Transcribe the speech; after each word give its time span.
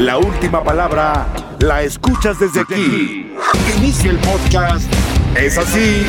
La 0.00 0.16
última 0.16 0.64
palabra 0.64 1.26
la 1.60 1.82
escuchas 1.82 2.40
desde 2.40 2.60
aquí. 2.60 3.34
Inicia 3.76 4.10
el 4.10 4.16
podcast. 4.16 4.90
Es 5.36 5.58
así 5.58 6.06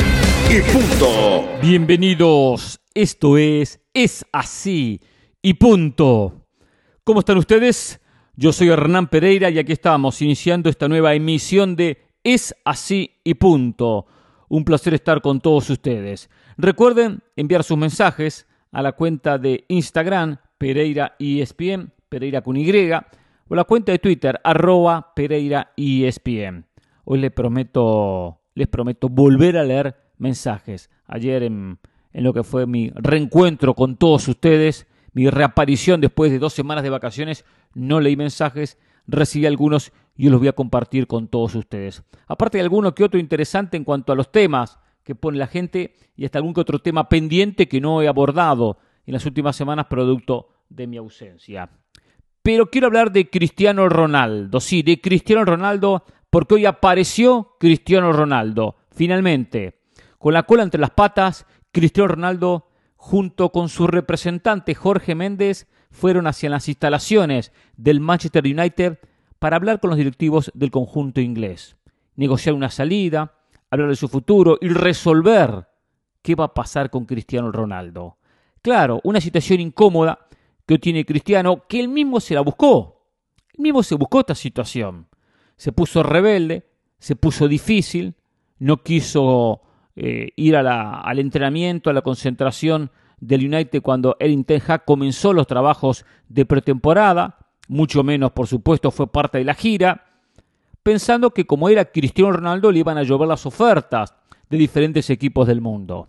y 0.48 0.62
punto. 0.72 1.46
Bienvenidos. 1.60 2.80
Esto 2.94 3.36
es 3.36 3.82
Es 3.92 4.24
así 4.32 4.98
y 5.42 5.52
punto. 5.52 6.46
¿Cómo 7.04 7.20
están 7.20 7.36
ustedes? 7.36 8.00
Yo 8.34 8.54
soy 8.54 8.70
Hernán 8.70 9.08
Pereira 9.08 9.50
y 9.50 9.58
aquí 9.58 9.72
estamos 9.72 10.22
iniciando 10.22 10.70
esta 10.70 10.88
nueva 10.88 11.12
emisión 11.12 11.76
de 11.76 11.98
Es 12.24 12.54
así 12.64 13.20
y 13.22 13.34
punto. 13.34 14.06
Un 14.48 14.64
placer 14.64 14.94
estar 14.94 15.20
con 15.20 15.38
todos 15.38 15.68
ustedes. 15.68 16.30
Recuerden 16.56 17.22
enviar 17.36 17.62
sus 17.62 17.76
mensajes 17.76 18.46
a 18.70 18.80
la 18.80 18.92
cuenta 18.92 19.36
de 19.36 19.66
Instagram 19.68 20.38
Pereira 20.56 21.14
ESPN, 21.18 21.92
Pereira 22.08 22.40
con 22.40 22.56
Y, 22.56 22.64
o 23.52 23.54
la 23.54 23.64
cuenta 23.64 23.92
de 23.92 23.98
Twitter 23.98 24.40
arroba 24.44 25.12
Pereira 25.14 25.74
ESPN. 25.76 26.64
Hoy 27.04 27.18
les 27.18 27.30
prometo, 27.30 28.40
les 28.54 28.66
prometo 28.66 29.10
volver 29.10 29.58
a 29.58 29.62
leer 29.62 29.94
mensajes. 30.16 30.88
Ayer 31.04 31.42
en, 31.42 31.78
en 32.14 32.24
lo 32.24 32.32
que 32.32 32.44
fue 32.44 32.66
mi 32.66 32.90
reencuentro 32.94 33.74
con 33.74 33.98
todos 33.98 34.26
ustedes, 34.26 34.86
mi 35.12 35.28
reaparición 35.28 36.00
después 36.00 36.32
de 36.32 36.38
dos 36.38 36.54
semanas 36.54 36.82
de 36.82 36.88
vacaciones, 36.88 37.44
no 37.74 38.00
leí 38.00 38.16
mensajes, 38.16 38.78
recibí 39.06 39.44
algunos 39.44 39.92
y 40.16 40.30
los 40.30 40.40
voy 40.40 40.48
a 40.48 40.54
compartir 40.54 41.06
con 41.06 41.28
todos 41.28 41.54
ustedes. 41.54 42.04
Aparte 42.28 42.56
de 42.56 42.64
alguno 42.64 42.94
que 42.94 43.04
otro 43.04 43.20
interesante 43.20 43.76
en 43.76 43.84
cuanto 43.84 44.14
a 44.14 44.16
los 44.16 44.32
temas 44.32 44.78
que 45.04 45.14
pone 45.14 45.36
la 45.36 45.46
gente 45.46 45.94
y 46.16 46.24
hasta 46.24 46.38
algún 46.38 46.54
que 46.54 46.62
otro 46.62 46.78
tema 46.78 47.10
pendiente 47.10 47.68
que 47.68 47.82
no 47.82 48.00
he 48.00 48.08
abordado 48.08 48.78
en 49.04 49.12
las 49.12 49.26
últimas 49.26 49.56
semanas 49.56 49.88
producto 49.90 50.48
de 50.70 50.86
mi 50.86 50.96
ausencia. 50.96 51.68
Pero 52.42 52.70
quiero 52.70 52.88
hablar 52.88 53.12
de 53.12 53.30
Cristiano 53.30 53.88
Ronaldo, 53.88 54.60
sí, 54.60 54.82
de 54.82 55.00
Cristiano 55.00 55.44
Ronaldo, 55.44 56.04
porque 56.28 56.54
hoy 56.54 56.66
apareció 56.66 57.56
Cristiano 57.60 58.12
Ronaldo, 58.12 58.76
finalmente. 58.90 59.78
Con 60.18 60.34
la 60.34 60.42
cola 60.42 60.64
entre 60.64 60.80
las 60.80 60.90
patas, 60.90 61.46
Cristiano 61.70 62.08
Ronaldo, 62.08 62.68
junto 62.96 63.50
con 63.50 63.68
su 63.68 63.86
representante 63.86 64.74
Jorge 64.74 65.14
Méndez, 65.14 65.68
fueron 65.92 66.26
hacia 66.26 66.50
las 66.50 66.68
instalaciones 66.68 67.52
del 67.76 68.00
Manchester 68.00 68.44
United 68.44 68.98
para 69.38 69.56
hablar 69.56 69.78
con 69.78 69.90
los 69.90 69.98
directivos 69.98 70.50
del 70.54 70.70
conjunto 70.70 71.20
inglés, 71.20 71.76
negociar 72.16 72.54
una 72.54 72.70
salida, 72.70 73.34
hablar 73.70 73.88
de 73.88 73.96
su 73.96 74.08
futuro 74.08 74.58
y 74.60 74.68
resolver 74.68 75.68
qué 76.22 76.34
va 76.34 76.46
a 76.46 76.54
pasar 76.54 76.90
con 76.90 77.04
Cristiano 77.04 77.52
Ronaldo. 77.52 78.18
Claro, 78.62 79.00
una 79.04 79.20
situación 79.20 79.60
incómoda 79.60 80.26
que 80.66 80.78
tiene 80.78 81.04
Cristiano, 81.04 81.64
que 81.68 81.80
él 81.80 81.88
mismo 81.88 82.20
se 82.20 82.34
la 82.34 82.40
buscó. 82.40 83.06
Él 83.54 83.62
mismo 83.62 83.82
se 83.82 83.94
buscó 83.94 84.20
esta 84.20 84.34
situación. 84.34 85.08
Se 85.56 85.72
puso 85.72 86.02
rebelde, 86.02 86.66
se 86.98 87.16
puso 87.16 87.48
difícil, 87.48 88.14
no 88.58 88.82
quiso 88.82 89.62
eh, 89.96 90.28
ir 90.36 90.56
al 90.56 91.18
entrenamiento, 91.18 91.90
a 91.90 91.92
la 91.92 92.02
concentración 92.02 92.90
del 93.20 93.46
United 93.46 93.82
cuando 93.82 94.16
Erin 94.18 94.44
Ten 94.44 94.62
comenzó 94.84 95.32
los 95.32 95.46
trabajos 95.46 96.04
de 96.28 96.44
pretemporada, 96.44 97.38
mucho 97.68 98.02
menos, 98.02 98.32
por 98.32 98.46
supuesto, 98.46 98.90
fue 98.90 99.06
parte 99.06 99.38
de 99.38 99.44
la 99.44 99.54
gira 99.54 100.06
pensando 100.82 101.30
que 101.30 101.46
como 101.46 101.68
era 101.68 101.86
Cristiano 101.86 102.32
Ronaldo 102.32 102.72
le 102.72 102.80
iban 102.80 102.98
a 102.98 103.02
llover 103.02 103.28
las 103.28 103.46
ofertas 103.46 104.14
de 104.50 104.58
diferentes 104.58 105.08
equipos 105.10 105.46
del 105.46 105.60
mundo. 105.60 106.08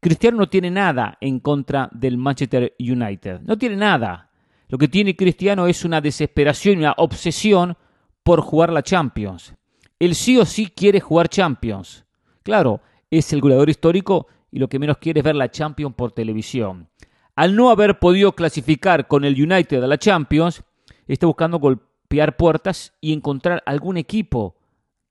Cristiano 0.00 0.38
no 0.38 0.48
tiene 0.48 0.70
nada 0.70 1.18
en 1.20 1.40
contra 1.40 1.88
del 1.92 2.18
Manchester 2.18 2.74
United, 2.78 3.40
no 3.40 3.58
tiene 3.58 3.76
nada. 3.76 4.30
Lo 4.68 4.78
que 4.78 4.86
tiene 4.86 5.16
Cristiano 5.16 5.66
es 5.66 5.84
una 5.84 6.00
desesperación 6.00 6.76
y 6.76 6.78
una 6.80 6.94
obsesión 6.98 7.76
por 8.22 8.40
jugar 8.40 8.72
la 8.72 8.82
Champions. 8.82 9.54
Él 9.98 10.14
sí 10.14 10.38
o 10.38 10.44
sí 10.44 10.68
quiere 10.68 11.00
jugar 11.00 11.28
Champions. 11.28 12.04
Claro, 12.44 12.80
es 13.10 13.32
el 13.32 13.40
goleador 13.40 13.70
histórico 13.70 14.28
y 14.52 14.58
lo 14.58 14.68
que 14.68 14.78
menos 14.78 14.98
quiere 14.98 15.20
es 15.20 15.24
ver 15.24 15.34
la 15.34 15.50
Champions 15.50 15.94
por 15.96 16.12
televisión. 16.12 16.88
Al 17.34 17.56
no 17.56 17.70
haber 17.70 17.98
podido 17.98 18.32
clasificar 18.32 19.08
con 19.08 19.24
el 19.24 19.34
United 19.34 19.82
a 19.82 19.86
la 19.86 19.98
Champions, 19.98 20.62
está 21.06 21.26
buscando 21.26 21.58
golpear 21.58 22.36
puertas 22.36 22.94
y 23.00 23.12
encontrar 23.12 23.62
algún 23.66 23.96
equipo 23.96 24.56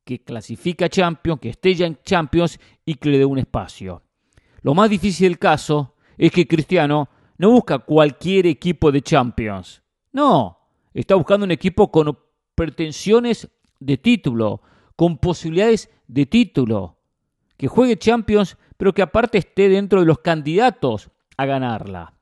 que 0.05 0.23
clasifica 0.23 0.85
a 0.85 0.89
Champions, 0.89 1.41
que 1.41 1.49
esté 1.49 1.73
ya 1.73 1.87
en 1.87 1.99
Champions 2.03 2.59
y 2.85 2.95
que 2.95 3.09
le 3.09 3.17
dé 3.17 3.25
un 3.25 3.39
espacio. 3.39 4.03
Lo 4.61 4.73
más 4.73 4.89
difícil 4.89 5.29
del 5.29 5.39
caso 5.39 5.95
es 6.17 6.31
que 6.31 6.47
Cristiano 6.47 7.09
no 7.37 7.51
busca 7.51 7.79
cualquier 7.79 8.47
equipo 8.47 8.91
de 8.91 9.01
Champions. 9.01 9.81
No, 10.11 10.57
está 10.93 11.15
buscando 11.15 11.45
un 11.45 11.51
equipo 11.51 11.91
con 11.91 12.17
pretensiones 12.55 13.49
de 13.79 13.97
título, 13.97 14.61
con 14.95 15.17
posibilidades 15.17 15.91
de 16.07 16.25
título, 16.25 16.97
que 17.57 17.67
juegue 17.67 17.97
Champions, 17.97 18.57
pero 18.77 18.93
que 18.93 19.01
aparte 19.01 19.37
esté 19.37 19.69
dentro 19.69 19.99
de 19.99 20.05
los 20.05 20.19
candidatos 20.19 21.09
a 21.37 21.45
ganarla. 21.45 22.13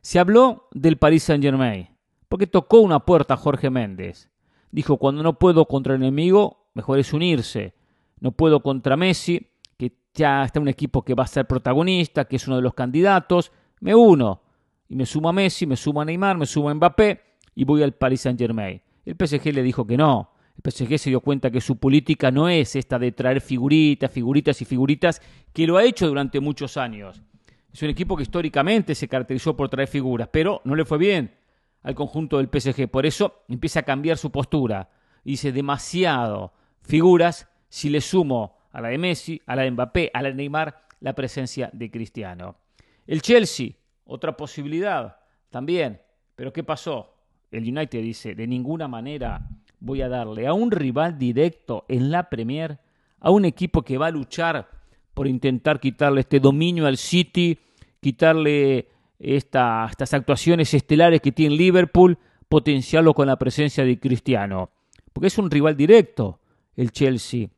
Se 0.00 0.18
habló 0.18 0.68
del 0.72 0.98
Paris 0.98 1.24
Saint-Germain 1.24 1.88
porque 2.28 2.46
tocó 2.46 2.80
una 2.80 3.00
puerta 3.00 3.34
a 3.34 3.36
Jorge 3.36 3.70
Méndez. 3.70 4.30
Dijo, 4.70 4.98
cuando 4.98 5.22
no 5.22 5.38
puedo 5.38 5.66
contra 5.66 5.94
el 5.94 6.02
enemigo, 6.02 6.68
mejor 6.74 6.98
es 6.98 7.12
unirse. 7.12 7.74
No 8.20 8.32
puedo 8.32 8.60
contra 8.60 8.96
Messi, 8.96 9.48
que 9.76 9.92
ya 10.14 10.44
está 10.44 10.60
un 10.60 10.68
equipo 10.68 11.04
que 11.04 11.14
va 11.14 11.24
a 11.24 11.28
ser 11.28 11.46
protagonista, 11.46 12.24
que 12.24 12.36
es 12.36 12.46
uno 12.46 12.56
de 12.56 12.62
los 12.62 12.74
candidatos. 12.74 13.52
Me 13.80 13.94
uno. 13.94 14.42
Y 14.88 14.96
me 14.96 15.06
sumo 15.06 15.28
a 15.28 15.32
Messi, 15.32 15.66
me 15.66 15.76
sumo 15.76 16.00
a 16.00 16.04
Neymar, 16.04 16.36
me 16.38 16.46
sumo 16.46 16.70
a 16.70 16.74
Mbappé 16.74 17.20
y 17.54 17.64
voy 17.64 17.82
al 17.82 17.92
Paris 17.92 18.20
Saint 18.22 18.38
Germain. 18.38 18.80
El 19.04 19.14
PSG 19.14 19.52
le 19.52 19.62
dijo 19.62 19.86
que 19.86 19.96
no. 19.96 20.30
El 20.56 20.72
PSG 20.72 20.98
se 20.98 21.10
dio 21.10 21.20
cuenta 21.20 21.50
que 21.50 21.60
su 21.60 21.78
política 21.78 22.30
no 22.30 22.48
es 22.48 22.76
esta 22.76 22.98
de 22.98 23.12
traer 23.12 23.40
figuritas, 23.40 24.10
figuritas 24.10 24.62
y 24.62 24.64
figuritas, 24.64 25.20
que 25.52 25.66
lo 25.66 25.76
ha 25.76 25.84
hecho 25.84 26.06
durante 26.06 26.40
muchos 26.40 26.76
años. 26.76 27.22
Es 27.72 27.82
un 27.82 27.90
equipo 27.90 28.16
que 28.16 28.22
históricamente 28.22 28.94
se 28.94 29.08
caracterizó 29.08 29.56
por 29.56 29.68
traer 29.68 29.88
figuras, 29.88 30.28
pero 30.32 30.62
no 30.64 30.74
le 30.74 30.84
fue 30.84 30.98
bien 30.98 31.34
al 31.82 31.94
conjunto 31.94 32.38
del 32.38 32.48
PSG. 32.48 32.88
Por 32.88 33.06
eso 33.06 33.44
empieza 33.48 33.80
a 33.80 33.84
cambiar 33.84 34.16
su 34.16 34.30
postura. 34.30 34.88
Dice 35.24 35.52
demasiado 35.52 36.52
figuras 36.80 37.48
si 37.68 37.90
le 37.90 38.00
sumo 38.00 38.55
a 38.76 38.82
la 38.82 38.88
de 38.90 38.98
Messi, 38.98 39.40
a 39.46 39.56
la 39.56 39.62
de 39.62 39.70
Mbappé, 39.70 40.10
a 40.12 40.20
la 40.20 40.28
de 40.28 40.34
Neymar, 40.34 40.82
la 41.00 41.14
presencia 41.14 41.70
de 41.72 41.90
Cristiano. 41.90 42.56
El 43.06 43.22
Chelsea, 43.22 43.70
otra 44.04 44.36
posibilidad 44.36 45.16
también. 45.48 46.02
Pero 46.34 46.52
¿qué 46.52 46.62
pasó? 46.62 47.14
El 47.50 47.62
United 47.62 48.02
dice, 48.02 48.34
de 48.34 48.46
ninguna 48.46 48.86
manera 48.86 49.48
voy 49.80 50.02
a 50.02 50.10
darle 50.10 50.46
a 50.46 50.52
un 50.52 50.70
rival 50.70 51.18
directo 51.18 51.86
en 51.88 52.10
la 52.10 52.28
Premier, 52.28 52.78
a 53.18 53.30
un 53.30 53.46
equipo 53.46 53.80
que 53.80 53.96
va 53.96 54.08
a 54.08 54.10
luchar 54.10 54.68
por 55.14 55.26
intentar 55.26 55.80
quitarle 55.80 56.20
este 56.20 56.38
dominio 56.38 56.86
al 56.86 56.98
City, 56.98 57.58
quitarle 57.98 58.88
estas 59.18 60.12
actuaciones 60.12 60.74
estelares 60.74 61.22
que 61.22 61.32
tiene 61.32 61.56
Liverpool, 61.56 62.18
potenciarlo 62.46 63.14
con 63.14 63.26
la 63.26 63.38
presencia 63.38 63.86
de 63.86 63.98
Cristiano. 63.98 64.68
Porque 65.14 65.28
es 65.28 65.38
un 65.38 65.50
rival 65.50 65.78
directo, 65.78 66.40
el 66.74 66.92
Chelsea 66.92 67.48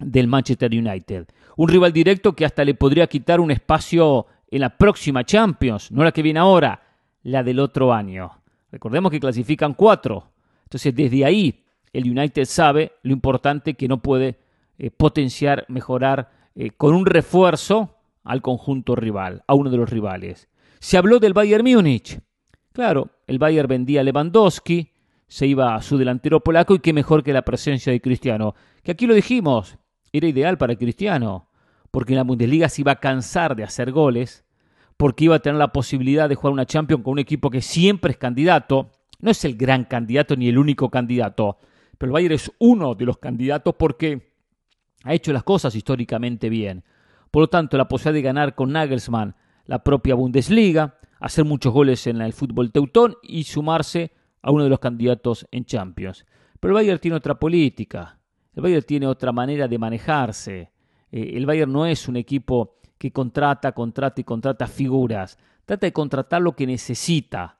del 0.00 0.28
Manchester 0.28 0.70
United. 0.70 1.26
Un 1.56 1.68
rival 1.68 1.92
directo 1.92 2.34
que 2.34 2.44
hasta 2.44 2.64
le 2.64 2.74
podría 2.74 3.06
quitar 3.06 3.40
un 3.40 3.50
espacio 3.50 4.26
en 4.50 4.60
la 4.60 4.76
próxima 4.76 5.24
Champions, 5.24 5.90
no 5.90 6.04
la 6.04 6.12
que 6.12 6.22
viene 6.22 6.40
ahora, 6.40 6.82
la 7.22 7.42
del 7.42 7.60
otro 7.60 7.92
año. 7.92 8.30
Recordemos 8.70 9.10
que 9.10 9.20
clasifican 9.20 9.74
cuatro. 9.74 10.30
Entonces, 10.64 10.94
desde 10.94 11.24
ahí, 11.24 11.64
el 11.92 12.10
United 12.10 12.44
sabe 12.44 12.92
lo 13.02 13.12
importante 13.12 13.74
que 13.74 13.88
no 13.88 14.00
puede 14.00 14.38
eh, 14.78 14.90
potenciar, 14.90 15.66
mejorar 15.68 16.30
eh, 16.54 16.70
con 16.70 16.94
un 16.94 17.06
refuerzo 17.06 17.96
al 18.24 18.40
conjunto 18.40 18.94
rival, 18.94 19.42
a 19.46 19.54
uno 19.54 19.70
de 19.70 19.76
los 19.76 19.90
rivales. 19.90 20.48
Se 20.80 20.96
habló 20.96 21.18
del 21.18 21.34
Bayern 21.34 21.64
Múnich. 21.64 22.20
Claro, 22.72 23.10
el 23.26 23.38
Bayern 23.38 23.68
vendía 23.68 24.00
a 24.00 24.04
Lewandowski, 24.04 24.90
se 25.28 25.46
iba 25.46 25.74
a 25.74 25.82
su 25.82 25.98
delantero 25.98 26.40
polaco 26.40 26.74
y 26.74 26.80
qué 26.80 26.92
mejor 26.92 27.22
que 27.22 27.32
la 27.32 27.42
presencia 27.42 27.92
de 27.92 28.00
Cristiano. 28.00 28.54
Que 28.82 28.92
aquí 28.92 29.06
lo 29.06 29.14
dijimos, 29.14 29.78
era 30.12 30.26
ideal 30.26 30.58
para 30.58 30.76
Cristiano, 30.76 31.48
porque 31.90 32.12
en 32.12 32.18
la 32.18 32.24
Bundesliga 32.24 32.68
se 32.68 32.82
iba 32.82 32.92
a 32.92 33.00
cansar 33.00 33.56
de 33.56 33.64
hacer 33.64 33.92
goles, 33.92 34.44
porque 34.96 35.24
iba 35.24 35.36
a 35.36 35.40
tener 35.40 35.58
la 35.58 35.72
posibilidad 35.72 36.28
de 36.28 36.34
jugar 36.34 36.52
una 36.52 36.66
Champions 36.66 37.02
con 37.02 37.12
un 37.12 37.18
equipo 37.18 37.50
que 37.50 37.62
siempre 37.62 38.12
es 38.12 38.18
candidato. 38.18 38.90
No 39.20 39.30
es 39.30 39.44
el 39.44 39.56
gran 39.56 39.84
candidato 39.84 40.36
ni 40.36 40.48
el 40.48 40.58
único 40.58 40.90
candidato, 40.90 41.58
pero 41.98 42.10
el 42.10 42.12
Bayern 42.12 42.34
es 42.34 42.52
uno 42.58 42.94
de 42.94 43.06
los 43.06 43.18
candidatos 43.18 43.74
porque 43.78 44.32
ha 45.04 45.14
hecho 45.14 45.32
las 45.32 45.42
cosas 45.42 45.74
históricamente 45.74 46.48
bien. 46.48 46.84
Por 47.30 47.42
lo 47.42 47.48
tanto, 47.48 47.76
la 47.76 47.88
posibilidad 47.88 48.14
de 48.14 48.22
ganar 48.22 48.54
con 48.54 48.72
Nagelsmann 48.72 49.34
la 49.66 49.82
propia 49.82 50.14
Bundesliga, 50.14 50.98
hacer 51.20 51.44
muchos 51.44 51.72
goles 51.72 52.06
en 52.06 52.20
el 52.20 52.32
fútbol 52.32 52.72
teutón 52.72 53.16
y 53.22 53.44
sumarse 53.44 54.12
a 54.42 54.50
uno 54.50 54.64
de 54.64 54.70
los 54.70 54.80
candidatos 54.80 55.46
en 55.50 55.64
Champions. 55.64 56.26
Pero 56.58 56.72
el 56.72 56.74
Bayern 56.74 57.00
tiene 57.00 57.16
otra 57.16 57.38
política, 57.38 58.18
el 58.54 58.62
Bayern 58.62 58.84
tiene 58.84 59.06
otra 59.06 59.32
manera 59.32 59.68
de 59.68 59.78
manejarse. 59.78 60.70
Eh, 61.10 61.32
el 61.34 61.46
Bayern 61.46 61.72
no 61.72 61.86
es 61.86 62.08
un 62.08 62.16
equipo 62.16 62.76
que 62.98 63.10
contrata, 63.10 63.72
contrata 63.72 64.20
y 64.20 64.24
contrata 64.24 64.66
figuras. 64.66 65.38
Trata 65.64 65.86
de 65.86 65.92
contratar 65.92 66.42
lo 66.42 66.54
que 66.54 66.66
necesita. 66.66 67.58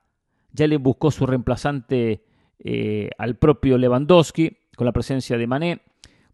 Ya 0.53 0.67
le 0.67 0.77
buscó 0.77 1.11
su 1.11 1.27
reemplazante 1.27 2.25
eh, 2.59 3.11
al 3.19 3.37
propio 3.37 3.79
Lewandowski 3.79 4.57
con 4.77 4.85
la 4.85 4.93
presencia 4.93 5.39
de 5.39 5.47
Mané. 5.47 5.81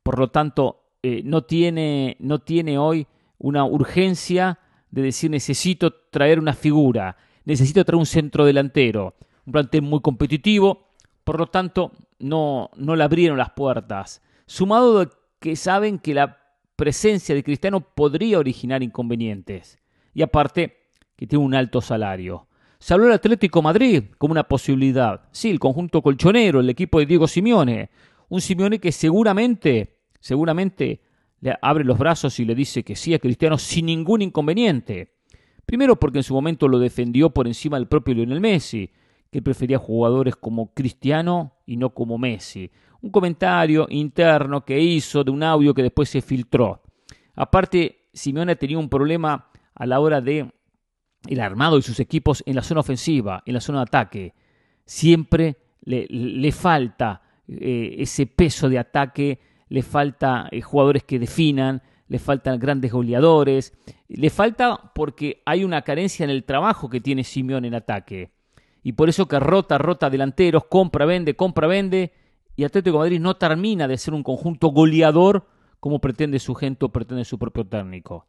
Por 0.02 0.19
lo 0.19 0.31
tanto, 0.31 0.88
eh, 1.02 1.22
no, 1.25 1.44
tiene, 1.44 2.16
no 2.19 2.40
tiene 2.40 2.78
hoy 2.78 3.06
una 3.38 3.64
urgencia 3.64 4.58
de 4.90 5.02
decir 5.02 5.31
necesito 5.31 5.93
traer 6.10 6.38
una 6.38 6.55
figura, 6.55 7.16
necesito 7.44 7.84
traer 7.84 7.99
un 7.99 8.06
centro 8.06 8.44
delantero, 8.44 9.14
un 9.46 9.52
plantel 9.52 9.82
muy 9.82 10.00
competitivo, 10.00 10.87
por 11.25 11.38
lo 11.38 11.46
tanto 11.46 11.93
no, 12.19 12.70
no 12.76 12.96
le 12.96 13.05
abrieron 13.05 13.38
las 13.38 13.50
puertas. 13.50 14.22
Sumado 14.49 15.11
que 15.41 15.56
saben 15.56 15.99
que 15.99 16.15
la 16.15 16.39
presencia 16.75 17.35
de 17.35 17.45
Cristiano 17.45 17.81
podría 17.81 18.39
originar 18.39 18.83
inconvenientes. 18.83 19.79
Y 20.15 20.23
aparte, 20.23 20.89
que 21.17 21.27
tiene 21.27 21.45
un 21.45 21.55
alto 21.55 21.83
salario. 21.83 22.49
Se 22.79 22.95
habló 22.95 23.05
del 23.05 23.17
Atlético 23.17 23.61
Madrid 23.61 24.05
como 24.17 24.33
una 24.33 24.45
posibilidad. 24.45 25.29
Sí, 25.33 25.50
el 25.50 25.59
conjunto 25.59 26.00
colchonero, 26.00 26.61
el 26.61 26.71
equipo 26.71 26.99
de 26.99 27.05
Diego 27.05 27.29
Simeone. 27.29 27.91
Un 28.31 28.41
Simeone 28.41 28.79
que 28.79 28.91
seguramente, 28.91 29.99
seguramente 30.19 31.03
le 31.41 31.55
abre 31.61 31.85
los 31.85 31.99
brazos 31.99 32.41
y 32.41 32.47
le 32.47 32.55
dice 32.55 32.83
que 32.85 32.97
sí 32.97 33.12
a 33.12 33.19
Cristiano 33.19 33.59
sin 33.59 33.85
ningún 33.85 34.23
inconveniente. 34.23 35.19
Primero 35.67 35.97
porque 35.97 36.21
en 36.21 36.25
su 36.25 36.33
momento 36.33 36.69
lo 36.69 36.79
defendió 36.79 37.29
por 37.29 37.47
encima 37.47 37.77
del 37.77 37.87
propio 37.87 38.15
Lionel 38.15 38.41
Messi, 38.41 38.93
que 39.31 39.43
prefería 39.43 39.77
jugadores 39.77 40.37
como 40.37 40.73
Cristiano 40.73 41.53
y 41.67 41.77
no 41.77 41.91
como 41.91 42.17
Messi. 42.17 42.71
Un 43.00 43.11
comentario 43.11 43.87
interno 43.91 44.65
que 44.65 44.79
hizo 44.81 45.23
de 45.23 45.31
un 45.31 45.43
audio 45.43 45.73
que 45.73 45.83
después 45.83 46.09
se 46.09 46.21
filtró. 46.21 46.83
Aparte, 47.35 48.09
Simeone 48.12 48.56
tenía 48.56 48.79
un 48.79 48.89
problema 48.89 49.49
a 49.75 49.87
la 49.87 50.00
hora 50.00 50.21
de 50.21 50.50
el 51.27 51.41
armado 51.41 51.79
y 51.79 51.83
sus 51.83 52.00
equipos 52.00 52.43
en 52.47 52.56
la 52.56 52.62
zona 52.62 52.81
ofensiva, 52.81 53.43
en 53.47 53.55
la 53.55 53.61
zona 53.61 53.79
de 53.79 53.83
ataque. 53.83 54.35
Siempre 54.85 55.56
le, 55.83 56.06
le 56.09 56.53
falta 56.53 57.23
eh, 57.47 57.97
ese 57.99 58.27
peso 58.27 58.69
de 58.69 58.79
ataque, 58.79 59.41
le 59.69 59.83
falta 59.83 60.49
eh, 60.51 60.61
jugadores 60.61 61.05
que 61.05 61.19
definan, 61.19 61.83
le 62.09 62.19
faltan 62.19 62.59
grandes 62.59 62.93
goleadores, 62.93 63.73
le 64.09 64.31
falta 64.31 64.93
porque 64.94 65.43
hay 65.44 65.65
una 65.65 65.83
carencia 65.83 66.25
en 66.25 66.31
el 66.31 66.44
trabajo 66.44 66.89
que 66.89 67.01
tiene 67.01 67.25
Simeón 67.25 67.65
en 67.65 67.75
ataque. 67.75 68.33
Y 68.83 68.93
por 68.93 69.09
eso 69.09 69.27
que 69.27 69.39
rota, 69.39 69.79
rota 69.79 70.11
delanteros, 70.11 70.65
compra, 70.65 71.05
vende, 71.05 71.37
compra, 71.37 71.67
vende, 71.67 72.12
y 72.58 72.64
Atlético 72.64 72.99
Madrid 72.99 73.20
no 73.20 73.37
termina 73.37 73.88
de 73.88 73.96
ser 73.96 74.12
un 74.12 74.22
conjunto 74.22 74.69
goleador 74.69 75.46
como 75.81 75.99
pretende 75.99 76.38
su 76.38 76.55
gente 76.55 76.84
o 76.84 76.90
pretende 76.90 77.25
su 77.25 77.38
propio 77.38 77.64
técnico 77.64 78.26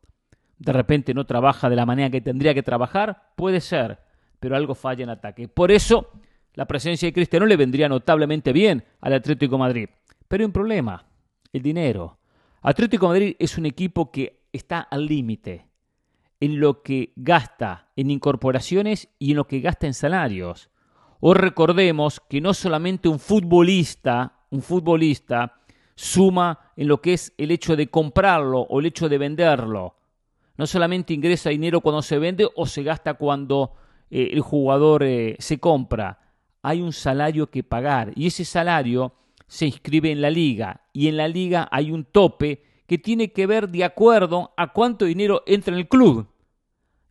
de 0.60 0.74
repente 0.74 1.14
no 1.14 1.26
trabaja 1.26 1.70
de 1.70 1.76
la 1.76 1.86
manera 1.86 2.10
que 2.10 2.22
tendría 2.22 2.54
que 2.54 2.64
trabajar, 2.64 3.32
puede 3.36 3.62
ser, 3.62 4.00
pero 4.40 4.56
algo 4.56 4.76
falla 4.76 5.04
en 5.04 5.10
ataque. 5.10 5.48
Por 5.48 5.72
eso 5.72 6.12
la 6.54 6.68
presencia 6.68 7.08
de 7.08 7.14
Cristiano 7.14 7.46
le 7.46 7.56
vendría 7.56 7.88
notablemente 7.88 8.52
bien 8.54 8.84
al 9.00 9.14
Atlético 9.14 9.58
Madrid. 9.58 9.90
Pero 10.28 10.42
hay 10.42 10.46
un 10.46 10.52
problema, 10.52 11.06
el 11.54 11.62
dinero. 11.62 12.20
Atlético 12.62 13.08
Madrid 13.08 13.36
es 13.40 13.58
un 13.58 13.66
equipo 13.66 14.12
que 14.12 14.42
está 14.52 14.82
al 14.82 15.06
límite 15.06 15.68
en 16.42 16.60
lo 16.60 16.84
que 16.84 17.14
gasta 17.16 17.88
en 17.96 18.12
incorporaciones 18.12 19.10
y 19.18 19.32
en 19.32 19.38
lo 19.38 19.48
que 19.48 19.62
gasta 19.62 19.88
en 19.88 19.94
salarios. 19.94 20.70
O 21.22 21.34
recordemos 21.34 22.22
que 22.30 22.40
no 22.40 22.54
solamente 22.54 23.10
un 23.10 23.20
futbolista, 23.20 24.46
un 24.52 24.62
futbolista 24.62 25.60
suma 25.94 26.72
en 26.78 26.88
lo 26.88 27.02
que 27.02 27.14
es 27.14 27.34
el 27.38 27.52
hecho 27.52 27.76
de 27.76 27.88
comprarlo 27.88 28.62
o 28.62 28.80
el 28.80 28.86
hecho 28.86 29.10
de 29.10 29.18
venderlo. 29.18 29.96
No 30.58 30.66
solamente 30.66 31.14
ingresa 31.14 31.50
dinero 31.50 31.82
cuando 31.82 32.02
se 32.02 32.20
vende 32.20 32.48
o 32.56 32.66
se 32.66 32.84
gasta 32.84 33.16
cuando 33.16 33.74
eh, 34.10 34.30
el 34.32 34.40
jugador 34.40 35.04
eh, 35.04 35.36
se 35.40 35.60
compra. 35.60 36.20
Hay 36.62 36.82
un 36.82 36.94
salario 36.94 37.50
que 37.50 37.64
pagar 37.64 38.14
y 38.16 38.28
ese 38.28 38.46
salario 38.46 39.14
se 39.46 39.66
inscribe 39.66 40.12
en 40.12 40.22
la 40.22 40.30
liga 40.30 40.86
y 40.94 41.08
en 41.08 41.18
la 41.18 41.28
liga 41.28 41.68
hay 41.70 41.92
un 41.92 42.06
tope 42.06 42.64
que 42.88 42.98
tiene 42.98 43.34
que 43.34 43.46
ver 43.46 43.68
de 43.70 43.84
acuerdo 43.84 44.54
a 44.56 44.72
cuánto 44.72 45.04
dinero 45.04 45.44
entra 45.46 45.74
en 45.74 45.80
el 45.80 45.90
club. 45.90 46.28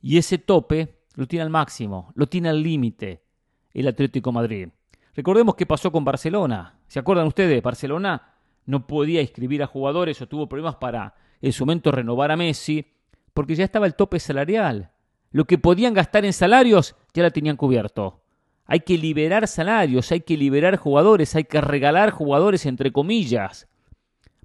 Y 0.01 0.17
ese 0.17 0.39
tope 0.39 1.03
lo 1.15 1.27
tiene 1.27 1.43
al 1.43 1.51
máximo, 1.51 2.11
lo 2.15 2.27
tiene 2.27 2.49
al 2.49 2.63
límite 2.63 3.28
el 3.75 3.89
Atlético 3.89 4.33
Madrid. 4.33 4.69
Recordemos 5.15 5.55
qué 5.57 5.67
pasó 5.67 5.91
con 5.91 6.05
Barcelona. 6.05 6.79
¿Se 6.87 6.99
acuerdan 6.99 7.27
ustedes? 7.27 7.63
Barcelona 7.63 8.35
no 8.67 8.87
podía 8.87 9.21
inscribir 9.21 9.63
a 9.63 9.67
jugadores 9.67 10.21
o 10.23 10.29
tuvo 10.29 10.49
problemas 10.49 10.77
para 10.77 11.15
en 11.41 11.53
su 11.53 11.65
momento 11.65 11.91
renovar 11.91 12.31
a 12.31 12.37
Messi 12.37 12.87
porque 13.35 13.55
ya 13.55 13.65
estaba 13.65 13.87
el 13.87 13.95
tope 13.95 14.21
salarial. 14.21 14.91
Lo 15.31 15.45
que 15.45 15.59
podían 15.59 15.95
gastar 15.95 16.25
en 16.25 16.33
salarios 16.33 16.95
ya 17.15 17.23
la 17.23 17.31
tenían 17.31 17.57
cubierto. 17.57 18.23
Hay 18.67 18.81
que 18.81 18.99
liberar 18.99 19.49
salarios, 19.49 20.13
hay 20.13 20.21
que 20.21 20.37
liberar 20.37 20.77
jugadores, 20.77 21.35
hay 21.35 21.45
que 21.45 21.61
regalar 21.61 22.11
jugadores 22.11 22.67
entre 22.67 22.93
comillas 22.93 23.67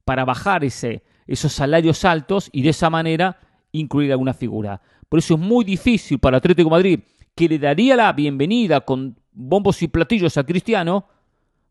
para 0.05 0.25
bajar 0.25 0.63
ese, 0.63 1.03
esos 1.27 1.53
salarios 1.53 2.05
altos 2.05 2.49
y 2.51 2.61
de 2.61 2.69
esa 2.69 2.89
manera 2.89 3.37
incluir 3.71 4.11
alguna 4.11 4.33
figura. 4.33 4.81
Por 5.09 5.19
eso 5.19 5.35
es 5.35 5.39
muy 5.39 5.65
difícil 5.65 6.19
para 6.19 6.37
Atlético 6.37 6.69
Madrid, 6.69 7.01
que 7.35 7.50
le 7.50 7.59
daría 7.59 7.95
la 7.95 8.13
bienvenida 8.13 8.81
con 8.81 9.19
bombos 9.31 9.81
y 9.81 9.88
platillos 9.88 10.38
a 10.38 10.45
Cristiano, 10.45 11.07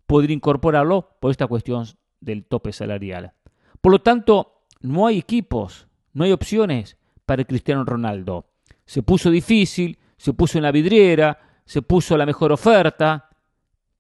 poder 0.07 0.31
incorporarlo 0.31 1.17
por 1.21 1.31
esta 1.31 1.47
cuestión 1.47 1.87
del 2.21 2.45
tope 2.45 2.73
salarial. 2.73 3.33
Por 3.81 3.93
lo 3.93 4.01
tanto, 4.01 4.65
no 4.81 5.07
hay 5.07 5.19
equipos, 5.19 5.87
no 6.13 6.25
hay 6.25 6.33
opciones 6.33 6.97
para 7.27 7.45
Cristiano 7.45 7.85
Ronaldo. 7.85 8.47
Se 8.85 9.03
puso 9.03 9.31
difícil, 9.31 9.99
se 10.17 10.35
puso 10.35 10.59
en 10.59 10.65
la 10.65 10.73
vidriera, 10.73 11.39
se 11.65 11.83
puso 11.83 12.17
la 12.17 12.27
mejor 12.27 12.53
oferta, 12.53 13.31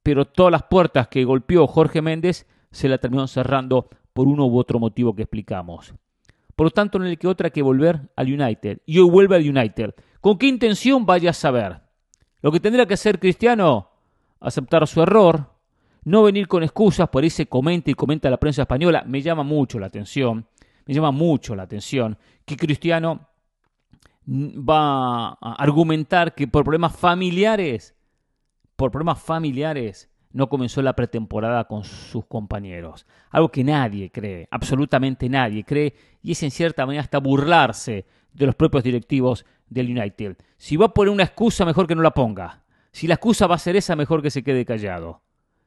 pero 0.02 0.24
todas 0.24 0.52
las 0.52 0.64
puertas 0.64 1.08
que 1.08 1.24
golpeó 1.24 1.66
Jorge 1.66 2.02
Méndez 2.02 2.46
se 2.70 2.88
la 2.88 2.98
terminó 2.98 3.26
cerrando 3.28 3.88
por 4.12 4.26
uno 4.26 4.46
u 4.46 4.58
otro 4.58 4.78
motivo 4.78 5.14
que 5.14 5.22
explicamos. 5.22 5.94
Por 6.56 6.66
lo 6.66 6.70
tanto, 6.70 6.98
no 6.98 7.04
le 7.04 7.16
quedó 7.16 7.30
otra 7.30 7.50
que 7.50 7.62
volver 7.62 8.10
al 8.16 8.26
United. 8.26 8.82
Y 8.84 8.98
hoy 8.98 9.08
vuelve 9.08 9.36
al 9.36 9.48
United. 9.48 9.94
¿Con 10.22 10.38
qué 10.38 10.46
intención 10.46 11.04
vaya 11.04 11.28
a 11.30 11.34
saber? 11.34 11.82
Lo 12.40 12.50
que 12.50 12.60
tendrá 12.60 12.86
que 12.86 12.94
hacer 12.94 13.20
Cristiano, 13.20 13.90
aceptar 14.40 14.88
su 14.88 15.02
error, 15.02 15.52
no 16.04 16.22
venir 16.22 16.48
con 16.48 16.62
excusas, 16.62 17.10
por 17.10 17.22
ahí 17.22 17.28
se 17.28 17.44
comenta 17.44 17.90
y 17.90 17.94
comenta 17.94 18.30
la 18.30 18.38
prensa 18.38 18.62
española, 18.62 19.04
me 19.06 19.20
llama 19.20 19.42
mucho 19.42 19.78
la 19.78 19.86
atención 19.88 20.46
me 20.86 20.94
llama 20.94 21.10
mucho 21.10 21.54
la 21.54 21.64
atención 21.64 22.18
que 22.44 22.56
Cristiano 22.56 23.28
va 24.28 25.28
a 25.28 25.54
argumentar 25.58 26.34
que 26.34 26.46
por 26.46 26.64
problemas 26.64 26.96
familiares, 26.96 27.94
por 28.76 28.90
problemas 28.90 29.20
familiares, 29.20 30.08
no 30.32 30.48
comenzó 30.48 30.80
la 30.80 30.94
pretemporada 30.94 31.64
con 31.64 31.84
sus 31.84 32.24
compañeros. 32.26 33.06
Algo 33.30 33.50
que 33.50 33.64
nadie 33.64 34.10
cree, 34.10 34.48
absolutamente 34.50 35.28
nadie 35.28 35.64
cree, 35.64 35.94
y 36.22 36.32
es 36.32 36.42
en 36.42 36.50
cierta 36.50 36.86
manera 36.86 37.02
hasta 37.02 37.18
burlarse 37.18 38.06
de 38.32 38.46
los 38.46 38.54
propios 38.54 38.82
directivos 38.82 39.44
del 39.72 39.90
United. 39.90 40.36
Si 40.56 40.76
va 40.76 40.86
a 40.86 40.94
poner 40.94 41.12
una 41.12 41.24
excusa, 41.24 41.64
mejor 41.64 41.86
que 41.86 41.94
no 41.94 42.02
la 42.02 42.12
ponga. 42.12 42.62
Si 42.92 43.06
la 43.06 43.14
excusa 43.14 43.46
va 43.46 43.54
a 43.54 43.58
ser 43.58 43.76
esa, 43.76 43.96
mejor 43.96 44.22
que 44.22 44.30
se 44.30 44.42
quede 44.42 44.64
callado. 44.64 45.22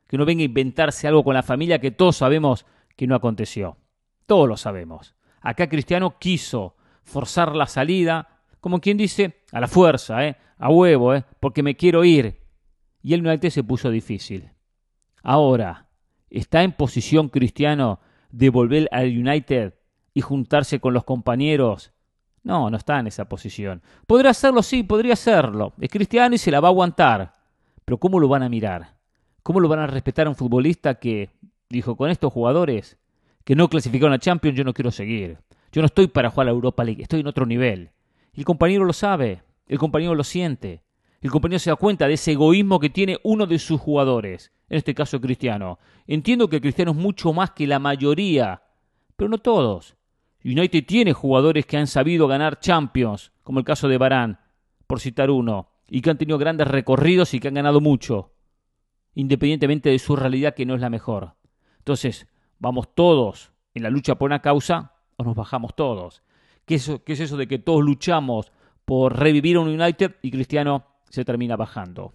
Que 0.08 0.18
no 0.18 0.26
venga 0.26 0.42
a 0.42 0.46
inventarse 0.46 1.08
algo 1.08 1.24
con 1.24 1.34
la 1.34 1.44
familia 1.44 1.80
que 1.80 1.92
todos 1.92 2.18
sabemos 2.18 2.66
que 2.96 3.08
no 3.08 3.16
aconteció. 3.16 3.78
Todos 4.26 4.48
lo 4.48 4.58
sabemos. 4.58 5.16
Acá 5.42 5.68
Cristiano 5.68 6.18
quiso 6.20 6.76
forzar 7.04 7.56
la 7.56 7.68
salida, 7.68 8.42
como 8.60 8.80
quien 8.80 8.98
dice, 8.98 9.42
a 9.52 9.60
la 9.60 9.68
fuerza, 9.68 10.26
¿eh? 10.26 10.38
a 10.58 10.70
huevo, 10.70 11.14
¿eh? 11.14 11.24
porque 11.40 11.64
me 11.64 11.76
quiero 11.76 12.04
ir. 12.04 12.42
Y 13.02 13.14
el 13.14 13.26
United 13.26 13.50
se 13.50 13.64
puso 13.64 13.90
difícil. 13.90 14.52
Ahora, 15.22 15.88
¿está 16.30 16.64
en 16.64 16.72
posición 16.72 17.30
Cristiano 17.30 18.00
de 18.32 18.50
volver 18.50 18.88
al 18.92 19.08
United 19.08 19.74
y 20.14 20.22
juntarse 20.22 20.80
con 20.80 20.94
los 20.94 21.04
compañeros? 21.04 21.94
No, 22.46 22.70
no 22.70 22.78
está 22.78 23.00
en 23.00 23.08
esa 23.08 23.26
posición. 23.26 23.82
¿Podría 24.08 24.32
hacerlo? 24.32 24.64
Sí, 24.64 24.84
podría 24.84 25.14
hacerlo. 25.14 25.74
Es 25.82 25.90
Cristiano 25.90 26.36
y 26.36 26.38
se 26.38 26.52
la 26.52 26.62
va 26.62 26.70
a 26.70 26.72
aguantar. 26.72 27.34
Pero 27.84 27.98
¿cómo 27.98 28.20
lo 28.20 28.28
van 28.28 28.44
a 28.44 28.50
mirar? 28.50 28.96
¿Cómo 29.44 29.60
lo 29.60 29.68
van 29.68 29.80
a 29.80 29.88
respetar 29.88 30.28
a 30.28 30.30
un 30.30 30.36
futbolista 30.36 30.96
que 30.96 31.30
dijo 31.70 31.98
con 31.98 32.10
estos 32.10 32.32
jugadores 32.32 32.98
que 33.44 33.56
no 33.56 33.68
clasificaron 33.70 34.14
a 34.14 34.20
Champions, 34.20 34.58
yo 34.58 34.64
no 34.64 34.74
quiero 34.74 34.92
seguir. 34.92 35.38
Yo 35.72 35.82
no 35.82 35.88
estoy 35.88 36.08
para 36.08 36.30
jugar 36.30 36.46
a 36.46 36.52
la 36.52 36.56
Europa 36.56 36.84
League, 36.84 37.04
estoy 37.04 37.20
en 37.20 37.28
otro 37.28 37.46
nivel. 37.46 37.92
El 38.34 38.46
compañero 38.46 38.86
lo 38.86 38.94
sabe, 38.94 39.44
el 39.68 39.78
compañero 39.78 40.16
lo 40.16 40.24
siente. 40.24 40.84
El 41.22 41.32
compañero 41.32 41.60
se 41.60 41.70
da 41.70 41.76
cuenta 41.76 42.08
de 42.08 42.14
ese 42.14 42.34
egoísmo 42.34 42.80
que 42.80 42.90
tiene 42.90 43.20
uno 43.24 43.46
de 43.46 43.60
sus 43.60 43.80
jugadores, 43.80 44.52
en 44.70 44.78
este 44.78 44.94
caso 44.94 45.22
Cristiano. 45.22 45.80
Entiendo 46.08 46.50
que 46.50 46.62
Cristiano 46.62 46.92
es 46.92 46.98
mucho 46.98 47.34
más 47.34 47.52
que 47.52 47.68
la 47.68 47.80
mayoría, 47.80 48.62
pero 49.16 49.30
no 49.30 49.38
todos. 49.38 49.95
United 50.46 50.86
tiene 50.86 51.14
jugadores 51.14 51.66
que 51.66 51.76
han 51.76 51.88
sabido 51.88 52.28
ganar 52.28 52.60
Champions, 52.60 53.32
como 53.42 53.58
el 53.58 53.66
caso 53.66 53.88
de 53.88 53.98
Barán, 53.98 54.40
por 54.86 55.00
citar 55.00 55.32
uno, 55.32 55.72
y 55.90 56.02
que 56.02 56.12
han 56.12 56.20
tenido 56.20 56.38
grandes 56.38 56.68
recorridos 56.68 57.34
y 57.34 57.40
que 57.40 57.48
han 57.48 57.56
ganado 57.56 57.82
mucho, 57.82 58.32
independientemente 59.16 59.90
de 59.90 59.98
su 59.98 60.16
realidad 60.16 60.54
que 60.54 60.68
no 60.68 60.76
es 60.76 60.82
la 60.82 60.92
mejor. 60.92 61.34
Entonces, 61.80 62.28
vamos 62.60 62.94
todos 62.94 63.54
en 63.74 63.82
la 63.82 63.90
lucha 63.90 64.16
por 64.16 64.28
una 64.28 64.44
causa 64.44 64.94
o 65.18 65.24
nos 65.24 65.36
bajamos 65.36 65.76
todos. 65.76 66.22
¿Qué 66.66 66.76
es, 66.76 66.92
¿Qué 67.04 67.14
es 67.14 67.22
eso 67.22 67.38
de 67.38 67.48
que 67.48 67.58
todos 67.58 67.84
luchamos 67.84 68.52
por 68.86 69.18
revivir 69.18 69.58
un 69.58 69.68
United 69.68 70.18
y 70.22 70.30
Cristiano 70.30 70.86
se 71.10 71.26
termina 71.26 71.56
bajando? 71.56 72.14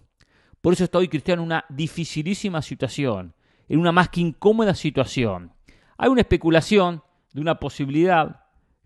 Por 0.61 0.71
eso 0.71 0.85
está 0.85 0.99
hoy 0.99 1.09
Cristiano 1.09 1.41
en 1.41 1.47
una 1.47 1.65
dificilísima 1.67 2.61
situación, 2.61 3.33
en 3.67 3.79
una 3.79 3.91
más 3.91 4.07
que 4.07 4.21
incómoda 4.21 4.73
situación. 4.73 5.51
Hay 5.97 6.09
una 6.09 6.21
especulación 6.21 7.03
de 7.33 7.41
una 7.41 7.59
posibilidad 7.59 8.41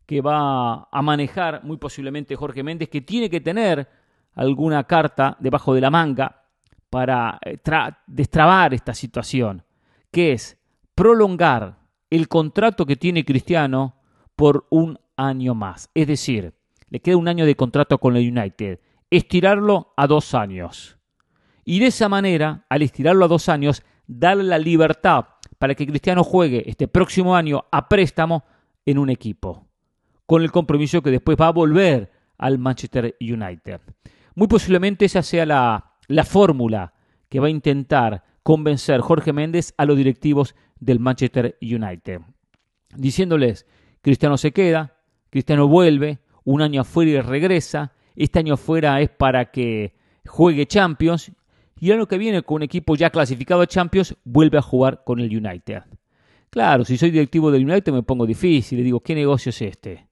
que 0.06 0.22
va 0.22 0.88
a 0.92 1.02
manejar 1.02 1.64
muy 1.64 1.78
posiblemente 1.78 2.36
Jorge 2.36 2.64
Méndez, 2.64 2.90
que 2.90 3.02
tiene 3.02 3.30
que 3.30 3.42
tener 3.42 3.88
alguna 4.36 4.84
carta 4.84 5.36
debajo 5.40 5.74
de 5.74 5.82
la 5.82 5.90
manga 5.90 6.44
para 6.90 7.40
eh, 7.44 7.58
destrabar 8.08 8.74
esta 8.74 8.94
situación, 8.94 9.64
que 10.12 10.34
es 10.34 10.58
prolongar 10.94 11.80
el 12.10 12.28
contrato 12.28 12.86
que 12.86 12.96
tiene 12.96 13.26
Cristiano 13.26 13.96
por 14.36 14.68
un 14.70 15.00
año 15.18 15.56
más. 15.56 15.90
Es 15.94 16.08
decir, 16.08 16.54
le 16.90 17.00
queda 17.00 17.18
un 17.18 17.28
año 17.28 17.46
de 17.46 17.56
contrato 17.56 17.98
con 17.98 18.16
el 18.16 18.30
United, 18.38 18.80
estirarlo 19.10 19.94
a 19.98 20.08
dos 20.08 20.34
años. 20.34 20.98
Y 21.64 21.80
de 21.80 21.88
esa 21.88 22.10
manera, 22.10 22.66
al 22.70 22.84
estirarlo 22.84 23.26
a 23.26 23.30
dos 23.30 23.50
años, 23.50 23.84
darle 24.08 24.44
la 24.44 24.60
libertad 24.60 25.26
para 25.58 25.76
que 25.76 25.88
Cristiano 25.88 26.24
juegue 26.24 26.64
este 26.70 26.88
próximo 26.88 27.36
año 27.36 27.66
a 27.72 27.88
préstamo 27.88 28.44
en 28.86 28.98
un 28.98 29.10
equipo, 29.10 29.68
con 30.26 30.42
el 30.42 30.52
compromiso 30.52 31.02
que 31.02 31.12
después 31.12 31.38
va 31.40 31.48
a 31.48 31.52
volver 31.52 32.12
al 32.38 32.60
Manchester 32.60 33.16
United. 33.20 33.82
Muy 34.36 34.48
posiblemente 34.48 35.06
esa 35.06 35.24
sea 35.24 35.46
la, 35.46 35.94
la 36.08 36.24
fórmula 36.24 36.94
que 37.30 37.40
va 37.40 37.48
a 37.48 37.52
intentar 37.52 38.24
convencer 38.44 39.02
Jorge 39.02 39.34
Méndez 39.34 39.74
a 39.78 39.86
los 39.86 39.98
directivos 39.98 40.56
del 40.80 41.00
Manchester 41.00 41.58
United, 41.62 42.22
diciéndoles, 42.96 43.66
Cristiano 44.02 44.38
se 44.38 44.52
queda, 44.52 44.98
Cristiano 45.30 45.68
vuelve, 45.68 46.20
un 46.44 46.62
año 46.62 46.82
afuera 46.82 47.12
y 47.12 47.22
regresa, 47.22 47.94
este 48.16 48.40
año 48.40 48.54
afuera 48.54 49.02
es 49.02 49.10
para 49.10 49.52
que 49.52 49.96
juegue 50.28 50.68
Champions, 50.68 51.32
y 51.80 51.90
el 51.90 51.98
año 51.98 52.08
que 52.08 52.18
viene 52.18 52.42
con 52.44 52.56
un 52.56 52.64
equipo 52.64 52.96
ya 52.96 53.10
clasificado 53.10 53.62
a 53.62 53.68
Champions 53.68 54.16
vuelve 54.24 54.58
a 54.58 54.62
jugar 54.62 55.04
con 55.04 55.20
el 55.20 55.36
United. 55.36 55.84
Claro, 56.50 56.86
si 56.86 56.98
soy 56.98 57.12
directivo 57.12 57.52
del 57.52 57.70
United 57.70 57.92
me 57.92 58.04
pongo 58.04 58.26
difícil, 58.26 58.78
le 58.78 58.84
digo, 58.84 59.02
¿qué 59.02 59.14
negocio 59.14 59.50
es 59.50 59.62
este? 59.62 60.08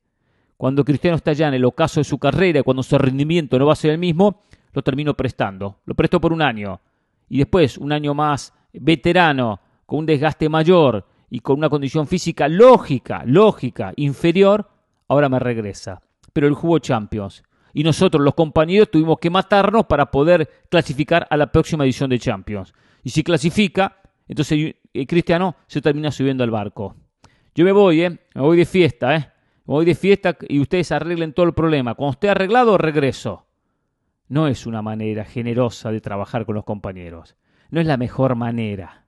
Cuando 0.58 0.84
Cristiano 0.84 1.18
está 1.18 1.34
ya 1.34 1.48
en 1.48 1.54
el 1.54 1.66
ocaso 1.66 2.00
de 2.00 2.04
su 2.04 2.18
carrera, 2.18 2.64
cuando 2.64 2.84
su 2.84 2.98
rendimiento 2.98 3.58
no 3.58 3.66
va 3.66 3.74
a 3.74 3.78
ser 3.78 3.92
el 3.92 3.98
mismo, 3.98 4.42
lo 4.74 4.82
termino 4.82 5.14
prestando. 5.14 5.80
Lo 5.86 5.96
presto 5.96 6.20
por 6.20 6.34
un 6.34 6.42
año. 6.42 6.82
Y 7.30 7.38
después, 7.38 7.78
un 7.78 7.92
año 7.92 8.14
más 8.14 8.54
veterano, 8.74 9.60
con 9.86 10.00
un 10.00 10.06
desgaste 10.06 10.50
mayor 10.50 11.06
y 11.30 11.40
con 11.40 11.58
una 11.58 11.70
condición 11.70 12.08
física 12.08 12.48
lógica, 12.48 13.24
lógica, 13.26 13.94
inferior, 13.96 14.70
ahora 15.08 15.30
me 15.30 15.40
regresa. 15.40 16.02
Pero 16.32 16.48
el 16.48 16.54
jugó 16.54 16.80
Champions. 16.80 17.44
Y 17.74 17.84
nosotros, 17.84 18.24
los 18.24 18.36
compañeros, 18.36 18.92
tuvimos 18.92 19.18
que 19.20 19.30
matarnos 19.30 19.86
para 19.88 20.12
poder 20.12 20.50
clasificar 20.70 21.28
a 21.30 21.38
la 21.38 21.52
próxima 21.52 21.84
edición 21.84 22.10
de 22.10 22.20
Champions. 22.20 22.74
Y 23.04 23.10
si 23.10 23.24
clasifica, 23.24 23.98
entonces 24.28 24.76
eh, 24.94 25.08
Cristiano 25.08 25.56
se 25.68 25.82
termina 25.82 26.12
subiendo 26.12 26.44
al 26.44 26.52
barco. 26.52 26.96
Yo 27.56 27.66
me 27.66 27.72
voy, 27.72 28.02
¿eh? 28.02 28.20
Me 28.36 28.42
voy 28.42 28.58
de 28.58 28.66
fiesta, 28.66 29.16
¿eh? 29.16 29.32
Me 29.66 29.74
voy 29.74 29.86
de 29.86 29.96
fiesta 29.96 30.38
y 30.48 30.60
ustedes 30.60 30.92
arreglen 30.92 31.34
todo 31.34 31.46
el 31.46 31.54
problema. 31.54 31.96
Cuando 31.96 32.14
esté 32.14 32.30
arreglado, 32.30 32.78
regreso. 32.78 33.48
No 34.28 34.48
es 34.48 34.66
una 34.66 34.82
manera 34.82 35.26
generosa 35.26 35.92
de 35.92 36.02
trabajar 36.02 36.46
con 36.46 36.56
los 36.56 36.64
compañeros. 36.64 37.36
No 37.70 37.80
es 37.80 37.88
la 37.88 37.98
mejor 37.98 38.36
manera. 38.36 39.06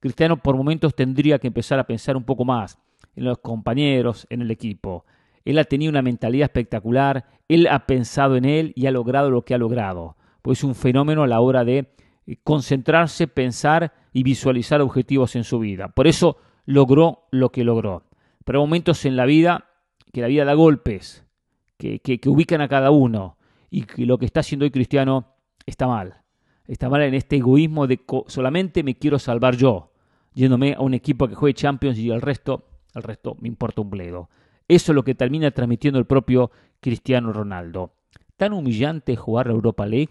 Cristiano 0.00 0.36
por 0.36 0.56
momentos 0.56 0.94
tendría 0.94 1.38
que 1.38 1.46
empezar 1.46 1.78
a 1.78 1.86
pensar 1.86 2.16
un 2.16 2.24
poco 2.24 2.44
más 2.44 2.78
en 3.16 3.24
los 3.24 3.38
compañeros, 3.38 4.26
en 4.30 4.42
el 4.42 4.50
equipo. 4.50 5.04
Él 5.44 5.58
ha 5.58 5.64
tenido 5.64 5.90
una 5.90 6.02
mentalidad 6.02 6.46
espectacular, 6.46 7.26
él 7.48 7.66
ha 7.66 7.86
pensado 7.86 8.36
en 8.36 8.44
él 8.44 8.72
y 8.74 8.86
ha 8.86 8.90
logrado 8.90 9.30
lo 9.30 9.44
que 9.44 9.54
ha 9.54 9.58
logrado. 9.58 10.16
Pues 10.42 10.58
es 10.58 10.64
un 10.64 10.74
fenómeno 10.74 11.22
a 11.22 11.26
la 11.26 11.40
hora 11.40 11.64
de 11.64 11.94
eh, 12.26 12.36
concentrarse, 12.42 13.26
pensar 13.28 13.92
y 14.12 14.22
visualizar 14.22 14.80
objetivos 14.80 15.36
en 15.36 15.44
su 15.44 15.58
vida. 15.58 15.88
Por 15.88 16.06
eso 16.06 16.38
logró 16.64 17.26
lo 17.30 17.50
que 17.50 17.64
logró. 17.64 18.04
Pero 18.44 18.60
hay 18.60 18.66
momentos 18.66 19.04
en 19.04 19.16
la 19.16 19.26
vida 19.26 19.66
que 20.12 20.20
la 20.20 20.28
vida 20.28 20.44
da 20.44 20.54
golpes, 20.54 21.26
que, 21.76 22.20
ubican 22.26 22.60
a 22.60 22.68
cada 22.68 22.90
uno 22.90 23.36
y 23.70 23.82
que 23.82 24.06
lo 24.06 24.18
que 24.18 24.26
está 24.26 24.40
haciendo 24.40 24.64
hoy 24.64 24.70
Cristiano 24.70 25.34
está 25.66 25.86
mal. 25.86 26.22
Está 26.66 26.88
mal 26.88 27.02
en 27.02 27.14
este 27.14 27.36
egoísmo 27.36 27.86
de 27.86 28.00
solamente 28.28 28.82
me 28.82 28.94
quiero 28.94 29.18
salvar 29.18 29.56
yo, 29.56 29.92
yéndome 30.32 30.74
a 30.74 30.80
un 30.80 30.94
equipo 30.94 31.28
que 31.28 31.34
juegue 31.34 31.54
Champions 31.54 31.98
y 31.98 32.10
el 32.10 32.22
resto, 32.22 32.64
el 32.94 33.02
resto 33.02 33.36
me 33.40 33.48
importa 33.48 33.82
un 33.82 33.90
bledo. 33.90 34.30
Eso 34.68 34.92
es 34.92 34.96
lo 34.96 35.04
que 35.04 35.14
termina 35.14 35.50
transmitiendo 35.50 35.98
el 35.98 36.06
propio 36.06 36.50
Cristiano 36.80 37.32
Ronaldo. 37.32 37.94
¿Tan 38.36 38.52
humillante 38.52 39.16
jugar 39.16 39.46
la 39.46 39.52
Europa 39.52 39.86
League? 39.86 40.10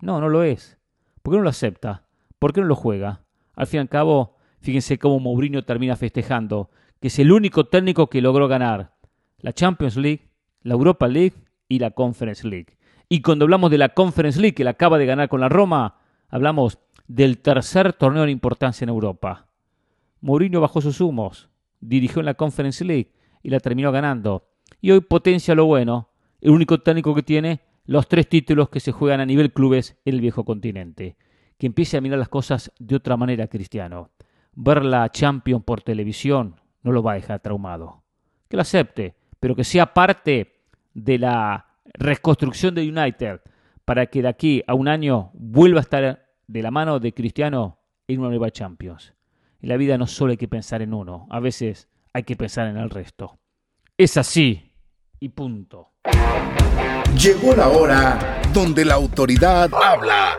No, 0.00 0.20
no 0.20 0.28
lo 0.28 0.42
es. 0.42 0.78
¿Por 1.22 1.32
qué 1.32 1.38
no 1.38 1.44
lo 1.44 1.50
acepta? 1.50 2.04
¿Por 2.38 2.52
qué 2.52 2.60
no 2.60 2.66
lo 2.66 2.76
juega? 2.76 3.22
Al 3.54 3.66
fin 3.66 3.78
y 3.78 3.80
al 3.82 3.88
cabo, 3.88 4.36
fíjense 4.60 4.98
cómo 4.98 5.20
Mourinho 5.20 5.64
termina 5.64 5.96
festejando, 5.96 6.70
que 7.00 7.08
es 7.08 7.18
el 7.18 7.32
único 7.32 7.66
técnico 7.66 8.08
que 8.08 8.20
logró 8.20 8.48
ganar 8.48 8.94
la 9.38 9.52
Champions 9.52 9.96
League, 9.96 10.30
la 10.62 10.74
Europa 10.74 11.06
League 11.06 11.34
y 11.68 11.78
la 11.78 11.90
Conference 11.90 12.46
League. 12.46 12.78
Y 13.08 13.20
cuando 13.20 13.44
hablamos 13.44 13.70
de 13.70 13.78
la 13.78 13.90
Conference 13.90 14.40
League, 14.40 14.54
que 14.54 14.64
la 14.64 14.70
acaba 14.70 14.98
de 14.98 15.06
ganar 15.06 15.28
con 15.28 15.40
la 15.40 15.48
Roma, 15.48 15.98
hablamos 16.28 16.78
del 17.06 17.38
tercer 17.38 17.92
torneo 17.92 18.24
de 18.24 18.30
importancia 18.30 18.84
en 18.84 18.88
Europa. 18.88 19.48
Mourinho 20.20 20.60
bajó 20.60 20.80
sus 20.80 21.00
humos, 21.00 21.50
dirigió 21.80 22.20
en 22.20 22.26
la 22.26 22.34
Conference 22.34 22.84
League 22.84 23.12
y 23.44 23.50
la 23.50 23.60
terminó 23.60 23.92
ganando. 23.92 24.48
Y 24.80 24.90
hoy 24.90 25.00
potencia 25.00 25.54
lo 25.54 25.66
bueno, 25.66 26.08
el 26.40 26.50
único 26.50 26.80
técnico 26.80 27.14
que 27.14 27.22
tiene 27.22 27.60
los 27.86 28.08
tres 28.08 28.28
títulos 28.28 28.70
que 28.70 28.80
se 28.80 28.90
juegan 28.90 29.20
a 29.20 29.26
nivel 29.26 29.52
clubes 29.52 29.96
en 30.04 30.14
el 30.14 30.20
viejo 30.20 30.44
continente. 30.44 31.16
Que 31.58 31.66
empiece 31.66 31.96
a 31.96 32.00
mirar 32.00 32.18
las 32.18 32.30
cosas 32.30 32.72
de 32.78 32.96
otra 32.96 33.16
manera, 33.16 33.46
Cristiano. 33.46 34.10
Ver 34.54 34.84
la 34.84 35.08
Champions 35.10 35.62
por 35.62 35.82
televisión 35.82 36.56
no 36.82 36.90
lo 36.90 37.02
va 37.02 37.12
a 37.12 37.16
dejar 37.16 37.40
traumado. 37.40 38.02
Que 38.48 38.56
lo 38.56 38.62
acepte, 38.62 39.14
pero 39.38 39.54
que 39.54 39.62
sea 39.62 39.92
parte 39.92 40.62
de 40.94 41.18
la 41.18 41.66
reconstrucción 41.92 42.74
de 42.74 42.88
United 42.88 43.40
para 43.84 44.06
que 44.06 44.22
de 44.22 44.28
aquí 44.28 44.62
a 44.66 44.74
un 44.74 44.88
año 44.88 45.30
vuelva 45.34 45.80
a 45.80 45.82
estar 45.82 46.26
de 46.46 46.62
la 46.62 46.70
mano 46.70 46.98
de 46.98 47.12
Cristiano 47.12 47.78
en 48.08 48.20
una 48.20 48.30
nueva 48.30 48.50
Champions. 48.50 49.12
En 49.60 49.68
la 49.68 49.76
vida 49.76 49.98
no 49.98 50.06
solo 50.06 50.30
hay 50.30 50.38
que 50.38 50.48
pensar 50.48 50.80
en 50.80 50.94
uno, 50.94 51.26
a 51.30 51.40
veces 51.40 51.88
hay 52.14 52.22
que 52.22 52.36
pensar 52.36 52.68
en 52.68 52.76
el 52.76 52.88
resto. 52.88 53.40
Es 53.98 54.16
así 54.16 54.72
y 55.18 55.28
punto. 55.30 55.94
Llegó 57.20 57.54
la 57.56 57.68
hora 57.68 58.40
donde 58.52 58.84
la 58.84 58.94
autoridad 58.94 59.68
habla. 59.74 60.36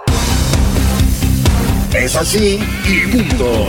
Es 1.94 2.16
así 2.16 2.60
y 2.86 3.12
punto. 3.12 3.66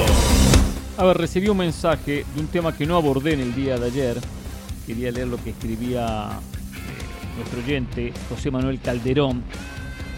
A 0.98 1.04
ver, 1.04 1.18
recibí 1.18 1.48
un 1.48 1.58
mensaje 1.58 2.24
de 2.34 2.40
un 2.40 2.46
tema 2.46 2.76
que 2.76 2.86
no 2.86 2.96
abordé 2.96 3.34
en 3.34 3.40
el 3.40 3.54
día 3.54 3.76
de 3.76 3.86
ayer. 3.86 4.16
Quería 4.86 5.10
leer 5.10 5.26
lo 5.26 5.42
que 5.42 5.50
escribía 5.50 6.28
eh, 6.30 7.36
nuestro 7.36 7.58
oyente, 7.58 8.12
José 8.28 8.52
Manuel 8.52 8.80
Calderón, 8.80 9.42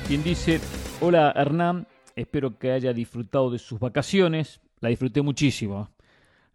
quien 0.07 0.23
dice, 0.23 0.61
hola 1.01 1.33
Hernán, 1.35 1.89
espero 2.15 2.59
que 2.59 2.71
haya 2.71 2.93
disfrutado 2.93 3.51
de 3.51 3.59
sus 3.59 3.81
vacaciones. 3.81 4.61
La 4.81 4.91
disfruté 4.91 5.23
muchísimo 5.23 5.89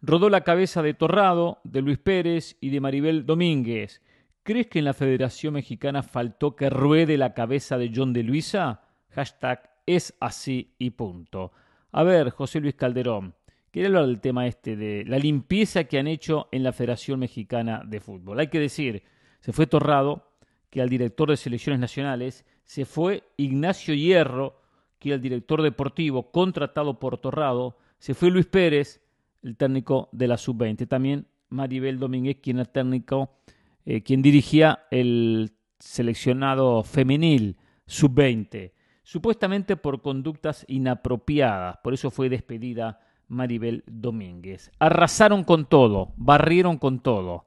rodó 0.06 0.28
la 0.28 0.42
cabeza 0.42 0.82
de 0.82 0.94
Torrado, 0.94 1.60
de 1.64 1.80
Luis 1.80 1.98
Pérez 1.98 2.56
y 2.60 2.68
de 2.68 2.80
Maribel 2.80 3.24
Domínguez. 3.24 4.02
¿Crees 4.42 4.66
que 4.66 4.78
en 4.78 4.84
la 4.84 4.92
Federación 4.92 5.54
Mexicana 5.54 6.02
faltó 6.02 6.54
que 6.54 6.68
ruede 6.68 7.16
la 7.16 7.32
cabeza 7.32 7.78
de 7.78 7.90
John 7.94 8.12
de 8.12 8.22
Luisa? 8.22 8.82
Hashtag 9.14 9.70
es 9.86 10.14
así 10.20 10.74
y 10.78 10.90
punto. 10.90 11.52
A 11.92 12.02
ver, 12.02 12.30
José 12.30 12.60
Luis 12.60 12.74
Calderón, 12.74 13.34
quiero 13.70 13.88
hablar 13.88 14.06
del 14.06 14.20
tema 14.20 14.46
este 14.46 14.76
de 14.76 15.04
la 15.06 15.18
limpieza 15.18 15.84
que 15.84 15.98
han 15.98 16.06
hecho 16.06 16.48
en 16.52 16.62
la 16.62 16.72
Federación 16.72 17.20
Mexicana 17.20 17.82
de 17.86 18.00
Fútbol. 18.00 18.38
Hay 18.38 18.48
que 18.48 18.60
decir, 18.60 19.04
se 19.40 19.52
fue 19.52 19.66
Torrado, 19.66 20.32
que 20.68 20.82
al 20.82 20.90
director 20.90 21.30
de 21.30 21.36
selecciones 21.38 21.80
nacionales, 21.80 22.44
se 22.64 22.84
fue 22.84 23.22
Ignacio 23.38 23.94
Hierro, 23.94 24.60
que 24.98 25.10
era 25.10 25.16
el 25.16 25.22
director 25.22 25.62
deportivo 25.62 26.30
contratado 26.30 26.98
por 26.98 27.16
Torrado, 27.18 27.78
se 27.98 28.12
fue 28.12 28.30
Luis 28.30 28.46
Pérez, 28.46 29.03
el 29.44 29.56
técnico 29.56 30.08
de 30.10 30.26
la 30.26 30.36
sub-20. 30.36 30.88
También 30.88 31.26
Maribel 31.50 31.98
Domínguez, 31.98 32.38
quien 32.42 32.58
era 32.58 32.70
técnico, 32.70 33.36
eh, 33.84 34.02
quien 34.02 34.22
dirigía 34.22 34.86
el 34.90 35.52
seleccionado 35.78 36.82
femenil 36.82 37.56
sub-20, 37.86 38.72
supuestamente 39.02 39.76
por 39.76 40.00
conductas 40.00 40.64
inapropiadas. 40.66 41.76
Por 41.82 41.94
eso 41.94 42.10
fue 42.10 42.28
despedida 42.28 43.00
Maribel 43.28 43.84
Domínguez. 43.86 44.70
Arrasaron 44.78 45.44
con 45.44 45.66
todo, 45.66 46.12
barrieron 46.16 46.78
con 46.78 47.00
todo. 47.00 47.46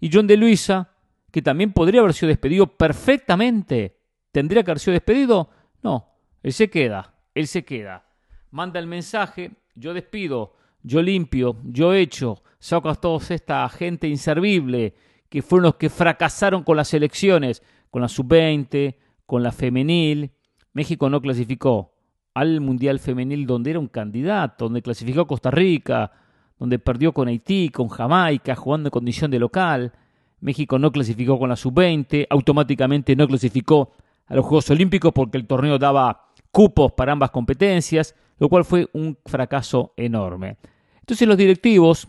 Y 0.00 0.10
John 0.12 0.26
de 0.26 0.36
Luisa, 0.36 0.90
que 1.30 1.42
también 1.42 1.72
podría 1.72 2.00
haber 2.00 2.14
sido 2.14 2.28
despedido 2.28 2.66
perfectamente, 2.66 3.98
¿tendría 4.32 4.62
que 4.62 4.70
haber 4.70 4.80
sido 4.80 4.92
despedido? 4.92 5.50
No, 5.82 6.08
él 6.42 6.52
se 6.52 6.70
queda, 6.70 7.14
él 7.34 7.46
se 7.46 7.64
queda. 7.64 8.06
Manda 8.50 8.80
el 8.80 8.86
mensaje, 8.86 9.50
yo 9.74 9.92
despido 9.92 10.54
yo 10.84 11.02
limpio, 11.02 11.56
yo 11.64 11.92
echo, 11.94 12.42
saco 12.58 12.88
a 12.88 12.94
toda 12.94 13.34
esta 13.34 13.68
gente 13.70 14.06
inservible 14.06 14.94
que 15.28 15.42
fueron 15.42 15.64
los 15.64 15.74
que 15.76 15.90
fracasaron 15.90 16.62
con 16.62 16.76
las 16.76 16.94
elecciones, 16.94 17.62
con 17.90 18.02
la 18.02 18.08
sub-20, 18.08 18.94
con 19.26 19.42
la 19.42 19.50
femenil. 19.50 20.30
México 20.74 21.10
no 21.10 21.20
clasificó 21.20 21.94
al 22.34 22.60
Mundial 22.60 22.98
Femenil 22.98 23.46
donde 23.46 23.70
era 23.70 23.78
un 23.78 23.88
candidato, 23.88 24.66
donde 24.66 24.82
clasificó 24.82 25.22
a 25.22 25.26
Costa 25.26 25.50
Rica, 25.50 26.12
donde 26.58 26.78
perdió 26.78 27.12
con 27.12 27.28
Haití, 27.28 27.70
con 27.70 27.88
Jamaica, 27.88 28.54
jugando 28.54 28.88
en 28.88 28.92
condición 28.92 29.30
de 29.30 29.38
local. 29.38 29.92
México 30.40 30.78
no 30.78 30.92
clasificó 30.92 31.38
con 31.38 31.48
la 31.48 31.56
sub-20, 31.56 32.26
automáticamente 32.28 33.16
no 33.16 33.26
clasificó 33.26 33.92
a 34.26 34.34
los 34.34 34.44
Juegos 34.44 34.68
Olímpicos 34.70 35.12
porque 35.12 35.38
el 35.38 35.46
torneo 35.46 35.78
daba 35.78 36.26
cupos 36.50 36.92
para 36.92 37.12
ambas 37.12 37.30
competencias, 37.30 38.14
lo 38.38 38.48
cual 38.48 38.64
fue 38.64 38.88
un 38.92 39.16
fracaso 39.24 39.94
enorme. 39.96 40.58
Entonces 41.04 41.28
los 41.28 41.36
directivos 41.36 42.08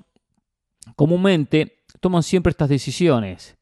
comúnmente 0.96 1.80
toman 2.00 2.24
siempre 2.24 2.52
estas 2.52 2.70
decisiones. 2.70 3.58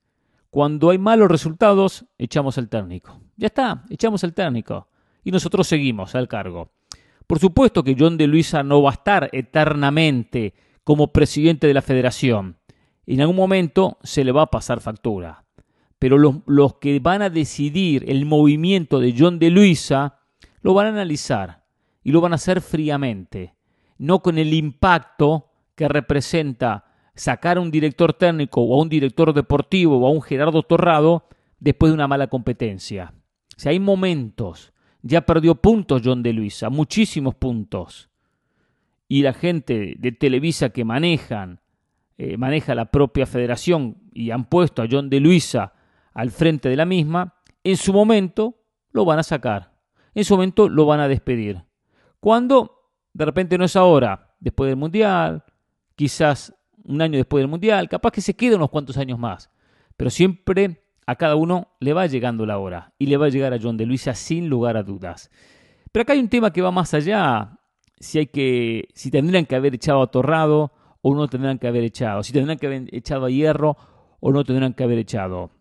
Cuando 0.52 0.92
hay 0.92 1.00
malos 1.00 1.28
resultados, 1.28 2.06
echamos 2.20 2.60
al 2.60 2.70
técnico. 2.70 3.20
Ya 3.36 3.48
está, 3.48 3.84
echamos 3.90 4.24
al 4.24 4.36
técnico. 4.36 4.90
Y 5.24 5.32
nosotros 5.32 5.66
seguimos 5.66 6.13
al 6.13 6.28
cargo. 6.28 6.70
Por 7.25 7.40
supuesto 7.40 7.84
que 7.84 7.96
John 7.98 8.16
de 8.16 8.28
Luisa 8.28 8.62
no 8.62 8.84
va 8.84 8.92
a 8.92 8.94
estar 8.94 9.32
eternamente 9.34 10.54
como 10.84 11.12
presidente 11.12 11.66
de 11.66 11.74
la 11.74 11.82
federación. 11.82 12.60
En 13.08 13.22
algún 13.22 13.36
momento 13.36 13.98
se 14.04 14.24
le 14.24 14.32
va 14.32 14.44
a 14.44 14.52
pasar 14.52 14.82
factura. 14.82 15.46
Pero 15.98 16.20
los, 16.20 16.36
los 16.46 16.75
que 16.75 17.00
van 17.00 17.24
a 17.24 17.32
decidir 17.32 18.06
el 18.08 18.28
movimiento 18.28 19.00
de 19.00 19.16
John 19.18 19.40
de 19.40 19.50
Luisa 19.50 20.20
lo 20.62 20.75
van 20.75 20.86
a 20.86 20.90
analizar 20.90 21.63
y 22.04 22.12
lo 22.12 22.22
van 22.22 22.34
a 22.34 22.36
hacer 22.36 22.62
fríamente, 22.62 23.56
no 23.98 24.22
con 24.22 24.38
el 24.38 24.54
impacto 24.54 25.50
que 25.76 25.88
representa 25.88 26.86
sacar 27.16 27.58
a 27.58 27.62
un 27.62 27.72
director 27.72 28.14
técnico 28.14 28.62
o 28.62 28.76
a 28.76 28.82
un 28.82 28.90
director 28.90 29.34
deportivo 29.34 30.00
o 30.00 30.08
a 30.08 30.12
un 30.12 30.22
Gerardo 30.22 30.64
Torrado 30.64 31.28
después 31.60 31.92
de 31.92 31.96
una 31.96 32.08
mala 32.08 32.28
competencia. 32.28 33.14
Si 33.56 33.70
hay 33.70 33.80
momentos, 33.80 34.74
ya 35.02 35.22
perdió 35.22 35.56
puntos 35.56 36.02
John 36.04 36.24
de 36.24 36.34
Luisa, 36.34 36.70
muchísimos 36.70 37.36
puntos. 37.36 38.10
Y 39.08 39.22
la 39.22 39.34
gente 39.34 39.96
de 39.98 40.12
Televisa 40.12 40.70
que 40.70 40.86
manejan, 40.86 41.62
eh, 42.18 42.38
maneja 42.38 42.74
la 42.74 42.86
propia 42.86 43.26
federación 43.26 43.98
y 44.12 44.32
han 44.32 44.46
puesto 44.46 44.82
a 44.82 44.88
John 44.90 45.10
de 45.10 45.20
Luisa 45.20 45.74
al 46.14 46.32
frente 46.32 46.70
de 46.70 46.78
la 46.78 46.86
misma, 46.86 47.36
en 47.64 47.78
su 47.78 47.94
momento 47.94 48.60
lo 48.92 49.06
van 49.06 49.20
a 49.20 49.24
sacar. 49.24 49.74
En 50.16 50.26
su 50.26 50.36
momento 50.36 50.70
lo 50.70 50.86
van 50.86 51.00
a 51.00 51.08
despedir. 51.08 51.64
Cuando 52.20 52.83
de 53.13 53.25
repente 53.25 53.58
no 53.58 53.65
es 53.65 53.75
ahora, 53.75 54.36
después 54.39 54.70
del 54.70 54.77
Mundial, 54.77 55.43
quizás 55.96 56.53
un 56.84 57.01
año 57.01 57.17
después 57.17 57.41
del 57.41 57.50
Mundial, 57.50 57.88
capaz 57.88 58.12
que 58.12 58.22
se 58.22 58.36
quede 58.36 58.55
unos 58.55 58.70
cuantos 58.70 58.98
años 58.98 59.20
más. 59.20 59.50
Pero 59.96 60.10
siempre 60.10 60.84
a 61.05 61.15
cada 61.15 61.36
uno 61.36 61.70
le 61.79 61.93
va 61.93 62.08
llegando 62.08 62.46
la 62.46 62.58
hora 62.58 62.93
y 62.98 63.05
le 63.05 63.17
va 63.17 63.27
a 63.27 63.29
llegar 63.29 63.53
a 63.53 63.60
John 63.62 63.77
de 63.77 63.86
Luisa 63.86 64.13
sin 64.15 64.50
lugar 64.50 64.77
a 64.77 64.84
dudas. 64.84 65.29
Pero 65.91 66.01
acá 66.01 66.13
hay 66.13 66.20
un 66.20 66.29
tema 66.29 66.51
que 66.51 66.62
va 66.62 66.72
más 66.72 66.93
allá, 66.93 67.60
si 68.00 68.20
hay 68.20 68.27
que 68.27 68.89
si 68.93 69.12
tendrían 69.12 69.46
que 69.46 69.55
haber 69.55 69.75
echado 69.75 70.01
a 70.01 70.08
Torrado 70.08 70.72
o 71.01 71.13
no 71.13 71.27
tendrán 71.27 71.60
que 71.60 71.67
haber 71.67 71.84
echado, 71.84 72.24
si 72.24 72.34
tendrán 72.34 72.58
que 72.58 72.65
haber 72.65 72.88
echado 72.91 73.25
a 73.25 73.29
Hierro 73.29 73.77
o 74.20 74.32
no 74.32 74.43
tendrán 74.43 74.74
que 74.74 74.84
haber 74.84 74.98
echado. 74.98 75.51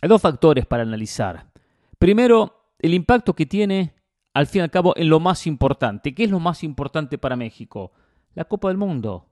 Hay 0.00 0.08
dos 0.08 0.22
factores 0.22 0.66
para 0.66 0.84
analizar. 0.84 1.50
Primero, 1.98 2.74
el 2.78 2.94
impacto 2.94 3.34
que 3.34 3.46
tiene 3.46 3.94
al 4.34 4.46
fin 4.46 4.60
y 4.60 4.62
al 4.62 4.70
cabo 4.70 4.94
en 4.96 5.08
lo 5.08 5.20
más 5.20 5.46
importante. 5.46 6.14
¿Qué 6.14 6.24
es 6.24 6.30
lo 6.30 6.40
más 6.40 6.62
importante 6.64 7.18
para 7.18 7.36
México? 7.36 7.92
La 8.34 8.44
Copa 8.44 8.68
del 8.68 8.76
Mundo 8.76 9.30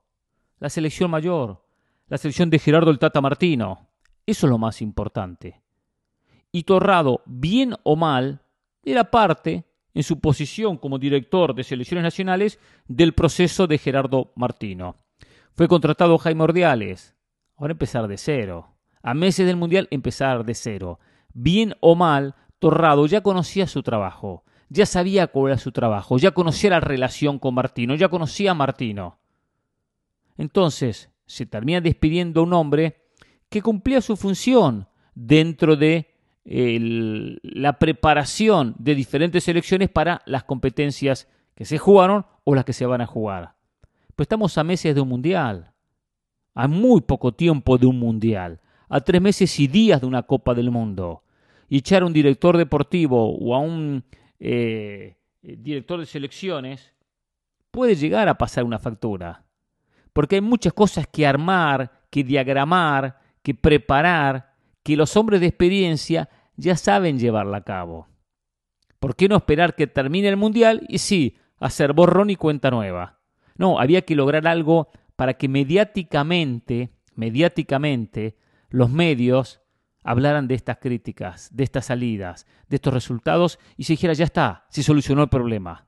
la 0.61 0.71
selección 0.71 1.11
mayor, 1.11 1.63
la 2.09 2.19
selección 2.19 2.51
de 2.51 2.59
Gerardo 2.59 2.91
el 2.91 2.99
Tata 2.99 3.21
Martino. 3.21 3.89
Eso 4.27 4.47
es 4.47 4.51
lo 4.51 4.59
más 4.59 4.83
importante. 4.83 5.61
Y 6.51 6.65
Torrado, 6.65 7.23
bien 7.27 7.75
o 7.83 7.97
mal, 7.97 8.43
era 8.83 9.11
parte, 9.11 9.65
en 9.95 10.03
su 10.03 10.21
posición 10.21 10.77
como 10.77 10.99
director 10.99 11.55
de 11.55 11.65
selecciones 11.65 12.03
nacionales, 12.03 12.59
del 12.87 13.15
proceso 13.15 13.67
de 13.67 13.79
Gerardo 13.79 14.33
Martino. 14.37 14.97
Fue 15.53 15.69
contratado 15.69 16.19
Jaime 16.19 16.45
Ordiales. 16.45 17.17
Ahora 17.57 17.73
empezar 17.73 18.07
de 18.07 18.17
cero. 18.17 18.75
A 19.03 19.15
meses 19.15 19.47
del 19.47 19.57
Mundial 19.57 19.89
empezar 19.91 20.45
de 20.45 20.55
cero. 20.55 21.01
Bien 21.33 21.75
o 21.81 21.95
mal, 21.95 22.35
Torrado 22.59 23.07
ya 23.07 23.23
conocía 23.23 23.67
su 23.67 23.83
trabajo, 23.83 24.45
ya 24.69 24.87
sabía 24.87 25.27
cuál 25.29 25.53
era 25.53 25.59
su 25.59 25.73
trabajo, 25.73 26.19
ya 26.19 26.33
conocía 26.33 26.71
la 26.71 26.81
relación 26.81 27.39
con 27.39 27.55
Martino, 27.55 27.95
ya 27.95 28.09
conocía 28.09 28.53
a 28.53 28.55
Martino. 28.55 29.19
Entonces 30.37 31.11
se 31.27 31.47
termina 31.47 31.81
despidiendo 31.81 32.41
a 32.41 32.45
un 32.45 32.53
hombre 32.53 33.03
que 33.49 33.63
cumplía 33.63 34.01
su 34.01 34.17
función 34.17 34.89
dentro 35.15 35.77
de 35.77 36.15
la 36.45 37.79
preparación 37.79 38.75
de 38.79 38.95
diferentes 38.95 39.45
selecciones 39.45 39.91
para 39.91 40.23
las 40.25 40.45
competencias 40.45 41.29
que 41.55 41.65
se 41.65 41.77
jugaron 41.77 42.25
o 42.45 42.55
las 42.55 42.65
que 42.65 42.73
se 42.73 42.87
van 42.87 43.01
a 43.01 43.07
jugar. 43.07 43.55
Pues 44.17 44.25
estamos 44.25 44.57
a 44.57 44.65
meses 44.65 44.95
de 44.95 45.01
un 45.01 45.09
mundial, 45.09 45.73
a 46.55 46.67
muy 46.67 47.03
poco 47.03 47.33
tiempo 47.33 47.77
de 47.77 47.87
un 47.87 47.99
mundial, 47.99 48.61
a 48.89 49.01
tres 49.01 49.21
meses 49.21 49.61
y 49.61 49.69
días 49.69 50.01
de 50.01 50.07
una 50.07 50.23
Copa 50.23 50.55
del 50.55 50.71
Mundo. 50.71 51.23
Y 51.69 51.79
echar 51.79 52.03
a 52.03 52.07
un 52.07 52.15
director 52.15 52.57
deportivo 52.57 53.37
o 53.37 53.55
a 53.55 53.59
un 53.59 54.05
eh, 54.39 55.17
director 55.43 56.01
de 56.01 56.07
selecciones 56.07 56.95
puede 57.71 57.95
llegar 57.95 58.29
a 58.29 58.39
pasar 58.39 58.65
una 58.65 58.79
factura 58.79 59.45
porque 60.19 60.35
hay 60.35 60.41
muchas 60.41 60.73
cosas 60.73 61.07
que 61.07 61.29
armar, 61.29 61.93
que 62.11 62.25
diagramar, 62.25 63.21
que 63.41 63.55
preparar, 63.55 64.53
que 64.83 64.97
los 64.97 65.17
hombres 65.17 65.41
de 65.41 65.47
experiencia 65.47 66.29
ya 66.57 66.77
saben 66.77 67.21
llevarla 67.21 67.59
a 67.59 67.65
cabo. 67.65 68.09
¿Por 68.99 69.15
qué 69.15 69.29
no 69.29 69.37
esperar 69.37 69.77
que 69.77 69.87
termine 69.87 70.27
el 70.27 70.37
Mundial 70.37 70.85
y 70.89 70.99
sí, 70.99 71.37
hacer 71.61 71.93
borrón 71.93 72.31
y 72.31 72.35
cuenta 72.35 72.73
nueva? 72.73 73.21
No, 73.57 73.79
había 73.79 74.03
que 74.03 74.17
lograr 74.17 74.49
algo 74.49 74.89
para 75.15 75.35
que 75.35 75.49
mediáticamente, 75.49 76.91
mediáticamente, 77.15 78.37
los 78.71 78.91
medios 78.91 79.61
hablaran 80.11 80.49
de 80.49 80.55
estas 80.55 80.79
críticas, 80.79 81.51
de 81.53 81.65
estas 81.65 81.87
salidas, 81.87 82.47
de 82.69 82.77
estos 82.77 82.95
resultados 82.95 83.59
y 83.77 83.85
se 83.85 83.93
dijera, 83.93 84.13
ya 84.15 84.25
está, 84.25 84.67
se 84.71 84.83
solucionó 84.83 85.23
el 85.23 85.29
problema. 85.29 85.87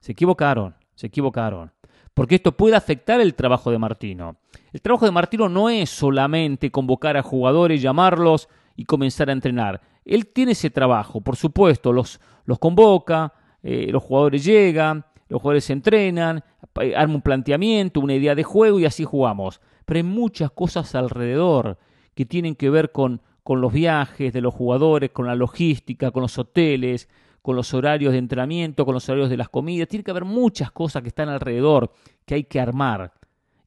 Se 0.00 0.12
equivocaron, 0.12 0.76
se 0.94 1.06
equivocaron 1.06 1.72
porque 2.16 2.36
esto 2.36 2.52
puede 2.52 2.74
afectar 2.74 3.20
el 3.20 3.34
trabajo 3.34 3.70
de 3.70 3.78
Martino. 3.78 4.36
El 4.72 4.80
trabajo 4.80 5.04
de 5.04 5.10
Martino 5.12 5.50
no 5.50 5.68
es 5.68 5.90
solamente 5.90 6.70
convocar 6.70 7.14
a 7.18 7.22
jugadores, 7.22 7.82
llamarlos 7.82 8.48
y 8.74 8.86
comenzar 8.86 9.28
a 9.28 9.34
entrenar. 9.34 9.82
Él 10.02 10.28
tiene 10.28 10.52
ese 10.52 10.70
trabajo, 10.70 11.20
por 11.20 11.36
supuesto, 11.36 11.92
los, 11.92 12.18
los 12.46 12.58
convoca, 12.58 13.34
eh, 13.62 13.88
los 13.90 14.02
jugadores 14.02 14.42
llegan, 14.42 15.04
los 15.28 15.42
jugadores 15.42 15.64
se 15.64 15.74
entrenan, 15.74 16.42
eh, 16.80 16.96
arma 16.96 17.16
un 17.16 17.20
planteamiento, 17.20 18.00
una 18.00 18.14
idea 18.14 18.34
de 18.34 18.44
juego 18.44 18.80
y 18.80 18.86
así 18.86 19.04
jugamos. 19.04 19.60
Pero 19.84 19.98
hay 19.98 20.02
muchas 20.02 20.50
cosas 20.52 20.94
alrededor 20.94 21.76
que 22.14 22.24
tienen 22.24 22.54
que 22.54 22.70
ver 22.70 22.92
con, 22.92 23.20
con 23.46 23.60
los 23.60 23.72
viajes 23.72 24.32
de 24.32 24.40
los 24.40 24.52
jugadores, 24.52 25.12
con 25.12 25.28
la 25.28 25.36
logística, 25.36 26.10
con 26.10 26.22
los 26.22 26.36
hoteles, 26.36 27.08
con 27.42 27.54
los 27.54 27.72
horarios 27.74 28.10
de 28.10 28.18
entrenamiento, 28.18 28.84
con 28.84 28.92
los 28.92 29.08
horarios 29.08 29.30
de 29.30 29.36
las 29.36 29.48
comidas. 29.48 29.86
Tiene 29.86 30.02
que 30.02 30.10
haber 30.10 30.24
muchas 30.24 30.72
cosas 30.72 31.02
que 31.02 31.10
están 31.10 31.28
alrededor 31.28 31.92
que 32.24 32.34
hay 32.34 32.42
que 32.42 32.58
armar. 32.58 33.12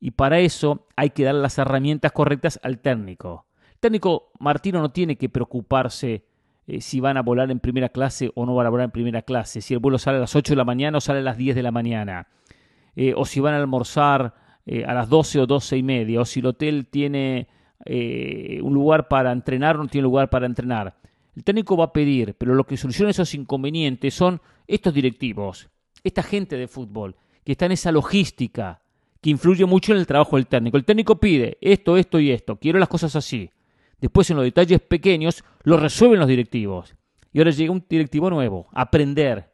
Y 0.02 0.12
para 0.12 0.40
eso 0.40 0.86
hay 0.98 1.12
que 1.12 1.24
dar 1.24 1.36
las 1.36 1.58
herramientas 1.60 2.12
correctas 2.12 2.60
al 2.62 2.80
técnico. 2.80 3.46
El 3.72 3.80
técnico 3.80 4.34
Martino 4.42 4.82
no 4.82 4.92
tiene 4.92 5.16
que 5.16 5.30
preocuparse 5.30 6.26
eh, 6.68 6.82
si 6.82 7.00
van 7.00 7.16
a 7.16 7.22
volar 7.22 7.50
en 7.50 7.62
primera 7.62 7.88
clase 7.88 8.34
o 8.36 8.46
no 8.46 8.56
van 8.56 8.68
a 8.68 8.72
volar 8.72 8.84
en 8.84 8.92
primera 8.92 9.22
clase, 9.22 9.62
si 9.62 9.76
el 9.76 9.80
vuelo 9.80 9.98
sale 9.98 10.18
a 10.18 10.20
las 10.20 10.36
8 10.36 10.52
de 10.52 10.58
la 10.58 10.66
mañana 10.66 10.98
o 10.98 11.02
sale 11.02 11.20
a 11.20 11.24
las 11.24 11.38
10 11.38 11.56
de 11.56 11.64
la 11.64 11.72
mañana, 11.72 12.28
eh, 12.98 13.14
o 13.16 13.24
si 13.24 13.40
van 13.40 13.54
a 13.54 13.58
almorzar 13.60 14.34
eh, 14.66 14.84
a 14.84 14.94
las 14.94 15.08
12 15.08 15.40
o 15.40 15.48
12 15.48 15.78
y 15.78 15.84
media, 15.84 16.20
o 16.20 16.26
si 16.26 16.42
el 16.42 16.48
hotel 16.48 16.88
tiene 16.88 17.48
un 17.86 18.74
lugar 18.74 19.08
para 19.08 19.32
entrenar 19.32 19.78
o 19.78 19.84
no 19.84 19.88
tiene 19.88 20.04
lugar 20.04 20.30
para 20.30 20.46
entrenar. 20.46 20.96
El 21.36 21.44
técnico 21.44 21.78
va 21.78 21.86
a 21.86 21.94
pedir, 21.94 22.36
pero 22.38 22.56
lo 22.56 22.66
que 22.66 22.78
soluciona 22.78 23.12
esos 23.12 23.34
inconvenientes 23.34 24.14
son 24.14 24.42
estos 24.68 24.94
directivos, 24.94 25.70
esta 26.04 26.24
gente 26.24 26.58
de 26.58 26.68
fútbol, 26.68 27.16
que 27.44 27.54
está 27.54 27.66
en 27.66 27.72
esa 27.72 27.92
logística, 27.92 28.82
que 29.22 29.30
influye 29.30 29.66
mucho 29.66 29.94
en 29.94 30.00
el 30.00 30.08
trabajo 30.08 30.36
del 30.36 30.48
técnico. 30.48 30.78
El 30.78 30.86
técnico 30.86 31.20
pide 31.20 31.58
esto, 31.62 31.98
esto 31.98 32.20
y 32.20 32.32
esto, 32.32 32.58
quiero 32.58 32.80
las 32.80 32.90
cosas 32.90 33.16
así. 33.16 33.50
Después 34.00 34.30
en 34.30 34.38
los 34.38 34.46
detalles 34.46 34.82
pequeños 34.82 35.44
lo 35.64 35.78
resuelven 35.78 36.20
los 36.20 36.28
directivos. 36.28 36.96
Y 37.32 37.40
ahora 37.40 37.52
llega 37.52 37.72
un 37.72 37.86
directivo 37.88 38.30
nuevo, 38.30 38.68
aprender, 38.74 39.52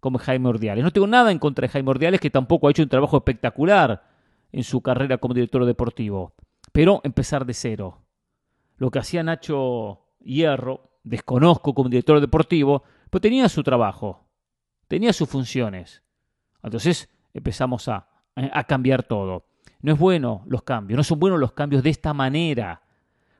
como 0.00 0.18
Jaime 0.18 0.48
Ordiales. 0.48 0.84
No 0.84 0.92
tengo 0.92 1.06
nada 1.06 1.32
en 1.32 1.38
contra 1.38 1.62
de 1.62 1.72
Jaime 1.72 1.90
Ordiales, 1.90 2.20
que 2.20 2.30
tampoco 2.30 2.68
ha 2.68 2.70
hecho 2.70 2.82
un 2.82 2.88
trabajo 2.88 3.16
espectacular 3.16 4.02
en 4.52 4.64
su 4.64 4.80
carrera 4.80 5.18
como 5.18 5.34
director 5.34 5.64
deportivo. 5.64 6.34
Pero 6.72 7.00
empezar 7.04 7.44
de 7.44 7.54
cero. 7.54 8.02
Lo 8.76 8.90
que 8.90 8.98
hacía 8.98 9.22
Nacho 9.22 10.06
Hierro 10.20 11.00
desconozco 11.02 11.74
como 11.74 11.88
director 11.88 12.20
deportivo, 12.20 12.82
pero 13.10 13.20
tenía 13.20 13.48
su 13.48 13.62
trabajo, 13.62 14.26
tenía 14.86 15.12
sus 15.12 15.28
funciones. 15.28 16.02
Entonces 16.62 17.08
empezamos 17.32 17.88
a, 17.88 18.08
cambiar 18.68 19.02
todo. 19.02 19.46
No 19.80 19.92
es 19.92 19.98
bueno 19.98 20.42
los 20.46 20.62
cambios, 20.62 20.96
no 20.96 21.02
son 21.02 21.18
buenos 21.18 21.40
los 21.40 21.52
cambios 21.52 21.82
de 21.82 21.90
esta 21.90 22.14
manera, 22.14 22.82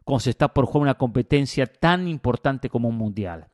cuando 0.04 0.20
se 0.20 0.30
está 0.30 0.48
por 0.48 0.66
jugar 0.66 0.82
una 0.82 0.94
competencia 0.94 1.66
tan 1.66 2.08
importante 2.08 2.68
como 2.68 2.88
un 2.88 2.96
mundial. 2.96 3.48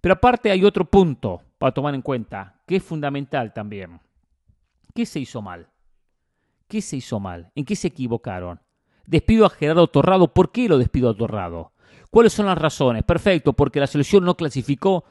Pero 0.00 0.14
aparte 0.14 0.50
hay 0.50 0.64
otro 0.64 0.84
punto 0.84 1.42
para 1.58 1.72
tomar 1.72 1.94
en 1.94 2.02
cuenta, 2.02 2.60
que 2.66 2.76
es 2.76 2.82
fundamental 2.82 3.52
también. 3.52 4.00
¿Qué 4.94 5.06
se 5.06 5.18
hizo 5.20 5.40
mal? 5.40 5.68
¿Qué 6.68 6.82
se 6.82 6.96
hizo 6.96 7.18
mal? 7.18 7.50
¿En 7.54 7.64
qué 7.64 7.74
se 7.74 7.88
equivocaron? 7.88 8.60
Despido 9.06 9.46
a 9.46 9.50
Gerardo 9.50 9.86
Torrado. 9.88 10.28
¿Por 10.32 10.52
qué 10.52 10.68
lo 10.68 10.78
despido 10.78 11.10
a 11.10 11.16
Torrado? 11.16 11.72
¿Cuáles 12.10 12.32
son 12.32 12.46
las 12.46 12.58
razones? 12.58 13.02
Perfecto, 13.02 13.52
porque 13.52 13.80
la 13.80 13.86
selección 13.86 14.24
no 14.24 14.36
clasificó 14.36 15.04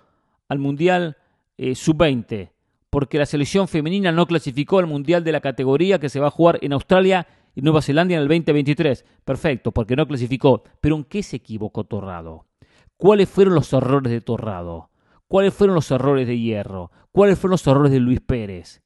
al 0.47 0.59
Mundial 0.59 1.17
eh, 1.57 1.75
Sub-20, 1.75 2.51
porque 2.89 3.17
la 3.17 3.25
selección 3.25 3.67
femenina 3.67 4.11
no 4.11 4.25
clasificó 4.25 4.79
al 4.79 4.87
Mundial 4.87 5.23
de 5.23 5.31
la 5.31 5.41
categoría 5.41 5.99
que 5.99 6.09
se 6.09 6.19
va 6.19 6.27
a 6.27 6.31
jugar 6.31 6.59
en 6.61 6.73
Australia 6.73 7.27
y 7.55 7.61
Nueva 7.61 7.81
Zelanda 7.81 8.15
en 8.15 8.21
el 8.21 8.27
2023. 8.27 9.05
Perfecto, 9.25 9.71
porque 9.71 9.95
no 9.95 10.07
clasificó. 10.07 10.63
Pero 10.79 10.95
¿en 10.95 11.03
qué 11.03 11.23
se 11.23 11.37
equivocó 11.37 11.83
Torrado? 11.83 12.45
¿Cuáles 12.97 13.29
fueron 13.29 13.55
los 13.55 13.71
errores 13.73 14.11
de 14.11 14.21
Torrado? 14.21 14.89
¿Cuáles 15.27 15.53
fueron 15.53 15.75
los 15.75 15.89
errores 15.91 16.27
de 16.27 16.39
Hierro? 16.39 16.91
¿Cuáles 17.11 17.37
fueron 17.37 17.53
los 17.53 17.67
errores 17.67 17.91
de 17.91 17.99
Luis 17.99 18.21
Pérez? 18.21 18.81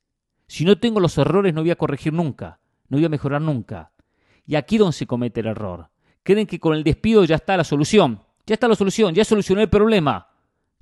Si 0.48 0.66
no 0.66 0.80
tengo 0.80 1.00
los 1.00 1.18
errores 1.18 1.54
no 1.54 1.62
voy 1.62 1.72
a 1.72 1.76
corregir 1.76 2.14
nunca, 2.14 2.60
no 2.88 2.98
voy 2.98 3.06
a 3.06 3.10
mejorar 3.10 3.42
nunca. 3.42 3.92
Y 4.48 4.56
aquí 4.56 4.78
donde 4.78 4.94
se 4.94 5.06
comete 5.06 5.42
el 5.42 5.48
error. 5.48 5.90
Creen 6.24 6.48
que 6.48 6.60
con 6.60 6.74
el 6.74 6.84
despido 6.84 7.26
ya 7.26 7.36
está 7.36 7.56
la 7.56 7.64
solución. 7.64 8.24
Ya 8.46 8.54
está 8.54 8.68
la 8.68 8.76
solución, 8.76 9.14
ya 9.14 9.26
solucioné 9.26 9.64
el 9.64 9.70
problema. 9.70 10.30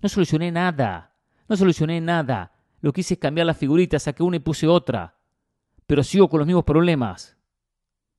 No 0.01 0.07
solucioné 0.07 0.51
nada. 0.51 1.11
No 1.49 1.57
solucioné 1.57 1.99
nada. 1.99 2.53
Lo 2.81 2.93
que 2.93 3.01
hice 3.01 3.15
es 3.15 3.19
cambiar 3.19 3.47
las 3.47 3.57
figuritas, 3.57 4.03
saqué 4.03 4.21
una 4.21 4.37
y 4.37 4.39
puse 4.39 4.67
otra. 4.67 5.15
Pero 5.87 6.03
sigo 6.03 6.29
con 6.29 6.39
los 6.39 6.47
mismos 6.47 6.63
problemas. 6.63 7.37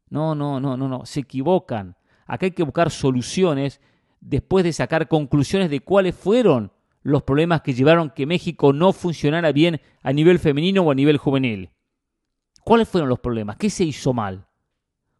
No, 0.08 0.34
no, 0.34 0.58
no, 0.58 0.76
no, 0.76 0.88
no. 0.88 1.06
Se 1.06 1.20
equivocan. 1.20 1.96
Acá 2.26 2.46
hay 2.46 2.52
que 2.52 2.64
buscar 2.64 2.90
soluciones 2.90 3.80
después 4.20 4.64
de 4.64 4.72
sacar 4.72 5.06
conclusiones 5.06 5.70
de 5.70 5.80
cuáles 5.80 6.16
fueron 6.16 6.72
los 7.02 7.22
problemas 7.22 7.62
que 7.62 7.72
llevaron 7.72 8.10
que 8.10 8.26
México 8.26 8.72
no 8.72 8.92
funcionara 8.92 9.52
bien 9.52 9.80
a 10.02 10.12
nivel 10.12 10.40
femenino 10.40 10.82
o 10.82 10.90
a 10.90 10.94
nivel 10.94 11.18
juvenil. 11.18 11.70
¿Cuáles 12.64 12.88
fueron 12.88 13.08
los 13.08 13.20
problemas? 13.20 13.56
¿Qué 13.56 13.70
se 13.70 13.84
hizo 13.84 14.12
mal? 14.12 14.44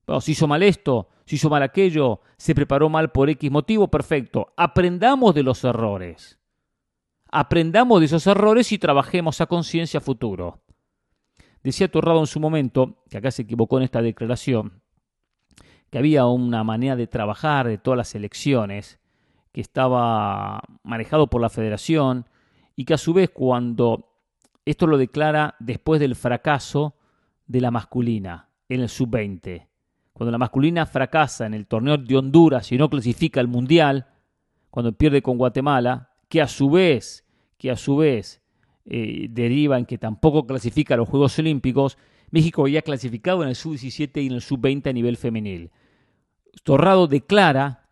Bueno, 0.07 0.21
se 0.21 0.33
hizo 0.33 0.47
mal 0.47 0.62
esto, 0.62 1.09
se 1.25 1.35
hizo 1.35 1.51
mal 1.51 1.62
aquello, 1.62 2.21
se 2.37 2.55
preparó 2.55 2.88
mal 2.88 3.11
por 3.11 3.29
X 3.29 3.51
motivo, 3.51 3.88
perfecto. 3.88 4.53
Aprendamos 4.57 5.35
de 5.35 5.42
los 5.42 5.64
errores. 5.64 6.38
Aprendamos 7.31 8.01
de 8.01 8.07
esos 8.07 8.27
errores 8.27 8.71
y 8.71 8.79
trabajemos 8.79 9.40
a 9.40 9.47
conciencia 9.47 10.01
futuro. 10.01 10.62
Decía 11.64 11.90
Torrado 11.90 12.21
en 12.21 12.29
su 12.29 12.38
momento, 12.38 13.03
que 13.11 13.19
acá 13.19 13.33
se 13.33 13.42
equivocó 13.42 13.79
en 13.79 13.83
esta 13.83 14.01
declaración, 14.01 14.81
que 15.90 15.99
había 15.99 16.27
una 16.27 16.62
manera 16.62 16.95
de 16.95 17.09
trabajar 17.09 17.66
de 17.66 17.79
todas 17.79 17.99
las 17.99 18.14
elecciones 18.14 19.01
que 19.51 19.61
estaba 19.61 20.61
manejado 20.85 21.27
por 21.29 21.40
la 21.40 21.51
federación 21.51 22.29
y 22.77 22.85
que 22.85 22.95
a 22.95 22.99
su 22.99 23.12
vez 23.12 23.31
cuando 23.31 24.12
esto 24.64 24.87
lo 24.87 24.99
declara 24.99 25.57
después 25.59 25.99
del 25.99 26.14
fracaso 26.14 26.95
de 27.47 27.61
la 27.61 27.73
masculina 27.73 28.51
en 28.69 28.83
el 28.83 28.88
sub-20, 28.88 29.66
cuando 30.17 30.33
la 30.33 30.39
masculina 30.39 30.87
fracasa 30.87 31.45
en 31.45 31.53
el 31.53 31.67
torneo 31.67 31.99
de 31.99 32.17
Honduras 32.17 32.73
y 32.73 32.79
no 32.79 32.89
clasifica 32.89 33.39
al 33.39 33.49
mundial, 33.49 34.07
cuando 34.71 34.93
pierde 34.93 35.21
con 35.21 35.37
Guatemala, 35.37 36.09
que 36.31 36.41
a 36.41 36.49
su 36.49 36.71
vez, 36.71 37.27
que 37.59 37.71
a 37.71 37.77
su 37.77 37.99
vez 37.99 38.41
eh, 38.87 39.27
deriva 39.29 39.77
en 39.77 39.85
que 39.85 39.99
tampoco 39.99 40.47
clasifica 40.47 40.95
a 40.95 40.97
los 40.97 41.11
Juegos 41.11 41.39
Olímpicos, 41.39 41.99
México 42.31 42.63
había 42.63 42.81
clasificado 42.81 43.43
en 43.43 43.51
el 43.51 43.57
sub-17 43.57 44.23
y 44.23 44.29
en 44.29 44.33
el 44.33 44.41
sub-20 44.41 44.89
a 44.89 44.93
nivel 44.95 45.19
femenil. 45.19 45.71
Torrado 46.63 47.09
declara 47.09 47.91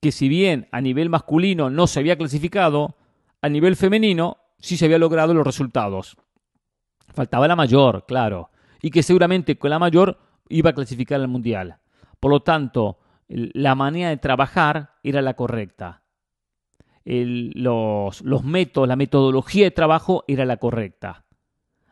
que 0.00 0.12
si 0.12 0.28
bien 0.28 0.68
a 0.70 0.80
nivel 0.80 1.08
masculino 1.08 1.68
no 1.68 1.88
se 1.88 1.98
había 1.98 2.16
clasificado, 2.16 2.96
a 3.42 3.48
nivel 3.48 3.74
femenino 3.74 4.36
sí 4.60 4.76
se 4.76 4.84
había 4.84 4.98
logrado 4.98 5.34
los 5.34 5.44
resultados. 5.44 6.16
Faltaba 7.12 7.48
la 7.48 7.56
mayor, 7.56 8.04
claro, 8.06 8.50
y 8.80 8.92
que 8.92 9.02
seguramente 9.02 9.58
con 9.58 9.70
la 9.70 9.80
mayor 9.80 10.25
iba 10.48 10.70
a 10.70 10.74
clasificar 10.74 11.20
al 11.20 11.28
mundial. 11.28 11.78
Por 12.20 12.30
lo 12.30 12.40
tanto, 12.40 12.98
la 13.28 13.74
manera 13.74 14.10
de 14.10 14.16
trabajar 14.16 14.94
era 15.02 15.22
la 15.22 15.34
correcta. 15.34 16.02
los, 17.04 18.22
los 18.22 18.44
métodos, 18.44 18.88
la 18.88 18.96
metodología 18.96 19.64
de 19.64 19.70
trabajo 19.70 20.24
era 20.26 20.44
la 20.44 20.56
correcta. 20.56 21.24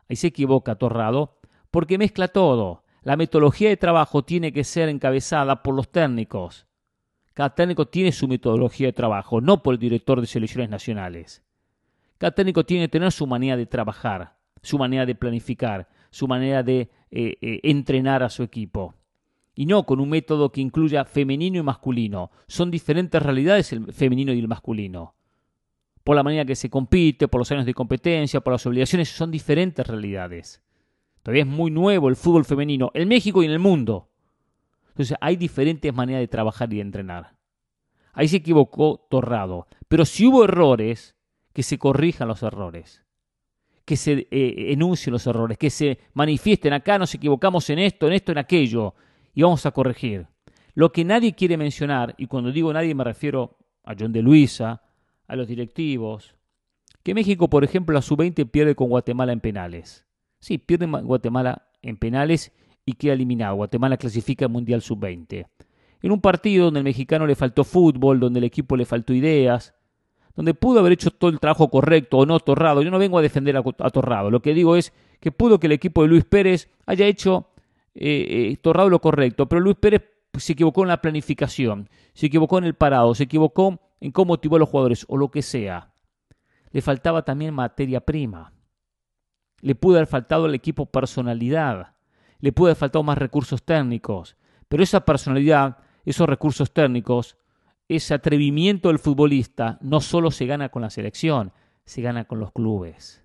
Ahí 0.08 0.16
se 0.16 0.28
equivoca 0.28 0.76
Torrado, 0.76 1.38
porque 1.70 1.98
mezcla 1.98 2.28
todo. 2.28 2.84
La 3.02 3.16
metodología 3.16 3.68
de 3.68 3.76
trabajo 3.76 4.24
tiene 4.24 4.52
que 4.52 4.64
ser 4.64 4.88
encabezada 4.88 5.62
por 5.62 5.74
los 5.74 5.90
técnicos. 5.90 6.66
Cada 7.34 7.54
técnico 7.54 7.86
tiene 7.86 8.12
su 8.12 8.28
metodología 8.28 8.86
de 8.86 8.92
trabajo, 8.92 9.40
no 9.40 9.62
por 9.62 9.74
el 9.74 9.80
director 9.80 10.20
de 10.20 10.26
selecciones 10.26 10.70
nacionales. 10.70 11.42
Cada 12.16 12.30
técnico 12.30 12.64
tiene 12.64 12.84
que 12.84 12.92
tener 12.92 13.12
su 13.12 13.26
manera 13.26 13.56
de 13.56 13.66
trabajar, 13.66 14.36
su 14.62 14.78
manera 14.78 15.04
de 15.04 15.16
planificar, 15.16 15.88
su 16.14 16.28
manera 16.28 16.62
de 16.62 16.90
eh, 17.10 17.36
eh, 17.40 17.60
entrenar 17.64 18.22
a 18.22 18.28
su 18.28 18.44
equipo. 18.44 18.94
Y 19.52 19.66
no 19.66 19.84
con 19.84 19.98
un 19.98 20.10
método 20.10 20.52
que 20.52 20.60
incluya 20.60 21.04
femenino 21.04 21.58
y 21.58 21.62
masculino. 21.64 22.30
Son 22.46 22.70
diferentes 22.70 23.20
realidades 23.20 23.72
el 23.72 23.92
femenino 23.92 24.32
y 24.32 24.38
el 24.38 24.46
masculino. 24.46 25.16
Por 26.04 26.14
la 26.14 26.22
manera 26.22 26.44
que 26.44 26.54
se 26.54 26.70
compite, 26.70 27.26
por 27.26 27.40
los 27.40 27.50
años 27.50 27.66
de 27.66 27.74
competencia, 27.74 28.40
por 28.40 28.52
las 28.52 28.64
obligaciones, 28.64 29.08
son 29.08 29.32
diferentes 29.32 29.84
realidades. 29.84 30.62
Todavía 31.24 31.42
es 31.42 31.48
muy 31.48 31.72
nuevo 31.72 32.08
el 32.08 32.14
fútbol 32.14 32.44
femenino 32.44 32.92
en 32.94 33.08
México 33.08 33.42
y 33.42 33.46
en 33.46 33.52
el 33.52 33.58
mundo. 33.58 34.08
Entonces 34.90 35.16
hay 35.20 35.34
diferentes 35.34 35.92
maneras 35.92 36.20
de 36.20 36.28
trabajar 36.28 36.72
y 36.72 36.76
de 36.76 36.82
entrenar. 36.82 37.34
Ahí 38.12 38.28
se 38.28 38.36
equivocó 38.36 39.04
Torrado. 39.10 39.66
Pero 39.88 40.04
si 40.04 40.28
hubo 40.28 40.44
errores, 40.44 41.16
que 41.52 41.64
se 41.64 41.76
corrijan 41.76 42.28
los 42.28 42.44
errores. 42.44 43.03
Que 43.84 43.96
se 43.96 44.26
eh, 44.30 44.72
enuncien 44.72 45.12
los 45.12 45.26
errores, 45.26 45.58
que 45.58 45.70
se 45.70 45.98
manifiesten. 46.14 46.72
Acá 46.72 46.98
nos 46.98 47.14
equivocamos 47.14 47.68
en 47.70 47.78
esto, 47.78 48.06
en 48.06 48.14
esto, 48.14 48.32
en 48.32 48.38
aquello. 48.38 48.94
Y 49.34 49.42
vamos 49.42 49.66
a 49.66 49.72
corregir. 49.72 50.26
Lo 50.74 50.90
que 50.92 51.04
nadie 51.04 51.34
quiere 51.34 51.56
mencionar, 51.56 52.14
y 52.18 52.26
cuando 52.26 52.50
digo 52.50 52.72
nadie 52.72 52.94
me 52.94 53.04
refiero 53.04 53.58
a 53.84 53.94
John 53.98 54.12
de 54.12 54.22
Luisa, 54.22 54.82
a 55.26 55.36
los 55.36 55.46
directivos, 55.46 56.34
que 57.02 57.14
México, 57.14 57.48
por 57.48 57.64
ejemplo, 57.64 57.98
a 57.98 58.02
su 58.02 58.16
20 58.16 58.46
pierde 58.46 58.74
con 58.74 58.88
Guatemala 58.88 59.32
en 59.32 59.40
penales. 59.40 60.06
Sí, 60.40 60.58
pierde 60.58 60.86
Guatemala 60.86 61.68
en 61.82 61.96
penales 61.96 62.52
y 62.86 62.94
queda 62.94 63.12
eliminado. 63.12 63.56
Guatemala 63.56 63.96
clasifica 63.96 64.46
al 64.46 64.50
Mundial 64.50 64.82
Sub-20. 64.82 65.46
En 66.02 66.12
un 66.12 66.20
partido 66.20 66.66
donde 66.66 66.80
el 66.80 66.84
mexicano 66.84 67.26
le 67.26 67.34
faltó 67.34 67.64
fútbol, 67.64 68.20
donde 68.20 68.38
el 68.38 68.44
equipo 68.44 68.76
le 68.76 68.84
faltó 68.84 69.14
ideas, 69.14 69.74
donde 70.34 70.54
pudo 70.54 70.80
haber 70.80 70.92
hecho 70.92 71.10
todo 71.10 71.30
el 71.30 71.40
trabajo 71.40 71.70
correcto 71.70 72.18
o 72.18 72.26
no 72.26 72.40
Torrado. 72.40 72.82
Yo 72.82 72.90
no 72.90 72.98
vengo 72.98 73.18
a 73.18 73.22
defender 73.22 73.56
a, 73.56 73.90
Torrado. 73.90 74.30
Lo 74.30 74.40
que 74.40 74.54
digo 74.54 74.76
es 74.76 74.92
que 75.20 75.32
pudo 75.32 75.60
que 75.60 75.66
el 75.66 75.72
equipo 75.72 76.02
de 76.02 76.08
Luis 76.08 76.24
Pérez 76.24 76.68
haya 76.86 77.06
hecho 77.06 77.48
eh, 77.94 78.50
eh, 78.52 78.56
Torrado 78.60 78.90
lo 78.90 79.00
correcto, 79.00 79.46
pero 79.48 79.60
Luis 79.60 79.76
Pérez 79.76 80.02
se 80.36 80.54
equivocó 80.54 80.82
en 80.82 80.88
la 80.88 81.00
planificación, 81.00 81.88
se 82.12 82.26
equivocó 82.26 82.58
en 82.58 82.64
el 82.64 82.74
parado, 82.74 83.14
se 83.14 83.24
equivocó 83.24 83.80
en 84.00 84.10
cómo 84.10 84.32
motivó 84.32 84.56
a 84.56 84.58
los 84.58 84.68
jugadores 84.68 85.06
o 85.08 85.16
lo 85.16 85.30
que 85.30 85.42
sea. 85.42 85.92
Le 86.72 86.82
faltaba 86.82 87.24
también 87.24 87.54
materia 87.54 88.00
prima. 88.00 88.52
Le 89.60 89.74
pudo 89.74 89.96
haber 89.96 90.08
faltado 90.08 90.46
al 90.46 90.54
equipo 90.54 90.86
personalidad 90.86 91.94
le 92.44 92.52
puede 92.52 92.72
haber 92.72 92.76
faltado 92.76 93.02
más 93.02 93.16
recursos 93.16 93.62
técnicos, 93.62 94.36
pero 94.68 94.82
esa 94.82 95.02
personalidad, 95.06 95.78
esos 96.04 96.28
recursos 96.28 96.70
técnicos, 96.74 97.38
ese 97.88 98.14
atrevimiento 98.14 98.88
del 98.88 98.98
futbolista 98.98 99.78
no 99.80 100.00
solo 100.00 100.30
se 100.30 100.46
gana 100.46 100.70
con 100.70 100.82
la 100.82 100.90
selección, 100.90 101.52
se 101.84 102.02
gana 102.02 102.24
con 102.24 102.40
los 102.40 102.52
clubes. 102.52 103.24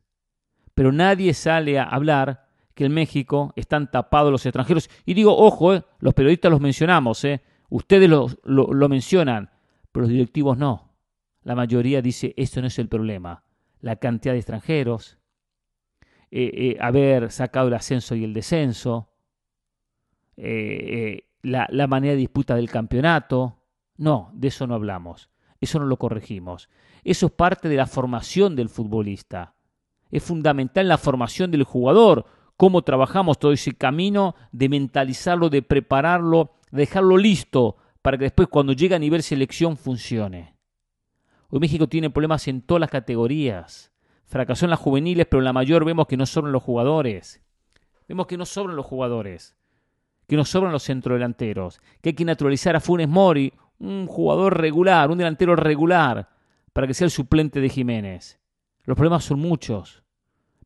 Pero 0.73 0.91
nadie 0.91 1.33
sale 1.33 1.79
a 1.79 1.83
hablar 1.83 2.47
que 2.73 2.85
en 2.85 2.93
México 2.93 3.53
están 3.55 3.91
tapados 3.91 4.31
los 4.31 4.45
extranjeros. 4.45 4.89
Y 5.05 5.13
digo, 5.13 5.35
ojo, 5.37 5.73
eh, 5.73 5.83
los 5.99 6.13
periodistas 6.13 6.51
los 6.51 6.61
mencionamos, 6.61 7.23
eh, 7.25 7.41
ustedes 7.69 8.09
lo, 8.09 8.89
mencionan, 8.89 9.49
pero 9.91 10.03
los 10.03 10.09
directivos 10.09 10.57
no. 10.57 10.93
La 11.43 11.55
mayoría 11.55 12.01
dice, 12.01 12.33
esto 12.37 12.61
no 12.61 12.67
es 12.67 12.79
el 12.79 12.87
problema. 12.87 13.43
La 13.81 13.97
cantidad 13.97 14.33
de 14.33 14.39
extranjeros, 14.39 15.17
eh, 16.31 16.77
haber 16.79 17.31
sacado 17.31 17.69
el 17.69 17.73
ascenso 17.73 18.15
y 18.15 18.23
el 18.23 18.33
descenso, 18.33 19.09
eh, 20.41 21.25
la 21.41 21.87
manera 21.87 22.13
de 22.13 22.19
disputa 22.19 22.55
del 22.55 22.69
campeonato. 22.69 23.58
No, 23.99 24.31
de 24.33 24.47
eso 24.47 24.65
no 24.65 24.75
hablamos. 24.75 25.29
Eso 25.59 25.77
no 25.77 25.85
lo 25.85 25.97
corregimos. 25.97 26.69
Eso 27.03 27.25
es 27.25 27.31
parte 27.33 27.67
de 27.67 27.75
la 27.75 27.85
formación 27.85 28.55
del 28.55 28.69
futbolista. 28.69 29.55
Es 30.09 30.23
fundamental 30.23 30.87
la 30.87 30.97
formación 30.97 31.51
del 31.51 31.65
jugador, 31.65 32.25
cómo 32.55 32.81
trabajamos 32.81 33.39
todo 33.39 33.51
ese 33.51 33.73
camino 33.73 34.35
de 34.53 34.69
mentalizarlo, 34.69 35.49
de 35.49 35.63
prepararlo, 35.63 36.53
de 36.71 36.79
dejarlo 36.79 37.17
listo 37.17 37.75
para 38.01 38.17
que 38.17 38.23
después 38.23 38.47
cuando 38.47 38.71
llegue 38.71 38.95
a 38.95 38.99
nivel 38.99 39.21
selección 39.21 39.75
funcione. 39.75 40.55
Hoy 41.49 41.59
México 41.59 41.89
tiene 41.89 42.09
problemas 42.09 42.47
en 42.47 42.61
todas 42.61 42.79
las 42.79 42.89
categorías. 42.89 43.91
Fracasó 44.23 44.65
en 44.65 44.69
las 44.69 44.79
juveniles, 44.79 45.27
pero 45.29 45.41
en 45.41 45.45
la 45.45 45.53
mayor 45.53 45.83
vemos 45.83 46.07
que 46.07 46.15
no 46.15 46.25
sobran 46.25 46.53
los 46.53 46.63
jugadores. 46.63 47.43
Vemos 48.07 48.27
que 48.27 48.37
no 48.37 48.45
sobran 48.45 48.77
los 48.77 48.85
jugadores 48.85 49.59
que 50.29 50.35
nos 50.35 50.49
sobran 50.49 50.71
los 50.71 50.83
centrodelanteros, 50.83 51.81
que 52.01 52.09
hay 52.09 52.13
que 52.13 52.23
naturalizar 52.23 52.75
a 52.75 52.79
Funes 52.79 53.09
Mori, 53.09 53.51
un 53.79 54.07
jugador 54.07 54.59
regular, 54.59 55.09
un 55.09 55.17
delantero 55.17 55.55
regular, 55.55 56.29
para 56.73 56.87
que 56.87 56.93
sea 56.93 57.05
el 57.05 57.11
suplente 57.11 57.61
de 57.61 57.69
Jiménez. 57.69 58.39
Los 58.83 58.95
problemas 58.95 59.23
son 59.23 59.39
muchos, 59.39 60.03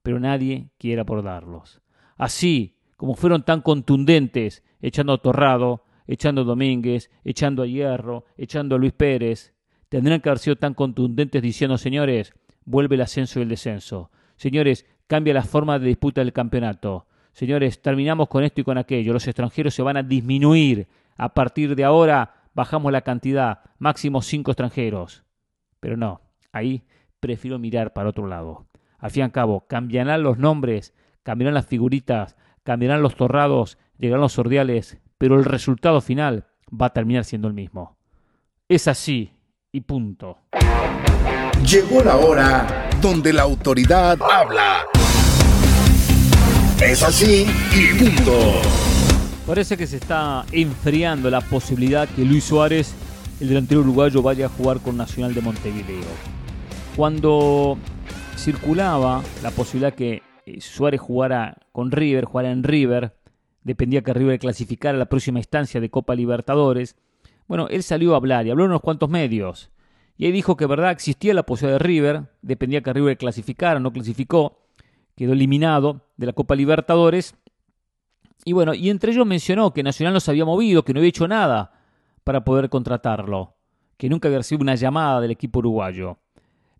pero 0.01 0.19
nadie 0.19 0.69
quiere 0.77 1.01
abordarlos. 1.01 1.81
Así 2.17 2.77
como 2.97 3.15
fueron 3.15 3.43
tan 3.43 3.61
contundentes 3.61 4.63
echando 4.81 5.13
a 5.13 5.17
Torrado, 5.17 5.83
echando 6.07 6.41
a 6.41 6.45
Domínguez, 6.45 7.09
echando 7.23 7.63
a 7.63 7.67
Hierro, 7.67 8.25
echando 8.37 8.75
a 8.75 8.77
Luis 8.77 8.93
Pérez, 8.93 9.53
tendrán 9.89 10.21
que 10.21 10.29
haber 10.29 10.39
sido 10.39 10.55
tan 10.55 10.73
contundentes 10.73 11.41
diciendo, 11.41 11.77
señores, 11.77 12.33
vuelve 12.65 12.95
el 12.95 13.01
ascenso 13.01 13.39
y 13.39 13.43
el 13.43 13.49
descenso. 13.49 14.11
Señores, 14.35 14.85
cambia 15.07 15.33
la 15.33 15.43
forma 15.43 15.79
de 15.79 15.87
disputa 15.87 16.21
del 16.21 16.33
campeonato. 16.33 17.07
Señores, 17.33 17.81
terminamos 17.81 18.27
con 18.27 18.43
esto 18.43 18.61
y 18.61 18.63
con 18.63 18.77
aquello. 18.77 19.13
Los 19.13 19.27
extranjeros 19.27 19.73
se 19.73 19.81
van 19.81 19.97
a 19.97 20.03
disminuir. 20.03 20.87
A 21.17 21.33
partir 21.33 21.75
de 21.75 21.83
ahora 21.83 22.42
bajamos 22.53 22.91
la 22.91 23.01
cantidad, 23.01 23.61
máximo 23.79 24.21
cinco 24.21 24.51
extranjeros. 24.51 25.23
Pero 25.79 25.97
no, 25.97 26.21
ahí 26.51 26.83
prefiero 27.19 27.59
mirar 27.59 27.93
para 27.93 28.09
otro 28.09 28.27
lado. 28.27 28.67
Al 28.97 29.11
fin 29.11 29.21
y 29.21 29.23
al 29.25 29.31
cabo, 29.31 29.67
cambiarán 29.67 30.23
los 30.23 30.37
nombres, 30.37 30.93
cambiarán 31.23 31.53
las 31.53 31.67
figuritas, 31.67 32.35
cambiarán 32.63 33.01
los 33.01 33.15
torrados, 33.15 33.77
llegarán 33.97 34.21
los 34.21 34.33
sordiales, 34.33 34.97
pero 35.17 35.35
el 35.37 35.45
resultado 35.45 36.01
final 36.01 36.45
va 36.69 36.87
a 36.87 36.93
terminar 36.93 37.25
siendo 37.25 37.47
el 37.47 37.53
mismo. 37.53 37.97
Es 38.67 38.87
así 38.87 39.31
y 39.71 39.81
punto. 39.81 40.37
Llegó 41.65 42.03
la 42.03 42.17
hora 42.17 42.89
donde 43.01 43.33
la 43.33 43.43
autoridad 43.43 44.17
habla. 44.21 44.85
Es 46.81 47.03
así 47.03 47.45
y 47.73 47.97
punto. 47.97 48.92
Parece 49.45 49.75
que 49.75 49.87
se 49.87 49.97
está 49.97 50.45
enfriando 50.53 51.29
la 51.29 51.41
posibilidad 51.41 52.07
que 52.07 52.23
Luis 52.23 52.45
Suárez, 52.45 52.95
el 53.41 53.49
delantero 53.49 53.81
uruguayo, 53.81 54.21
vaya 54.21 54.45
a 54.45 54.49
jugar 54.49 54.79
con 54.79 54.95
Nacional 54.95 55.33
de 55.33 55.41
Montevideo. 55.41 56.07
Cuando 56.95 57.77
circulaba 58.37 59.21
la 59.41 59.51
posibilidad 59.51 59.93
que 59.93 60.23
eh, 60.45 60.61
Suárez 60.61 61.01
jugara 61.01 61.57
con 61.73 61.91
River, 61.91 62.23
jugara 62.23 62.51
en 62.51 62.63
River, 62.63 63.17
dependía 63.63 64.01
que 64.01 64.13
River 64.13 64.39
clasificara 64.39 64.97
la 64.97 65.09
próxima 65.09 65.39
instancia 65.39 65.81
de 65.81 65.89
Copa 65.89 66.15
Libertadores. 66.15 66.95
Bueno, 67.45 67.67
él 67.69 67.83
salió 67.83 68.13
a 68.13 68.17
hablar 68.17 68.47
y 68.47 68.49
habló 68.51 68.63
en 68.63 68.69
unos 68.69 68.81
cuantos 68.81 69.09
medios. 69.09 69.71
Y 70.15 70.25
ahí 70.25 70.31
dijo 70.31 70.55
que 70.55 70.67
verdad 70.67 70.91
existía 70.91 71.33
la 71.33 71.43
posibilidad 71.43 71.79
de 71.79 71.85
River, 71.85 72.23
dependía 72.41 72.81
que 72.81 72.93
River 72.93 73.17
clasificara, 73.17 73.81
no 73.81 73.91
clasificó, 73.91 74.61
quedó 75.17 75.33
eliminado 75.33 76.07
de 76.15 76.27
la 76.27 76.33
Copa 76.33 76.55
Libertadores. 76.55 77.35
Y 78.45 78.53
bueno, 78.53 78.73
y 78.73 78.89
entre 78.89 79.11
ellos 79.11 79.25
mencionó 79.25 79.73
que 79.73 79.83
Nacional 79.83 80.13
no 80.13 80.19
se 80.19 80.31
había 80.31 80.45
movido, 80.45 80.83
que 80.83 80.93
no 80.93 80.99
había 80.99 81.09
hecho 81.09 81.27
nada 81.27 81.71
para 82.23 82.43
poder 82.43 82.69
contratarlo, 82.69 83.55
que 83.97 84.09
nunca 84.09 84.27
había 84.27 84.39
recibido 84.39 84.63
una 84.63 84.75
llamada 84.75 85.21
del 85.21 85.31
equipo 85.31 85.59
uruguayo. 85.59 86.17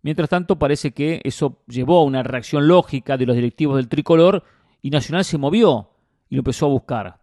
Mientras 0.02 0.28
tanto, 0.28 0.58
parece 0.58 0.92
que 0.92 1.20
eso 1.24 1.62
llevó 1.66 2.00
a 2.00 2.04
una 2.04 2.22
reacción 2.22 2.68
lógica 2.68 3.16
de 3.16 3.24
los 3.24 3.36
directivos 3.36 3.76
del 3.76 3.88
tricolor 3.88 4.44
y 4.82 4.90
Nacional 4.90 5.24
se 5.24 5.38
movió 5.38 5.90
y 6.28 6.34
lo 6.34 6.40
empezó 6.40 6.66
a 6.66 6.70
buscar. 6.70 7.20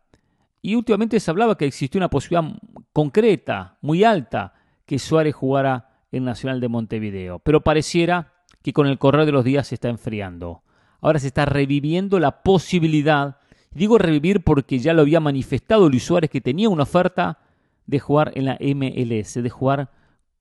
Y 0.64 0.76
últimamente 0.76 1.20
se 1.20 1.30
hablaba 1.30 1.58
que 1.58 1.66
existía 1.66 2.00
una 2.00 2.10
posibilidad 2.10 2.56
concreta, 2.94 3.78
muy 3.82 4.04
alta, 4.04 4.56
que 4.86 4.98
Suárez 5.00 5.36
jugara 5.36 5.90
en 6.12 6.26
Nacional 6.26 6.60
de 6.60 6.68
Montevideo. 6.68 7.40
Pero 7.40 7.62
pareciera 7.62 8.34
que 8.64 8.74
con 8.74 8.88
el 8.88 8.98
correr 8.98 9.26
de 9.26 9.32
los 9.32 9.44
días 9.44 9.68
se 9.68 9.76
está 9.76 9.90
enfriando. 9.90 10.64
Ahora 11.02 11.20
se 11.20 11.28
está 11.28 11.46
reviviendo 11.46 12.20
la 12.20 12.44
posibilidad, 12.44 13.38
digo 13.72 13.98
revivir 13.98 14.44
porque 14.44 14.80
ya 14.80 14.94
lo 14.94 15.02
había 15.02 15.20
manifestado 15.20 15.90
Luis 15.90 16.04
Suárez 16.04 16.30
que 16.30 16.42
tenía 16.42 16.70
una 16.70 16.84
oferta 16.84 17.40
de 17.86 18.00
jugar 18.00 18.32
en 18.36 18.46
la 18.46 18.58
MLS, 18.60 19.42
de 19.42 19.50
jugar 19.50 19.92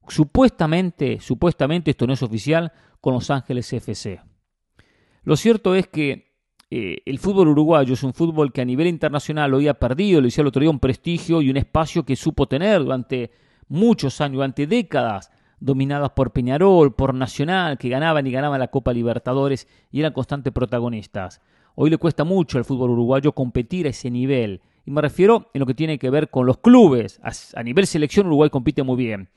supuestamente, 0.08 1.20
supuestamente, 1.20 1.90
esto 1.92 2.06
no 2.06 2.12
es 2.12 2.22
oficial, 2.22 2.72
con 3.00 3.14
Los 3.14 3.30
Ángeles 3.30 3.72
FC. 3.72 4.20
Lo 5.22 5.36
cierto 5.36 5.74
es 5.74 5.88
que 5.88 6.30
eh, 6.70 7.02
el 7.04 7.18
fútbol 7.18 7.48
uruguayo 7.48 7.94
es 7.94 8.02
un 8.02 8.14
fútbol 8.14 8.52
que 8.52 8.60
a 8.60 8.64
nivel 8.64 8.86
internacional 8.86 9.52
hoy 9.54 9.68
ha 9.68 9.74
perdido, 9.74 10.20
le 10.20 10.28
decía 10.28 10.42
el 10.42 10.48
otro 10.48 10.60
día, 10.60 10.70
un 10.70 10.78
prestigio 10.78 11.42
y 11.42 11.50
un 11.50 11.56
espacio 11.56 12.04
que 12.04 12.16
supo 12.16 12.46
tener 12.46 12.82
durante 12.84 13.30
muchos 13.68 14.20
años, 14.20 14.36
durante 14.36 14.66
décadas, 14.66 15.30
dominadas 15.58 16.10
por 16.10 16.32
Peñarol, 16.32 16.94
por 16.94 17.14
Nacional, 17.14 17.76
que 17.78 17.88
ganaban 17.88 18.26
y 18.26 18.30
ganaban 18.30 18.60
la 18.60 18.68
Copa 18.68 18.92
Libertadores 18.92 19.68
y 19.90 20.00
eran 20.00 20.12
constantes 20.12 20.52
protagonistas. 20.52 21.40
Hoy 21.82 21.88
le 21.88 21.96
cuesta 21.96 22.24
mucho 22.24 22.58
al 22.58 22.66
fútbol 22.66 22.90
uruguayo 22.90 23.32
competir 23.32 23.86
a 23.86 23.88
ese 23.88 24.10
nivel. 24.10 24.60
Y 24.84 24.90
me 24.90 25.00
refiero 25.00 25.48
en 25.54 25.60
lo 25.60 25.64
que 25.64 25.72
tiene 25.72 25.98
que 25.98 26.10
ver 26.10 26.28
con 26.28 26.44
los 26.44 26.58
clubes. 26.58 27.18
A, 27.54 27.62
nivel 27.62 27.86
selección 27.86 28.26
Uruguay 28.26 28.50
compite 28.50 28.82
muy 28.82 28.96
bien. 28.96 29.30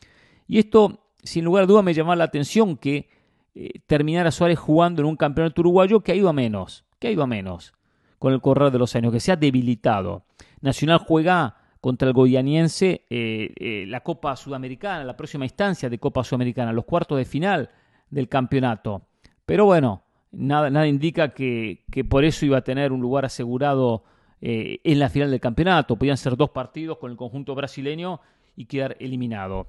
Y 0.45 0.59
esto, 0.59 1.05
sin 1.23 1.45
lugar 1.45 1.63
a 1.63 1.67
duda, 1.67 1.81
me 1.81 1.93
llama 1.93 2.17
la 2.17 2.25
atención 2.25 2.75
que 2.75 3.07
eh, 3.55 3.79
terminara 3.87 4.29
Suárez 4.29 4.59
jugando 4.59 5.01
en 5.01 5.07
un 5.07 5.15
campeonato 5.15 5.61
uruguayo 5.61 6.01
que 6.01 6.11
ha 6.11 6.15
ido 6.15 6.27
a 6.27 6.33
menos, 6.33 6.83
que 6.99 7.07
ha 7.07 7.11
ido 7.11 7.23
a 7.23 7.27
menos 7.27 7.71
con 8.19 8.33
el 8.33 8.41
correr 8.41 8.71
de 8.73 8.79
los 8.79 8.93
años, 8.97 9.13
que 9.13 9.21
se 9.21 9.31
ha 9.31 9.37
debilitado. 9.37 10.25
Nacional 10.59 10.97
juega 10.97 11.55
contra 11.79 12.09
el 12.09 12.13
goianiense 12.13 13.05
eh, 13.09 13.53
eh, 13.55 13.85
la 13.87 14.01
Copa 14.01 14.35
Sudamericana, 14.35 15.05
la 15.05 15.15
próxima 15.15 15.45
instancia 15.45 15.89
de 15.89 15.97
Copa 15.97 16.25
Sudamericana, 16.25 16.73
los 16.73 16.83
cuartos 16.83 17.17
de 17.17 17.23
final 17.23 17.69
del 18.09 18.27
campeonato. 18.27 19.03
Pero 19.45 19.63
bueno, 19.63 20.02
nada, 20.33 20.69
nada 20.69 20.87
indica 20.87 21.29
que, 21.29 21.83
por 22.09 22.25
eso 22.25 22.45
iba 22.45 22.57
a 22.57 22.63
tener 22.63 22.91
un 22.91 23.01
lugar 23.01 23.25
asegurado 23.25 24.03
eh, 24.41 24.79
en 24.83 24.99
la 24.99 25.09
final 25.09 25.31
del 25.31 25.39
campeonato. 25.39 25.95
Podían 25.95 26.17
ser 26.17 26.35
dos 26.35 26.49
partidos 26.49 26.97
con 26.97 27.11
el 27.11 27.17
conjunto 27.17 27.55
brasileño 27.55 28.19
y 28.55 28.65
quedar 28.65 28.97
eliminado. 28.99 29.67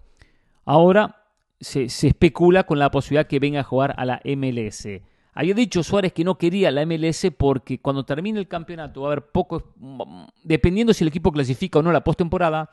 Ahora 0.64 1.24
se, 1.60 1.88
se 1.88 2.08
especula 2.08 2.64
con 2.64 2.78
la 2.78 2.90
posibilidad 2.90 3.26
que 3.26 3.38
venga 3.38 3.60
a 3.60 3.64
jugar 3.64 3.94
a 3.96 4.04
la 4.04 4.20
MLS. 4.24 4.88
Había 5.34 5.54
dicho 5.54 5.82
Suárez 5.82 6.12
que 6.12 6.24
no 6.24 6.38
quería 6.38 6.70
la 6.70 6.86
MLS 6.86 7.26
porque 7.36 7.80
cuando 7.80 8.04
termine 8.04 8.38
el 8.38 8.46
campeonato 8.46 9.02
va 9.02 9.08
a 9.08 9.12
haber 9.12 9.26
poco, 9.26 9.74
dependiendo 10.44 10.94
si 10.94 11.02
el 11.02 11.08
equipo 11.08 11.32
clasifica 11.32 11.80
o 11.80 11.82
no 11.82 11.90
la 11.90 12.04
postemporada, 12.04 12.70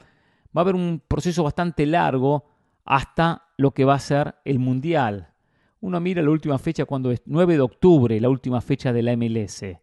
va 0.56 0.62
a 0.62 0.62
haber 0.62 0.75
un 0.75 1.01
proceso 1.08 1.43
bastante 1.43 1.88
largo 1.88 2.45
hasta 2.86 3.47
lo 3.58 3.71
que 3.71 3.84
va 3.84 3.95
a 3.95 3.99
ser 3.99 4.36
el 4.45 4.60
Mundial. 4.60 5.30
Uno 5.81 5.99
mira 5.99 6.21
la 6.21 6.29
última 6.29 6.59
fecha 6.59 6.85
cuando 6.85 7.11
es 7.11 7.21
9 7.25 7.55
de 7.55 7.61
octubre, 7.61 8.21
la 8.21 8.29
última 8.29 8.61
fecha 8.61 8.93
de 8.93 9.01
la 9.01 9.17
MLS. 9.17 9.63
Eh, 9.63 9.79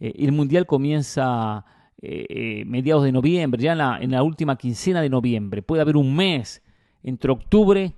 el 0.00 0.32
Mundial 0.32 0.66
comienza 0.66 1.64
eh, 2.00 2.26
eh, 2.28 2.64
mediados 2.66 3.04
de 3.04 3.12
noviembre, 3.12 3.62
ya 3.62 3.72
en 3.72 3.78
la, 3.78 3.98
en 4.00 4.10
la 4.10 4.22
última 4.22 4.56
quincena 4.56 5.02
de 5.02 5.10
noviembre. 5.10 5.60
Puede 5.60 5.82
haber 5.82 5.98
un 5.98 6.16
mes 6.16 6.62
entre 7.02 7.30
octubre 7.30 7.94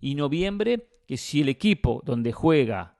y 0.00 0.16
noviembre 0.16 0.88
que 1.06 1.16
si 1.16 1.40
el 1.40 1.48
equipo 1.48 2.02
donde 2.04 2.32
juega 2.32 2.96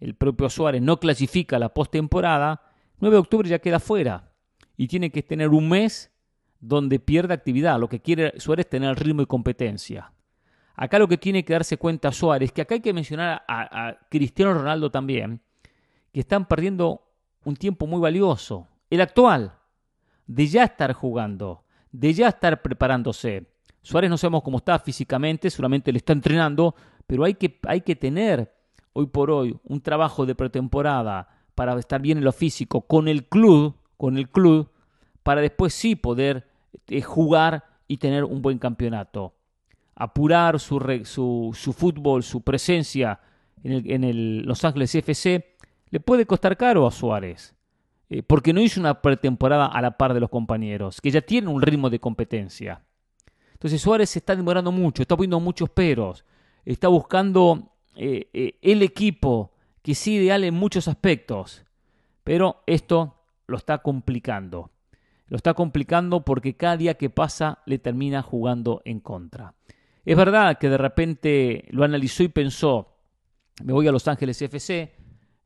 el 0.00 0.14
propio 0.14 0.48
Suárez 0.48 0.80
no 0.80 0.98
clasifica 0.98 1.58
la 1.58 1.74
postemporada, 1.74 2.62
9 3.00 3.14
de 3.14 3.20
octubre 3.20 3.48
ya 3.48 3.58
queda 3.58 3.78
fuera 3.80 4.32
y 4.78 4.88
tiene 4.88 5.10
que 5.10 5.22
tener 5.22 5.50
un 5.50 5.68
mes 5.68 6.10
donde 6.58 6.98
pierde 6.98 7.34
actividad. 7.34 7.78
Lo 7.78 7.88
que 7.88 8.00
quiere 8.00 8.32
Suárez 8.40 8.68
tener 8.68 8.98
ritmo 8.98 9.20
y 9.22 9.26
competencia. 9.26 10.12
Acá 10.74 10.98
lo 10.98 11.08
que 11.08 11.18
tiene 11.18 11.44
que 11.44 11.52
darse 11.52 11.76
cuenta 11.76 12.12
Suárez, 12.12 12.52
que 12.52 12.62
acá 12.62 12.74
hay 12.74 12.80
que 12.80 12.92
mencionar 12.92 13.42
a, 13.46 13.96
Cristiano 14.08 14.54
Ronaldo 14.54 14.90
también, 14.90 15.40
que 16.12 16.20
están 16.20 16.46
perdiendo 16.46 17.02
un 17.44 17.56
tiempo 17.56 17.86
muy 17.86 18.00
valioso, 18.00 18.68
el 18.90 19.00
actual, 19.00 19.54
de 20.26 20.46
ya 20.46 20.64
estar 20.64 20.92
jugando, 20.92 21.64
de 21.90 22.14
ya 22.14 22.28
estar 22.28 22.62
preparándose. 22.62 23.46
Suárez 23.82 24.10
no 24.10 24.16
sabemos 24.16 24.42
cómo 24.42 24.58
está 24.58 24.78
físicamente, 24.78 25.50
seguramente 25.50 25.92
le 25.92 25.98
está 25.98 26.12
entrenando, 26.12 26.74
pero 27.06 27.24
hay 27.24 27.34
que, 27.34 27.58
hay 27.66 27.80
que 27.80 27.96
tener 27.96 28.54
hoy 28.92 29.06
por 29.06 29.30
hoy 29.30 29.58
un 29.64 29.80
trabajo 29.80 30.24
de 30.24 30.34
pretemporada 30.34 31.28
para 31.54 31.78
estar 31.78 32.00
bien 32.00 32.18
en 32.18 32.24
lo 32.24 32.32
físico 32.32 32.82
con 32.82 33.08
el 33.08 33.28
club, 33.28 33.76
con 33.96 34.16
el 34.16 34.30
club, 34.30 34.70
para 35.22 35.40
después 35.40 35.74
sí 35.74 35.96
poder 35.96 36.48
eh, 36.88 37.02
jugar 37.02 37.64
y 37.86 37.98
tener 37.98 38.24
un 38.24 38.42
buen 38.42 38.58
campeonato. 38.58 39.34
Apurar 39.94 40.58
su, 40.58 40.78
su, 41.04 41.72
fútbol, 41.72 42.22
su 42.22 42.40
presencia 42.40 43.20
en, 43.62 43.72
el, 43.72 43.90
en 43.90 44.04
el 44.04 44.42
Los 44.42 44.64
Ángeles 44.64 44.94
FC 44.94 45.56
le 45.90 46.00
puede 46.00 46.24
costar 46.24 46.56
caro 46.56 46.86
a 46.86 46.90
Suárez, 46.90 47.54
eh, 48.08 48.22
porque 48.22 48.54
no 48.54 48.62
hizo 48.62 48.80
una 48.80 49.02
pretemporada 49.02 49.66
a 49.66 49.82
la 49.82 49.98
par 49.98 50.14
de 50.14 50.20
los 50.20 50.30
compañeros, 50.30 51.00
que 51.02 51.10
ya 51.10 51.20
tienen 51.20 51.50
un 51.50 51.60
ritmo 51.60 51.90
de 51.90 52.00
competencia. 52.00 52.82
Entonces 53.52 53.80
Suárez 53.80 54.08
se 54.08 54.20
está 54.20 54.34
demorando 54.34 54.72
mucho, 54.72 55.02
está 55.02 55.16
poniendo 55.16 55.38
muchos 55.38 55.68
peros, 55.68 56.24
está 56.64 56.88
buscando 56.88 57.74
eh, 57.94 58.30
eh, 58.32 58.58
el 58.62 58.82
equipo 58.82 59.52
que 59.82 59.94
sí 59.94 60.14
ideal 60.14 60.44
en 60.44 60.54
muchos 60.54 60.88
aspectos, 60.88 61.62
pero 62.24 62.62
esto 62.66 63.16
lo 63.46 63.58
está 63.58 63.78
complicando. 63.78 64.70
Lo 65.26 65.36
está 65.36 65.52
complicando 65.52 66.24
porque 66.24 66.56
cada 66.56 66.78
día 66.78 66.94
que 66.94 67.10
pasa 67.10 67.58
le 67.66 67.78
termina 67.78 68.22
jugando 68.22 68.80
en 68.84 69.00
contra. 69.00 69.54
Es 70.04 70.16
verdad 70.16 70.58
que 70.58 70.68
de 70.68 70.78
repente 70.78 71.64
lo 71.70 71.84
analizó 71.84 72.22
y 72.22 72.28
pensó, 72.28 72.96
me 73.62 73.72
voy 73.72 73.86
a 73.86 73.92
Los 73.92 74.08
Ángeles 74.08 74.40
FC, 74.42 74.92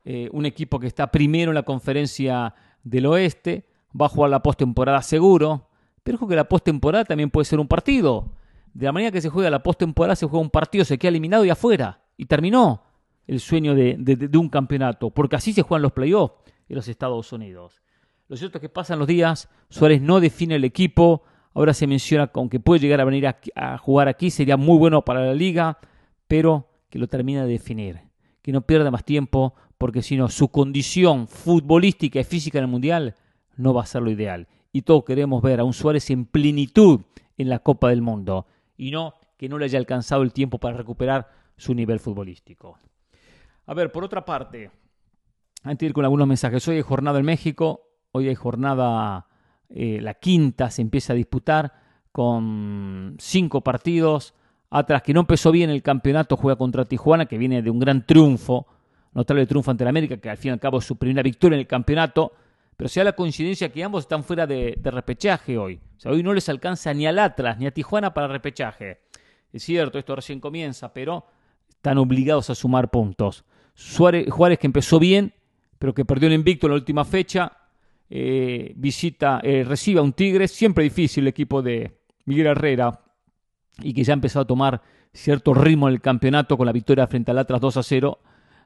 eh, 0.05 0.29
un 0.31 0.45
equipo 0.45 0.79
que 0.79 0.87
está 0.87 1.11
primero 1.11 1.51
en 1.51 1.55
la 1.55 1.63
conferencia 1.63 2.55
del 2.83 3.05
oeste, 3.05 3.67
va 3.99 4.07
a 4.07 4.09
jugar 4.09 4.31
la 4.31 4.41
postemporada 4.41 5.01
seguro, 5.01 5.69
pero 6.03 6.17
ojo 6.17 6.27
que 6.27 6.35
la 6.35 6.47
postemporada 6.47 7.05
también 7.05 7.29
puede 7.29 7.45
ser 7.45 7.59
un 7.59 7.67
partido 7.67 8.31
de 8.73 8.85
la 8.85 8.91
manera 8.91 9.11
que 9.11 9.21
se 9.21 9.29
juega 9.29 9.49
la 9.49 9.63
postemporada, 9.63 10.15
se 10.15 10.27
juega 10.27 10.41
un 10.41 10.49
partido, 10.49 10.85
se 10.85 10.97
queda 10.97 11.09
eliminado 11.09 11.43
y 11.43 11.49
afuera. 11.49 11.99
Y 12.15 12.25
terminó 12.27 12.83
el 13.25 13.39
sueño 13.39 13.73
de, 13.73 13.95
de 13.97 14.37
un 14.37 14.49
campeonato, 14.49 15.09
porque 15.09 15.35
así 15.35 15.51
se 15.51 15.63
juegan 15.63 15.81
los 15.81 15.93
playoffs 15.93 16.35
en 16.69 16.75
los 16.75 16.87
Estados 16.87 17.33
Unidos. 17.33 17.81
Lo 18.27 18.37
cierto 18.37 18.59
es 18.59 18.61
que 18.61 18.69
pasan 18.69 18.99
los 18.99 19.07
días, 19.07 19.49
Suárez 19.69 20.01
no 20.01 20.19
define 20.19 20.55
el 20.55 20.63
equipo, 20.63 21.23
ahora 21.57 21.73
se 21.73 21.87
menciona 21.87 22.27
que 22.27 22.39
aunque 22.39 22.59
puede 22.59 22.81
llegar 22.81 23.01
a 23.01 23.05
venir 23.05 23.25
a, 23.27 23.77
jugar 23.79 24.07
aquí, 24.07 24.29
sería 24.29 24.57
muy 24.57 24.77
bueno 24.77 25.01
para 25.03 25.25
la 25.25 25.33
liga, 25.33 25.79
pero 26.27 26.69
que 26.91 26.99
lo 26.99 27.07
termina 27.07 27.45
de 27.45 27.51
definir, 27.51 27.99
que 28.43 28.51
no 28.51 28.61
pierda 28.61 28.91
más 28.91 29.03
tiempo, 29.03 29.55
porque 29.79 30.03
si 30.03 30.17
no, 30.17 30.29
su 30.29 30.49
condición 30.49 31.27
futbolística 31.27 32.19
y 32.19 32.23
física 32.23 32.59
en 32.59 32.65
el 32.65 32.69
Mundial 32.69 33.15
no 33.55 33.73
va 33.73 33.81
a 33.81 33.87
ser 33.87 34.03
lo 34.03 34.11
ideal. 34.11 34.47
Y 34.71 34.83
todos 34.83 35.03
queremos 35.03 35.41
ver 35.41 35.59
a 35.59 35.63
un 35.63 35.73
Suárez 35.73 36.11
en 36.11 36.25
plenitud 36.25 37.01
en 37.39 37.49
la 37.49 37.57
Copa 37.57 37.89
del 37.89 38.03
Mundo, 38.03 38.45
y 38.77 38.91
no 38.91 39.15
que 39.35 39.49
no 39.49 39.57
le 39.57 39.65
haya 39.65 39.79
alcanzado 39.79 40.21
el 40.21 40.33
tiempo 40.33 40.59
para 40.59 40.77
recuperar 40.77 41.27
su 41.57 41.73
nivel 41.73 41.99
futbolístico. 41.99 42.77
A 43.65 43.73
ver, 43.73 43.91
por 43.91 44.03
otra 44.03 44.23
parte, 44.23 44.69
antes 45.63 45.79
de 45.79 45.85
ir 45.87 45.93
con 45.93 46.05
algunos 46.05 46.27
mensajes, 46.27 46.67
hoy 46.67 46.75
hay 46.75 46.81
jornada 46.83 47.17
en 47.17 47.25
México, 47.25 47.87
Hoy 48.17 48.29
hay 48.29 48.35
jornada, 48.35 49.26
eh, 49.69 49.99
la 50.01 50.13
quinta 50.13 50.69
se 50.69 50.81
empieza 50.81 51.13
a 51.13 51.15
disputar 51.15 51.73
con 52.11 53.15
cinco 53.19 53.61
partidos. 53.61 54.33
Atrás, 54.69 55.01
que 55.01 55.13
no 55.13 55.21
empezó 55.21 55.51
bien 55.51 55.69
el 55.69 55.81
campeonato, 55.81 56.35
juega 56.35 56.57
contra 56.57 56.85
Tijuana, 56.85 57.25
que 57.25 57.37
viene 57.37 57.61
de 57.61 57.69
un 57.69 57.79
gran 57.79 58.05
triunfo, 58.05 58.67
notable 59.13 59.45
triunfo 59.45 59.71
ante 59.71 59.83
el 59.83 59.87
América, 59.89 60.17
que 60.17 60.29
al 60.29 60.37
fin 60.37 60.49
y 60.49 60.53
al 60.53 60.59
cabo 60.59 60.79
es 60.79 60.85
su 60.85 60.97
primera 60.97 61.23
victoria 61.23 61.55
en 61.55 61.61
el 61.61 61.67
campeonato. 61.67 62.33
Pero 62.75 62.89
se 62.89 62.99
da 62.99 63.05
la 63.05 63.13
coincidencia 63.13 63.71
que 63.71 63.83
ambos 63.83 64.03
están 64.03 64.23
fuera 64.23 64.45
de, 64.45 64.79
repechaje 64.83 65.57
hoy. 65.57 65.79
O 65.97 65.99
sea, 65.99 66.11
hoy 66.11 66.21
no 66.21 66.33
les 66.33 66.47
alcanza 66.47 66.93
ni 66.93 67.07
al 67.07 67.17
Atlas 67.17 67.57
ni 67.57 67.65
a 67.65 67.71
Tijuana 67.71 68.13
para 68.13 68.27
repechaje. 68.27 68.99
Es 69.51 69.63
cierto, 69.63 69.97
esto 69.97 70.15
recién 70.15 70.39
comienza, 70.39 70.93
pero 70.93 71.25
están 71.69 71.97
obligados 71.97 72.49
a 72.51 72.55
sumar 72.55 72.91
puntos. 72.91 73.45
Juárez 73.75 74.59
que 74.59 74.67
empezó 74.67 74.99
bien, 74.99 75.33
pero 75.79 75.93
que 75.93 76.05
perdió 76.05 76.27
el 76.27 76.33
invicto 76.33 76.67
en 76.67 76.71
la 76.71 76.77
última 76.77 77.05
fecha, 77.05 77.51
eh, 78.09 78.73
visita, 78.75 79.39
eh, 79.43 79.63
recibe 79.63 79.99
a 79.99 80.03
un 80.03 80.13
Tigre, 80.13 80.47
siempre 80.47 80.83
difícil 80.83 81.23
el 81.23 81.29
equipo 81.29 81.61
de 81.61 81.99
Miguel 82.25 82.47
Herrera, 82.47 83.01
y 83.79 83.93
que 83.93 84.03
ya 84.03 84.13
ha 84.13 84.15
empezado 84.15 84.43
a 84.43 84.47
tomar 84.47 84.81
cierto 85.13 85.53
ritmo 85.53 85.87
en 85.87 85.95
el 85.95 86.01
campeonato 86.01 86.57
con 86.57 86.65
la 86.65 86.71
victoria 86.71 87.07
frente 87.07 87.31
al 87.31 87.39
Atlas 87.39 87.61
2 87.61 87.77
a 87.77 87.83
0, 87.83 88.19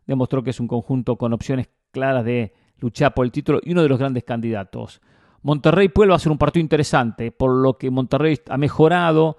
demostró 0.06 0.44
que 0.44 0.52
es 0.52 0.60
un 0.60 0.68
conjunto 0.68 1.16
con 1.16 1.34
opciones 1.34 1.70
claras 1.92 2.26
de 2.26 2.54
luchar 2.80 3.14
por 3.14 3.26
el 3.26 3.32
título 3.32 3.60
y 3.64 3.72
uno 3.72 3.84
de 3.84 3.90
los 3.90 4.00
grandes 4.00 4.24
candidatos. 4.24 5.02
Monterrey 5.44 5.90
Puebla 5.90 6.14
va 6.14 6.16
a 6.18 6.20
ser 6.20 6.32
un 6.32 6.38
partido 6.38 6.62
interesante, 6.62 7.32
por 7.32 7.52
lo 7.52 7.78
que 7.78 7.90
Monterrey 7.90 8.40
ha 8.48 8.58
mejorado, 8.58 9.38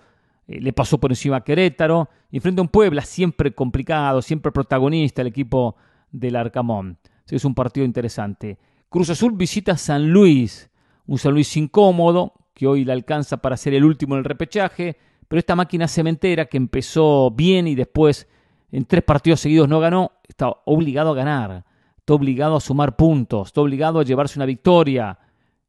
eh, 0.48 0.60
le 0.60 0.72
pasó 0.72 0.98
por 0.98 1.12
encima 1.12 1.36
a 1.36 1.40
Querétaro, 1.44 2.08
y 2.30 2.40
frente 2.40 2.60
a 2.60 2.62
un 2.62 2.68
Puebla 2.68 3.02
siempre 3.02 3.54
complicado, 3.54 4.22
siempre 4.22 4.50
protagonista 4.52 5.22
el 5.22 5.28
equipo 5.28 5.76
del 6.10 6.36
Arcamón. 6.36 6.98
es 7.28 7.44
un 7.44 7.54
partido 7.54 7.86
interesante. 7.86 8.58
Cruz 8.92 9.08
Azul 9.08 9.32
visita 9.32 9.78
San 9.78 10.10
Luis, 10.10 10.70
un 11.06 11.16
San 11.16 11.32
Luis 11.32 11.56
incómodo, 11.56 12.34
que 12.52 12.66
hoy 12.66 12.84
le 12.84 12.92
alcanza 12.92 13.38
para 13.38 13.56
ser 13.56 13.72
el 13.72 13.86
último 13.86 14.14
en 14.14 14.18
el 14.18 14.24
repechaje, 14.26 14.98
pero 15.26 15.38
esta 15.38 15.56
máquina 15.56 15.88
cementera 15.88 16.44
que 16.44 16.58
empezó 16.58 17.30
bien 17.30 17.66
y 17.66 17.74
después 17.74 18.28
en 18.70 18.84
tres 18.84 19.02
partidos 19.02 19.40
seguidos 19.40 19.66
no 19.66 19.80
ganó, 19.80 20.12
está 20.28 20.54
obligado 20.66 21.12
a 21.12 21.14
ganar, 21.14 21.64
está 21.96 22.12
obligado 22.12 22.56
a 22.56 22.60
sumar 22.60 22.94
puntos, 22.94 23.46
está 23.46 23.62
obligado 23.62 23.98
a 23.98 24.04
llevarse 24.04 24.38
una 24.38 24.44
victoria 24.44 25.18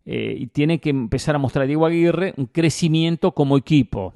eh, 0.05 0.35
y 0.37 0.47
tiene 0.47 0.81
que 0.81 0.89
empezar 0.89 1.33
a 1.35 1.39
mostrar 1.39 1.63
a 1.63 1.67
Diego 1.67 1.85
Aguirre 1.85 2.33
un 2.35 2.47
crecimiento 2.47 3.31
como 3.31 3.55
equipo. 3.55 4.15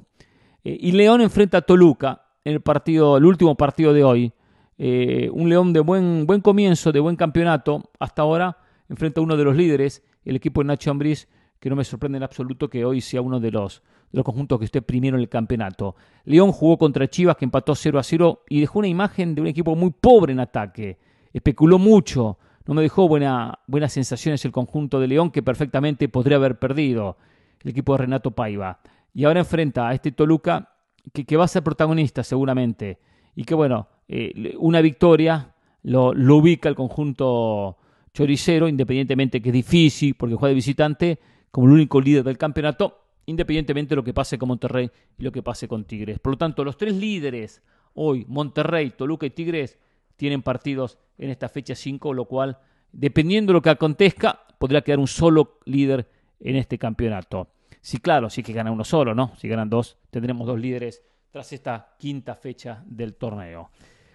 Eh, 0.62 0.76
y 0.78 0.92
León 0.92 1.22
enfrenta 1.22 1.56
a 1.56 1.62
Toluca 1.62 2.26
en 2.44 2.52
el 2.52 2.60
partido, 2.60 3.16
el 3.16 3.24
último 3.24 3.54
partido 3.54 3.94
de 3.94 4.04
hoy. 4.04 4.32
Eh, 4.76 5.30
un 5.32 5.48
León 5.48 5.72
de 5.72 5.80
buen, 5.80 6.26
buen 6.26 6.42
comienzo, 6.42 6.92
de 6.92 7.00
buen 7.00 7.16
campeonato 7.16 7.88
hasta 7.98 8.20
ahora, 8.20 8.58
enfrenta 8.88 9.20
a 9.20 9.24
uno 9.24 9.36
de 9.36 9.44
los 9.44 9.56
líderes, 9.56 10.02
el 10.24 10.36
equipo 10.36 10.60
de 10.60 10.66
Nacho 10.66 10.90
Ambriz, 10.90 11.28
que 11.60 11.70
no 11.70 11.76
me 11.76 11.84
sorprende 11.84 12.18
en 12.18 12.22
absoluto 12.22 12.68
que 12.68 12.84
hoy 12.84 13.00
sea 13.00 13.20
uno 13.20 13.40
de 13.40 13.50
los, 13.50 13.82
de 14.12 14.22
conjuntos 14.22 14.58
que 14.58 14.64
esté 14.64 14.82
primero 14.82 15.16
en 15.16 15.22
el 15.22 15.28
campeonato. 15.28 15.96
León 16.24 16.52
jugó 16.52 16.78
contra 16.78 17.08
Chivas, 17.08 17.36
que 17.36 17.44
empató 17.44 17.74
0 17.74 17.98
a 17.98 18.02
0 18.02 18.44
y 18.48 18.60
dejó 18.60 18.78
una 18.78 18.88
imagen 18.88 19.34
de 19.34 19.40
un 19.40 19.46
equipo 19.46 19.74
muy 19.74 19.90
pobre 19.90 20.32
en 20.32 20.40
ataque. 20.40 20.98
Especuló 21.32 21.78
mucho, 21.78 22.38
no 22.66 22.74
me 22.74 22.82
dejó 22.82 23.08
buena, 23.08 23.58
buenas 23.66 23.92
sensaciones 23.92 24.44
el 24.44 24.52
conjunto 24.52 25.00
de 25.00 25.08
León, 25.08 25.30
que 25.30 25.42
perfectamente 25.42 26.08
podría 26.08 26.36
haber 26.36 26.58
perdido 26.58 27.16
el 27.62 27.70
equipo 27.70 27.92
de 27.92 27.98
Renato 27.98 28.30
Paiva. 28.30 28.80
Y 29.12 29.24
ahora 29.24 29.40
enfrenta 29.40 29.88
a 29.88 29.94
este 29.94 30.12
Toluca, 30.12 30.74
que, 31.12 31.36
va 31.36 31.44
a 31.44 31.48
ser 31.48 31.64
protagonista 31.64 32.22
seguramente. 32.22 32.98
Y 33.34 33.44
que 33.44 33.54
bueno, 33.54 33.88
eh, 34.06 34.54
una 34.58 34.80
victoria 34.80 35.54
lo 35.82 36.36
ubica 36.36 36.68
el 36.68 36.74
conjunto 36.74 37.78
choricero, 38.18 38.66
independientemente 38.66 39.40
que 39.40 39.50
es 39.50 39.52
difícil 39.52 40.16
porque 40.16 40.34
juega 40.34 40.48
de 40.48 40.54
visitante, 40.56 41.20
como 41.52 41.68
el 41.68 41.74
único 41.74 42.00
líder 42.00 42.24
del 42.24 42.36
campeonato, 42.36 43.04
independientemente 43.26 43.90
de 43.90 43.96
lo 43.96 44.02
que 44.02 44.12
pase 44.12 44.36
con 44.38 44.48
Monterrey 44.48 44.90
y 45.16 45.22
lo 45.22 45.30
que 45.30 45.40
pase 45.40 45.68
con 45.68 45.84
Tigres. 45.84 46.18
Por 46.18 46.32
lo 46.32 46.36
tanto, 46.36 46.64
los 46.64 46.76
tres 46.76 46.96
líderes 46.96 47.62
hoy, 47.94 48.24
Monterrey, 48.26 48.90
Toluca 48.90 49.24
y 49.24 49.30
Tigres, 49.30 49.78
tienen 50.16 50.42
partidos 50.42 50.98
en 51.16 51.30
esta 51.30 51.48
fecha 51.48 51.76
5, 51.76 52.12
lo 52.12 52.24
cual, 52.24 52.58
dependiendo 52.90 53.52
de 53.52 53.54
lo 53.54 53.62
que 53.62 53.70
acontezca, 53.70 54.40
podría 54.58 54.82
quedar 54.82 54.98
un 54.98 55.06
solo 55.06 55.60
líder 55.64 56.10
en 56.40 56.56
este 56.56 56.76
campeonato. 56.76 57.52
Sí, 57.80 57.98
claro, 57.98 58.30
sí 58.30 58.42
que 58.42 58.52
gana 58.52 58.72
uno 58.72 58.82
solo, 58.82 59.14
¿no? 59.14 59.36
Si 59.36 59.46
ganan 59.46 59.70
dos, 59.70 59.96
tendremos 60.10 60.44
dos 60.44 60.58
líderes 60.58 61.04
tras 61.30 61.52
esta 61.52 61.94
quinta 62.00 62.34
fecha 62.34 62.82
del 62.84 63.14
torneo. 63.14 63.70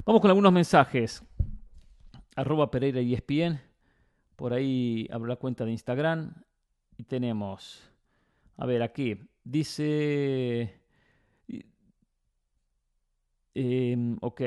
Vamos 0.05 0.21
con 0.21 0.29
algunos 0.29 0.51
mensajes. 0.51 1.23
Arroba 2.35 2.69
Pereira 2.69 2.99
y 2.99 3.13
ESPN. 3.13 3.72
Por 4.43 4.51
ahí 4.51 5.07
abro 5.09 5.29
la 5.29 5.37
cuenta 5.37 5.63
de 5.63 5.71
Instagram 5.71 6.33
y 6.97 7.03
tenemos, 7.03 7.81
a 8.57 8.65
ver, 8.65 8.83
aquí 8.83 9.17
dice, 9.41 10.81
em, 13.53 14.17
ok, 14.19 14.41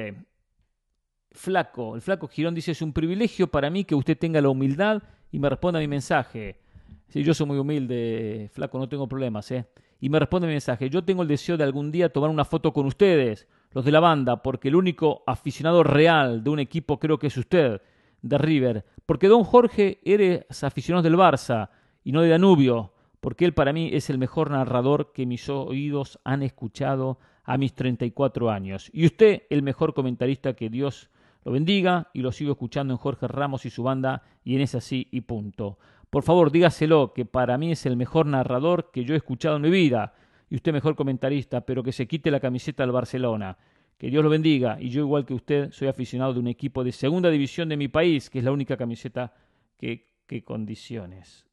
Flaco, 1.30 1.94
el 1.94 2.02
Flaco 2.02 2.28
Girón 2.28 2.54
dice, 2.54 2.72
es 2.72 2.82
un 2.82 2.92
privilegio 2.92 3.50
para 3.50 3.70
mí 3.70 3.84
que 3.84 3.94
usted 3.94 4.18
tenga 4.18 4.38
la 4.42 4.50
humildad 4.50 5.02
y 5.32 5.38
me 5.38 5.48
responda 5.48 5.78
a 5.78 5.80
mi 5.80 5.88
mensaje. 5.88 6.60
Sí, 7.08 7.22
yo 7.22 7.32
soy 7.32 7.46
muy 7.46 7.56
humilde, 7.56 8.50
Flaco, 8.52 8.78
no 8.78 8.90
tengo 8.90 9.08
problemas, 9.08 9.50
¿eh? 9.50 9.64
Y 9.98 10.10
me 10.10 10.18
responde 10.18 10.46
mi 10.46 10.52
mensaje, 10.52 10.90
yo 10.90 11.04
tengo 11.04 11.22
el 11.22 11.28
deseo 11.28 11.56
de 11.56 11.64
algún 11.64 11.90
día 11.90 12.12
tomar 12.12 12.28
una 12.28 12.44
foto 12.44 12.70
con 12.74 12.84
ustedes, 12.84 13.48
los 13.72 13.82
de 13.82 13.92
la 13.92 14.00
banda, 14.00 14.42
porque 14.42 14.68
el 14.68 14.76
único 14.76 15.22
aficionado 15.26 15.82
real 15.82 16.44
de 16.44 16.50
un 16.50 16.58
equipo 16.58 16.98
creo 16.98 17.18
que 17.18 17.28
es 17.28 17.36
usted 17.38 17.80
de 18.20 18.38
River, 18.38 18.84
porque 19.06 19.28
don 19.28 19.44
Jorge 19.44 20.00
eres 20.04 20.62
aficionado 20.62 21.02
del 21.02 21.16
Barça 21.16 21.70
y 22.04 22.12
no 22.12 22.22
de 22.22 22.28
Danubio, 22.28 22.92
porque 23.20 23.44
él 23.44 23.54
para 23.54 23.72
mí 23.72 23.90
es 23.92 24.10
el 24.10 24.18
mejor 24.18 24.50
narrador 24.50 25.12
que 25.12 25.26
mis 25.26 25.48
oídos 25.48 26.18
han 26.24 26.42
escuchado 26.42 27.18
a 27.44 27.56
mis 27.56 27.74
34 27.74 28.50
años. 28.50 28.90
Y 28.92 29.06
usted 29.06 29.44
el 29.50 29.62
mejor 29.62 29.94
comentarista 29.94 30.54
que 30.54 30.68
Dios 30.68 31.08
lo 31.44 31.52
bendiga 31.52 32.10
y 32.12 32.22
lo 32.22 32.32
sigo 32.32 32.52
escuchando 32.52 32.92
en 32.92 32.98
Jorge 32.98 33.28
Ramos 33.28 33.64
y 33.64 33.70
su 33.70 33.84
banda 33.84 34.22
y 34.44 34.56
en 34.56 34.62
ese 34.62 34.78
así 34.78 35.08
y 35.12 35.22
punto. 35.22 35.78
Por 36.10 36.24
favor, 36.24 36.50
dígaselo 36.50 37.12
que 37.14 37.24
para 37.24 37.56
mí 37.56 37.72
es 37.72 37.86
el 37.86 37.96
mejor 37.96 38.26
narrador 38.26 38.90
que 38.90 39.04
yo 39.04 39.14
he 39.14 39.18
escuchado 39.18 39.56
en 39.56 39.62
mi 39.62 39.70
vida 39.70 40.14
y 40.50 40.56
usted 40.56 40.72
mejor 40.72 40.96
comentarista, 40.96 41.60
pero 41.60 41.82
que 41.82 41.92
se 41.92 42.06
quite 42.06 42.30
la 42.30 42.40
camiseta 42.40 42.82
del 42.82 42.92
Barcelona. 42.92 43.56
Que 43.98 44.10
Dios 44.10 44.22
lo 44.22 44.30
bendiga. 44.30 44.78
Y 44.80 44.90
yo, 44.90 45.00
igual 45.00 45.24
que 45.24 45.34
usted, 45.34 45.70
soy 45.72 45.88
aficionado 45.88 46.34
de 46.34 46.40
un 46.40 46.48
equipo 46.48 46.84
de 46.84 46.92
segunda 46.92 47.30
división 47.30 47.68
de 47.68 47.76
mi 47.76 47.88
país, 47.88 48.28
que 48.28 48.38
es 48.38 48.44
la 48.44 48.52
única 48.52 48.76
camiseta 48.76 49.32
que, 49.78 50.04
condiciones. 50.44 51.46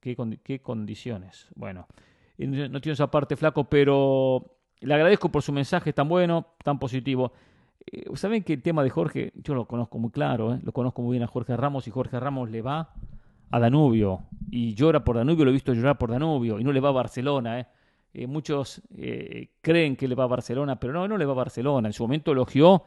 ¿Qué, 0.00 0.60
condiciones? 0.60 1.48
Bueno, 1.54 1.86
no 2.38 2.80
tiene 2.80 2.94
esa 2.94 3.10
parte 3.10 3.36
flaco, 3.36 3.64
pero 3.64 4.58
le 4.80 4.94
agradezco 4.94 5.30
por 5.30 5.42
su 5.42 5.52
mensaje 5.52 5.92
tan 5.92 6.08
bueno, 6.08 6.54
tan 6.64 6.78
positivo. 6.78 7.32
Eh, 7.92 8.04
Saben 8.14 8.42
que 8.42 8.54
el 8.54 8.62
tema 8.62 8.82
de 8.82 8.90
Jorge, 8.90 9.32
yo 9.34 9.54
lo 9.54 9.66
conozco 9.66 9.98
muy 9.98 10.10
claro, 10.10 10.54
¿eh? 10.54 10.60
lo 10.62 10.72
conozco 10.72 11.02
muy 11.02 11.12
bien 11.12 11.22
a 11.22 11.26
Jorge 11.26 11.56
Ramos 11.56 11.86
y 11.86 11.90
Jorge 11.90 12.18
Ramos 12.18 12.50
le 12.50 12.62
va 12.62 12.92
a 13.50 13.58
Danubio 13.60 14.24
y 14.50 14.74
llora 14.74 15.04
por 15.04 15.16
Danubio, 15.16 15.44
lo 15.44 15.50
he 15.50 15.54
visto 15.54 15.72
llorar 15.72 15.96
por 15.96 16.10
Danubio 16.10 16.58
y 16.58 16.64
no 16.64 16.72
le 16.72 16.80
va 16.80 16.90
a 16.90 16.92
Barcelona. 16.92 17.60
¿eh? 17.60 17.66
Eh, 18.14 18.26
muchos 18.26 18.82
eh, 18.96 19.50
creen 19.60 19.96
que 19.96 20.08
le 20.08 20.14
va 20.14 20.24
a 20.24 20.28
Barcelona, 20.28 20.80
pero 20.80 20.92
no, 20.92 21.06
no 21.06 21.18
le 21.18 21.24
va 21.24 21.32
a 21.32 21.36
Barcelona. 21.36 21.88
En 21.88 21.92
su 21.92 22.04
momento 22.04 22.32
elogió 22.32 22.84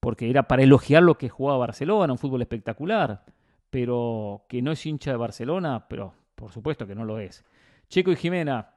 porque 0.00 0.30
era 0.30 0.44
para 0.44 0.62
elogiar 0.62 1.02
lo 1.02 1.18
que 1.18 1.28
jugaba 1.28 1.58
Barcelona, 1.58 2.12
un 2.12 2.18
fútbol 2.18 2.42
espectacular, 2.42 3.24
pero 3.68 4.44
que 4.48 4.62
no 4.62 4.72
es 4.72 4.84
hincha 4.86 5.10
de 5.10 5.16
Barcelona, 5.16 5.86
pero 5.88 6.14
por 6.34 6.50
supuesto 6.52 6.86
que 6.86 6.94
no 6.94 7.04
lo 7.04 7.18
es. 7.18 7.44
Checo 7.88 8.10
y 8.10 8.16
Jimena. 8.16 8.70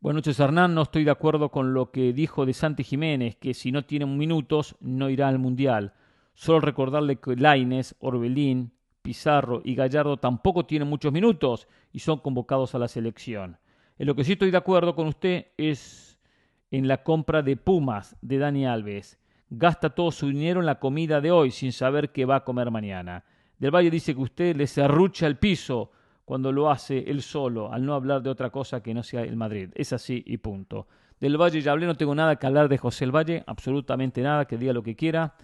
Buenas 0.00 0.18
noches, 0.18 0.38
Hernán. 0.38 0.74
No 0.74 0.82
estoy 0.82 1.04
de 1.04 1.10
acuerdo 1.10 1.50
con 1.50 1.72
lo 1.72 1.90
que 1.90 2.12
dijo 2.12 2.44
de 2.44 2.52
Santi 2.52 2.84
Jiménez, 2.84 3.36
que 3.36 3.54
si 3.54 3.72
no 3.72 3.84
tiene 3.84 4.04
minutos 4.04 4.76
no 4.80 5.08
irá 5.08 5.28
al 5.28 5.38
Mundial. 5.38 5.94
Solo 6.34 6.60
recordarle 6.60 7.16
que 7.16 7.34
Laines, 7.34 7.96
Orbelín, 8.00 8.72
Pizarro 9.00 9.62
y 9.64 9.74
Gallardo 9.74 10.18
tampoco 10.18 10.66
tienen 10.66 10.88
muchos 10.88 11.12
minutos 11.12 11.66
y 11.92 12.00
son 12.00 12.18
convocados 12.18 12.74
a 12.74 12.78
la 12.78 12.88
selección. 12.88 13.56
En 13.98 14.06
lo 14.06 14.14
que 14.14 14.24
sí 14.24 14.32
estoy 14.32 14.50
de 14.50 14.58
acuerdo 14.58 14.94
con 14.94 15.06
usted 15.06 15.46
es 15.56 16.18
en 16.70 16.86
la 16.86 17.02
compra 17.02 17.42
de 17.42 17.56
Pumas 17.56 18.16
de 18.20 18.38
Dani 18.38 18.66
Alves. 18.66 19.18
Gasta 19.48 19.90
todo 19.90 20.10
su 20.10 20.28
dinero 20.28 20.60
en 20.60 20.66
la 20.66 20.78
comida 20.78 21.20
de 21.20 21.30
hoy 21.30 21.50
sin 21.50 21.72
saber 21.72 22.12
qué 22.12 22.26
va 22.26 22.36
a 22.36 22.44
comer 22.44 22.70
mañana. 22.70 23.24
Del 23.58 23.74
Valle 23.74 23.90
dice 23.90 24.14
que 24.14 24.20
usted 24.20 24.54
le 24.54 24.66
arrucha 24.82 25.26
el 25.26 25.38
piso 25.38 25.90
cuando 26.26 26.52
lo 26.52 26.70
hace 26.70 27.08
él 27.08 27.22
solo, 27.22 27.72
al 27.72 27.86
no 27.86 27.94
hablar 27.94 28.22
de 28.22 28.28
otra 28.28 28.50
cosa 28.50 28.82
que 28.82 28.92
no 28.92 29.02
sea 29.02 29.22
el 29.22 29.36
Madrid. 29.36 29.70
Es 29.74 29.92
así 29.92 30.22
y 30.26 30.36
punto. 30.38 30.86
Del 31.18 31.40
Valle 31.40 31.62
ya 31.62 31.72
hablé, 31.72 31.86
no 31.86 31.94
tengo 31.94 32.14
nada 32.14 32.36
que 32.36 32.46
hablar 32.46 32.68
de 32.68 32.76
José 32.76 33.04
el 33.04 33.14
Valle, 33.14 33.44
absolutamente 33.46 34.20
nada, 34.20 34.44
que 34.44 34.58
diga 34.58 34.74
lo 34.74 34.82
que 34.82 34.96
quiera. 34.96 35.34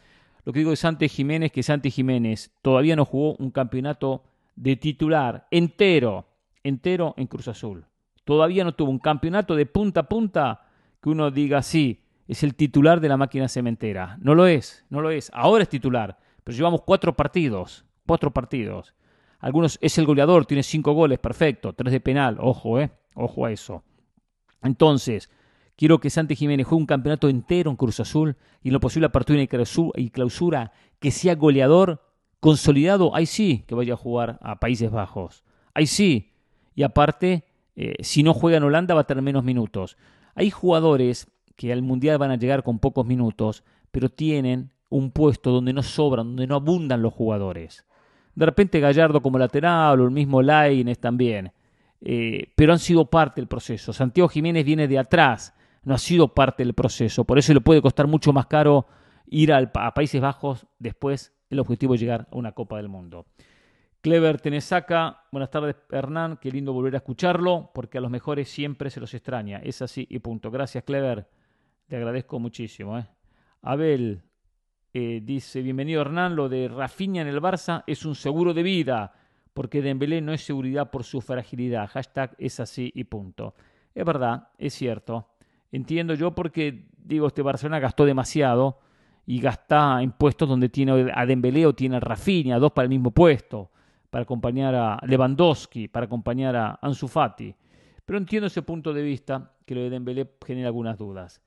Lo 0.45 0.53
que 0.53 0.59
digo 0.59 0.73
de 0.73 0.77
Santi 0.77 1.09
Jiménez, 1.09 1.53
que 1.53 1.63
Santi 1.63 1.91
Jiménez 1.91 2.53
todavía 2.61 2.97
no 2.97 3.07
jugó 3.07 3.37
un 3.37 3.51
campeonato 3.51 4.25
de 4.57 4.77
titular 4.77 5.47
entero, 5.51 6.27
entero 6.65 7.15
en 7.17 7.29
Cruz 7.29 7.49
Azul. 7.49 7.87
Todavía 8.25 8.65
no 8.65 8.75
tuvo 8.75 8.91
un 8.91 8.99
campeonato 8.99 9.57
de 9.57 9.67
punta 9.67 10.01
a 10.01 10.09
punta 10.09 10.67
que 11.01 11.11
uno 11.11 11.31
diga, 11.31 11.63
sí, 11.63 12.03
es 12.29 12.43
el 12.43 12.55
titular 12.55 13.01
de 13.01 13.09
la 13.09 13.17
máquina 13.17 13.49
cementera. 13.49 14.17
No 14.21 14.35
lo 14.35 14.47
es, 14.47 14.85
no 14.91 15.01
lo 15.01 15.11
es. 15.11 15.31
Ahora 15.35 15.65
es 15.65 15.69
titular, 15.69 16.19
pero 16.45 16.57
llevamos 16.57 16.83
cuatro 16.83 17.15
partidos, 17.15 17.85
cuatro 18.07 18.33
partidos. 18.33 18.95
Algunos 19.41 19.79
es 19.81 19.99
el 19.99 20.07
goleador, 20.07 20.47
tiene 20.47 20.63
cinco 20.63 20.93
goles, 20.93 21.19
perfecto, 21.19 21.73
tres 21.73 21.93
de 21.93 22.01
penal, 22.01 22.37
ojo, 22.41 22.79
eh, 22.79 22.93
ojo 23.15 23.45
a 23.45 23.51
eso. 23.51 23.83
Entonces, 24.63 25.31
quiero 25.77 25.99
que 25.99 26.11
Santi 26.11 26.37
Jiménez 26.37 26.67
juegue 26.67 26.83
un 26.83 26.87
campeonato 26.87 27.29
entero 27.29 27.71
en 27.71 27.77
Cruz 27.77 27.99
Azul 27.99 28.37
y 28.63 28.69
en 28.69 28.75
lo 28.75 28.81
posible 28.81 29.07
apertura 29.07 29.43
y 29.43 30.11
clausura, 30.11 30.73
que 31.01 31.11
sea 31.11 31.35
goleador 31.35 32.01
consolidado, 32.39 33.15
ahí 33.15 33.27
sí 33.27 33.65
que 33.67 33.75
vaya 33.75 33.95
a 33.95 33.97
jugar 33.97 34.39
a 34.43 34.61
Países 34.61 34.91
Bajos. 34.91 35.45
Ahí 35.75 35.87
sí. 35.87 36.33
Y 36.75 36.83
aparte, 36.83 37.45
eh, 37.77 37.95
si 38.01 38.23
no 38.23 38.35
juega 38.35 38.59
en 38.59 38.65
Holanda 38.65 38.95
va 38.95 39.03
a 39.03 39.07
tener 39.07 39.23
menos 39.23 39.45
minutos. 39.45 39.97
Hay 40.35 40.51
jugadores 40.51 41.29
que 41.57 41.73
al 41.73 41.83
Mundial 41.83 42.19
van 42.19 42.31
a 42.31 42.37
llegar 42.37 42.63
con 42.63 42.79
pocos 42.79 43.07
minutos, 43.07 43.65
pero 43.91 44.09
tienen 44.09 44.71
un 44.89 45.11
puesto 45.11 45.51
donde 45.51 45.73
no 45.73 45.83
sobran, 45.83 46.29
donde 46.29 46.47
no 46.47 46.57
abundan 46.57 47.03
los 47.03 47.13
jugadores. 47.13 47.87
De 48.35 48.47
repente 48.47 48.81
Gallardo 48.81 49.23
como 49.23 49.39
lateral 49.39 50.01
o 50.01 50.05
el 50.05 50.11
mismo 50.11 50.43
Laines 50.43 50.99
también. 50.99 51.53
Eh, 52.05 52.49
pero 52.57 52.73
han 52.73 52.79
sido 52.79 53.07
parte 53.07 53.41
del 53.41 53.49
proceso. 53.49 53.93
Santiago 53.93 54.29
Jiménez 54.29 54.65
viene 54.65 54.89
de 54.89 54.99
atrás, 54.99 55.55
no 55.85 55.95
ha 55.95 55.99
sido 55.99 56.35
parte 56.35 56.65
del 56.65 56.75
proceso. 56.75 57.25
Por 57.25 57.39
eso 57.39 57.55
le 57.55 57.61
puede 57.61 57.81
costar 57.81 58.07
mucho 58.07 58.33
más 58.33 58.47
caro 58.47 58.87
ir 59.27 59.53
a 59.53 59.95
Países 59.95 60.21
Bajos 60.21 60.67
después. 60.79 61.33
El 61.49 61.61
objetivo 61.61 61.95
es 61.95 62.01
llegar 62.01 62.29
a 62.31 62.37
una 62.37 62.53
Copa 62.53 62.77
del 62.77 62.89
Mundo. 62.89 63.27
Clever 64.03 64.41
Tenesaca, 64.41 65.27
buenas 65.31 65.49
tardes 65.49 65.77
Hernán, 65.89 66.37
qué 66.43 66.51
lindo 66.51 66.73
volver 66.73 66.95
a 66.95 66.97
escucharlo, 66.97 67.71
porque 67.73 67.99
a 67.99 68.01
los 68.01 68.11
mejores 68.11 68.49
siempre 68.49 68.91
se 68.91 68.99
los 68.99 69.15
extraña. 69.15 69.61
Es 69.63 69.81
así 69.81 70.09
y 70.11 70.19
punto. 70.19 70.51
Gracias 70.51 70.83
Clever, 70.83 71.29
te 71.87 71.95
agradezco 71.95 72.41
muchísimo. 72.41 72.99
¿eh? 72.99 73.07
Abel 73.63 74.25
eh, 74.93 75.21
dice, 75.23 75.63
bienvenido 75.63 76.01
Hernán, 76.01 76.35
lo 76.35 76.49
de 76.49 76.67
Rafinha 76.67 77.23
en 77.23 77.29
el 77.29 77.41
Barça 77.41 77.85
es 77.87 78.05
un 78.05 78.17
seguro 78.17 78.53
de 78.53 78.65
vida, 78.65 79.13
porque 79.55 79.83
Dembélé 79.83 80.21
no 80.21 80.33
es 80.33 80.45
seguridad 80.45 80.91
por 80.91 81.05
su 81.05 81.21
fragilidad. 81.21 81.89
Hashtag 81.89 82.35
es 82.39 82.59
así 82.59 82.91
y 82.97 83.05
punto. 83.05 83.55
Es 83.95 84.05
verdad, 84.05 84.49
es 84.59 84.75
cierto. 84.75 85.29
Entiendo 85.71 86.15
yo 86.15 86.35
porque, 86.35 86.89
digo, 86.99 87.29
este 87.29 87.43
Barcelona 87.43 87.79
gastó 87.79 88.05
demasiado 88.05 88.81
y 89.27 89.41
gasta 89.41 90.03
en 90.03 90.11
puestos 90.11 90.49
donde 90.49 90.69
tiene 90.69 91.13
a 91.15 91.25
Dembélé 91.25 91.67
o 91.67 91.73
tiene 91.73 91.99
a 91.99 92.01
Rafinha, 92.01 92.59
dos 92.59 92.73
para 92.73 92.87
el 92.87 92.91
mismo 92.91 93.13
puesto 93.13 93.71
para 94.13 94.25
acompañar 94.25 94.75
a 94.75 94.99
Lewandowski, 95.07 95.89
para 95.89 96.05
acompañar 96.05 96.55
a 96.55 96.79
Ansu 96.83 97.09
Fati. 97.09 97.55
Pero 98.05 98.19
entiendo 98.19 98.47
ese 98.47 98.61
punto 98.61 98.93
de 98.93 99.01
vista 99.01 99.55
que 99.65 99.75
lo 99.75 99.81
de 99.81 99.89
Dembélé 99.89 100.35
genera 100.47 100.69
algunas 100.69 100.99
dudas. 100.99 101.41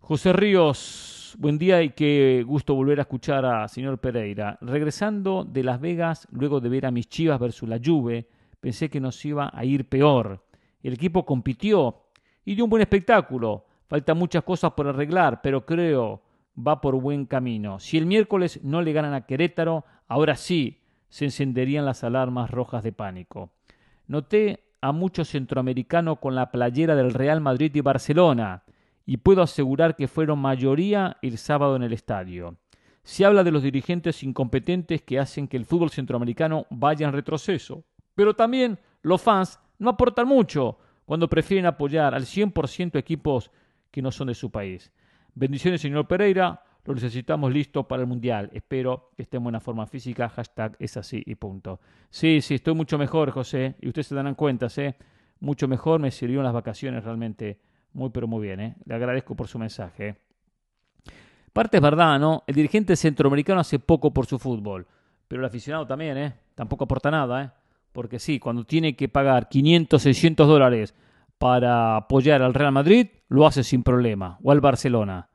José 0.00 0.32
Ríos, 0.32 1.36
buen 1.38 1.56
día 1.56 1.80
y 1.80 1.90
qué 1.90 2.42
gusto 2.44 2.74
volver 2.74 2.98
a 2.98 3.02
escuchar 3.02 3.46
a 3.46 3.68
señor 3.68 4.00
Pereira. 4.00 4.58
Regresando 4.60 5.44
de 5.44 5.62
Las 5.62 5.80
Vegas, 5.80 6.26
luego 6.32 6.58
de 6.58 6.68
ver 6.68 6.84
a 6.84 6.90
mis 6.90 7.08
Chivas 7.08 7.38
versus 7.38 7.68
la 7.68 7.78
Juve, 7.78 8.26
pensé 8.58 8.90
que 8.90 8.98
nos 8.98 9.24
iba 9.24 9.48
a 9.54 9.64
ir 9.64 9.88
peor. 9.88 10.44
El 10.82 10.94
equipo 10.94 11.24
compitió 11.24 12.06
y 12.44 12.56
dio 12.56 12.64
un 12.64 12.70
buen 12.70 12.82
espectáculo. 12.82 13.66
Faltan 13.86 14.18
muchas 14.18 14.42
cosas 14.42 14.72
por 14.72 14.88
arreglar, 14.88 15.40
pero 15.42 15.64
creo 15.64 16.22
va 16.58 16.80
por 16.80 17.00
buen 17.00 17.26
camino. 17.26 17.78
Si 17.78 17.96
el 17.96 18.06
miércoles 18.06 18.58
no 18.64 18.82
le 18.82 18.92
ganan 18.92 19.14
a 19.14 19.26
Querétaro, 19.26 19.84
ahora 20.08 20.34
sí 20.34 20.80
se 21.08 21.24
encenderían 21.24 21.84
las 21.84 22.04
alarmas 22.04 22.50
rojas 22.50 22.82
de 22.82 22.92
pánico. 22.92 23.50
Noté 24.06 24.64
a 24.80 24.92
muchos 24.92 25.28
centroamericanos 25.28 26.18
con 26.18 26.34
la 26.34 26.50
playera 26.50 26.94
del 26.94 27.12
Real 27.12 27.40
Madrid 27.40 27.74
y 27.74 27.80
Barcelona, 27.80 28.62
y 29.06 29.16
puedo 29.16 29.42
asegurar 29.42 29.96
que 29.96 30.06
fueron 30.06 30.38
mayoría 30.38 31.16
el 31.22 31.38
sábado 31.38 31.76
en 31.76 31.82
el 31.82 31.92
estadio. 31.92 32.56
Se 33.02 33.24
habla 33.24 33.42
de 33.42 33.50
los 33.50 33.62
dirigentes 33.62 34.22
incompetentes 34.22 35.02
que 35.02 35.18
hacen 35.18 35.48
que 35.48 35.56
el 35.56 35.64
fútbol 35.64 35.90
centroamericano 35.90 36.66
vaya 36.68 37.06
en 37.06 37.14
retroceso, 37.14 37.84
pero 38.14 38.34
también 38.34 38.78
los 39.00 39.22
fans 39.22 39.58
no 39.78 39.90
aportan 39.90 40.28
mucho 40.28 40.78
cuando 41.06 41.28
prefieren 41.28 41.64
apoyar 41.64 42.14
al 42.14 42.24
100% 42.24 42.98
equipos 42.98 43.50
que 43.90 44.02
no 44.02 44.10
son 44.10 44.28
de 44.28 44.34
su 44.34 44.50
país. 44.50 44.92
Bendiciones, 45.34 45.80
señor 45.80 46.06
Pereira. 46.06 46.62
Lo 46.88 46.94
necesitamos 46.94 47.52
listo 47.52 47.86
para 47.86 48.00
el 48.00 48.08
Mundial. 48.08 48.48
Espero 48.54 49.10
que 49.14 49.24
esté 49.24 49.36
en 49.36 49.42
buena 49.42 49.60
forma 49.60 49.86
física. 49.86 50.30
Hashtag 50.30 50.74
es 50.78 50.96
así 50.96 51.22
y 51.26 51.34
punto. 51.34 51.80
Sí, 52.08 52.40
sí, 52.40 52.54
estoy 52.54 52.72
mucho 52.72 52.96
mejor, 52.96 53.30
José. 53.30 53.74
Y 53.82 53.88
ustedes 53.88 54.06
se 54.06 54.14
dan 54.14 54.34
cuenta, 54.34 54.68
¿eh? 54.78 54.96
Mucho 55.40 55.68
mejor. 55.68 56.00
Me 56.00 56.10
sirvieron 56.10 56.46
las 56.46 56.54
vacaciones 56.54 57.04
realmente 57.04 57.60
muy, 57.92 58.08
pero 58.08 58.26
muy 58.26 58.46
bien. 58.46 58.60
¿eh? 58.60 58.74
Le 58.86 58.94
agradezco 58.94 59.36
por 59.36 59.48
su 59.48 59.58
mensaje. 59.58 60.16
Parte 61.52 61.76
es 61.76 61.82
verdad, 61.82 62.18
¿no? 62.18 62.42
El 62.46 62.54
dirigente 62.54 62.96
centroamericano 62.96 63.60
hace 63.60 63.78
poco 63.78 64.14
por 64.14 64.24
su 64.24 64.38
fútbol. 64.38 64.86
Pero 65.28 65.42
el 65.42 65.46
aficionado 65.46 65.86
también, 65.86 66.16
¿eh? 66.16 66.32
Tampoco 66.54 66.84
aporta 66.84 67.10
nada, 67.10 67.42
¿eh? 67.42 67.50
Porque 67.92 68.18
sí, 68.18 68.38
cuando 68.38 68.64
tiene 68.64 68.96
que 68.96 69.10
pagar 69.10 69.50
500, 69.50 70.00
600 70.00 70.48
dólares 70.48 70.94
para 71.36 71.96
apoyar 71.96 72.40
al 72.40 72.54
Real 72.54 72.72
Madrid, 72.72 73.08
lo 73.28 73.46
hace 73.46 73.62
sin 73.62 73.82
problema. 73.82 74.38
O 74.42 74.52
al 74.52 74.62
Barcelona 74.62 75.28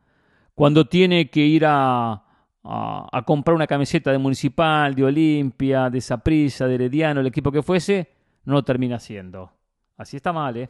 cuando 0.56 0.86
tiene 0.86 1.30
que 1.30 1.42
ir 1.42 1.66
a, 1.66 2.24
a, 2.64 3.24
comprar 3.26 3.56
una 3.56 3.68
camiseta 3.68 4.12
de 4.12 4.18
Municipal, 4.18 4.96
de 4.96 5.04
Olimpia, 5.04 5.90
de 5.90 6.02
Saprissa, 6.02 6.68
de 6.68 6.76
Herediano, 6.76 7.22
el 7.22 7.28
equipo 7.28 7.52
que 7.52 7.62
fuese, 7.62 8.10
no 8.46 8.54
lo 8.54 8.64
termina 8.64 8.98
haciendo. 8.98 9.52
Así 9.98 10.18
está 10.18 10.32
mal, 10.34 10.58
¿eh? 10.58 10.70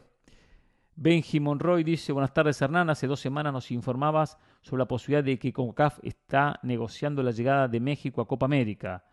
Benji 0.96 1.40
Monroy 1.40 1.82
dice, 1.82 2.12
buenas 2.12 2.32
tardes 2.32 2.60
Hernán, 2.62 2.88
hace 2.88 3.08
dos 3.08 3.18
semanas 3.18 3.52
nos 3.52 3.72
informabas 3.72 4.38
sobre 4.62 4.82
la 4.82 4.88
posibilidad 4.88 5.24
de 5.24 5.38
que 5.40 5.52
CONCACAF 5.52 5.98
está 6.02 6.60
negociando 6.62 7.20
la 7.22 7.32
llegada 7.32 7.66
de 7.66 7.80
México 7.80 8.20
a 8.20 8.28
Copa 8.28 8.46
América. 8.46 9.04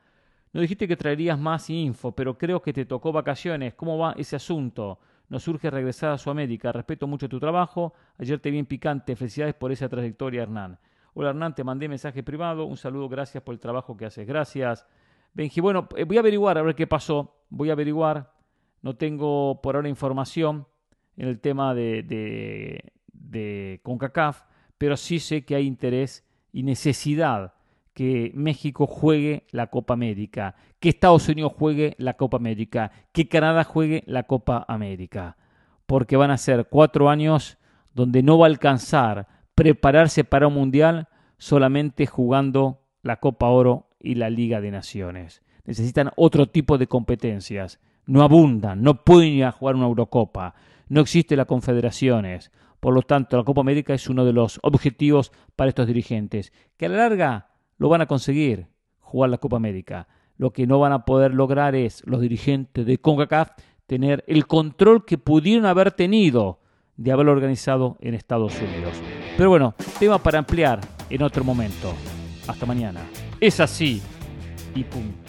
No 0.54 0.62
dijiste 0.62 0.88
que 0.88 0.96
traerías 0.96 1.40
más 1.40 1.70
info, 1.70 2.12
pero 2.12 2.38
creo 2.38 2.62
que 2.62 2.74
te 2.74 2.86
tocó 2.86 3.12
vacaciones. 3.12 3.74
¿Cómo 3.74 3.98
va 3.98 4.14
ese 4.18 4.36
asunto? 4.36 5.00
Nos 5.32 5.48
urge 5.48 5.70
regresar 5.70 6.12
a 6.12 6.18
Sudamérica. 6.18 6.74
Respeto 6.74 7.08
mucho 7.08 7.30
tu 7.30 7.40
trabajo. 7.40 7.94
Ayer 8.18 8.38
te 8.38 8.52
vi 8.52 8.60
en 8.60 8.66
picante. 8.66 9.16
Felicidades 9.16 9.56
por 9.56 9.72
esa 9.72 9.88
trayectoria, 9.88 10.44
Hernán. 10.44 10.78
Hola, 11.14 11.30
Hernán, 11.30 11.56
te 11.56 11.64
mandé 11.64 11.88
mensaje 11.88 12.22
privado. 12.22 12.66
Un 12.66 12.76
saludo, 12.76 13.08
gracias 13.08 13.42
por 13.42 13.54
el 13.54 13.60
trabajo 13.62 13.96
que 13.96 14.06
haces. 14.06 14.28
Gracias. 14.28 14.86
Benji, 15.34 15.62
bueno, 15.62 15.88
eh, 15.96 16.04
voy 16.04 16.18
a 16.18 16.20
averiguar 16.20 16.58
a 16.58 16.62
ver 16.64 16.76
qué 16.76 16.86
pasó. 16.86 17.46
Voy 17.50 17.70
a 17.70 17.74
averiguar. 17.74 18.34
No 18.82 18.98
tengo 18.98 19.62
por 19.62 19.78
ahora 19.78 19.88
información 19.88 20.68
en 21.16 21.30
el 21.30 21.40
tema 21.40 21.74
de, 21.74 22.04
de, 22.04 22.92
de 23.14 23.80
CONCACAF, 23.84 24.42
pero 24.78 24.98
sí 24.98 25.20
sé 25.20 25.46
que 25.46 25.56
hay 25.56 25.66
interés 25.66 26.28
y 26.52 26.64
necesidad 26.64 27.54
que 27.94 28.32
México 28.34 28.88
juegue 28.88 29.46
la 29.52 29.68
Copa 29.68 29.94
América, 29.94 30.56
que 30.80 30.89
Estados 30.89 31.28
Unidos 31.28 31.54
juegue 31.58 31.96
la 31.98 32.16
Copa 32.16 32.38
América, 32.38 32.92
que 33.12 33.28
Canadá 33.28 33.64
juegue 33.64 34.04
la 34.08 34.24
Copa 34.24 34.66
América, 34.68 35.38
porque 35.86 36.18
van 36.18 36.32
a 36.32 36.38
ser 36.38 36.68
cuatro 36.70 37.10
años 37.10 37.58
donde 37.94 38.24
no 38.24 38.38
va 38.38 38.46
a 38.46 38.50
alcanzar 38.50 39.28
prepararse 39.56 40.24
para 40.24 40.48
un 40.48 40.54
mundial 40.54 41.10
solamente 41.38 42.06
jugando 42.08 42.82
la 43.04 43.18
Copa 43.18 43.48
Oro 43.48 43.89
y 44.00 44.16
la 44.16 44.30
Liga 44.30 44.62
de 44.62 44.72
Naciones. 44.72 45.44
Necesitan 45.66 46.12
otro 46.16 46.48
tipo 46.48 46.78
de 46.78 46.88
competencias. 46.88 47.80
No 48.06 48.24
abundan, 48.24 48.82
no 48.82 49.04
pueden 49.04 49.34
ir 49.34 49.46
a 49.46 49.52
jugar 49.52 49.76
una 49.76 49.86
Eurocopa, 49.86 50.56
no 50.88 51.02
existe 51.02 51.36
las 51.36 51.46
confederaciones. 51.46 52.52
Por 52.80 52.96
lo 52.96 53.04
tanto, 53.04 53.38
la 53.38 53.44
Copa 53.44 53.62
América 53.62 53.94
es 53.94 54.10
uno 54.10 54.26
de 54.26 54.34
los 54.34 54.60
objetivos 54.64 55.32
para 55.56 55.70
estos 55.70 55.86
dirigentes, 55.86 56.52
que 56.78 56.88
a 56.88 56.89
la 56.89 56.98
larga 56.98 57.51
lo 57.82 57.90
van 57.90 58.02
a 58.02 58.06
conseguir, 58.06 58.68
jugar 59.00 59.32
la 59.32 59.40
Copa 59.40 59.58
América. 59.58 60.08
Lo 60.38 60.54
que 60.54 60.68
no 60.68 60.78
van 60.78 60.92
a 60.92 61.04
poder 61.04 61.34
lograr 61.34 61.74
es 61.74 62.04
los 62.06 62.22
dirigentes 62.22 62.86
de 62.86 63.00
CONCACAF 63.00 63.54
tener 63.88 64.24
el 64.28 64.46
control 64.46 65.04
que 65.04 65.18
pudieron 65.18 65.66
haber 65.66 65.92
tenido 65.92 66.60
de 66.96 67.12
haberlo 67.12 67.32
organizado 67.32 67.98
en 68.00 68.14
Estados 68.14 68.54
Unidos. 68.62 68.94
Pero 69.36 69.50
bueno, 69.50 69.74
tema 69.98 70.20
para 70.20 70.38
ampliar 70.38 70.80
en 71.10 71.24
otro 71.24 71.44
momento. 71.44 71.92
Hasta 72.48 72.68
mañana. 72.68 73.02
Es 73.40 73.60
así 73.60 74.00
y 74.76 74.84
punto. 74.84 75.21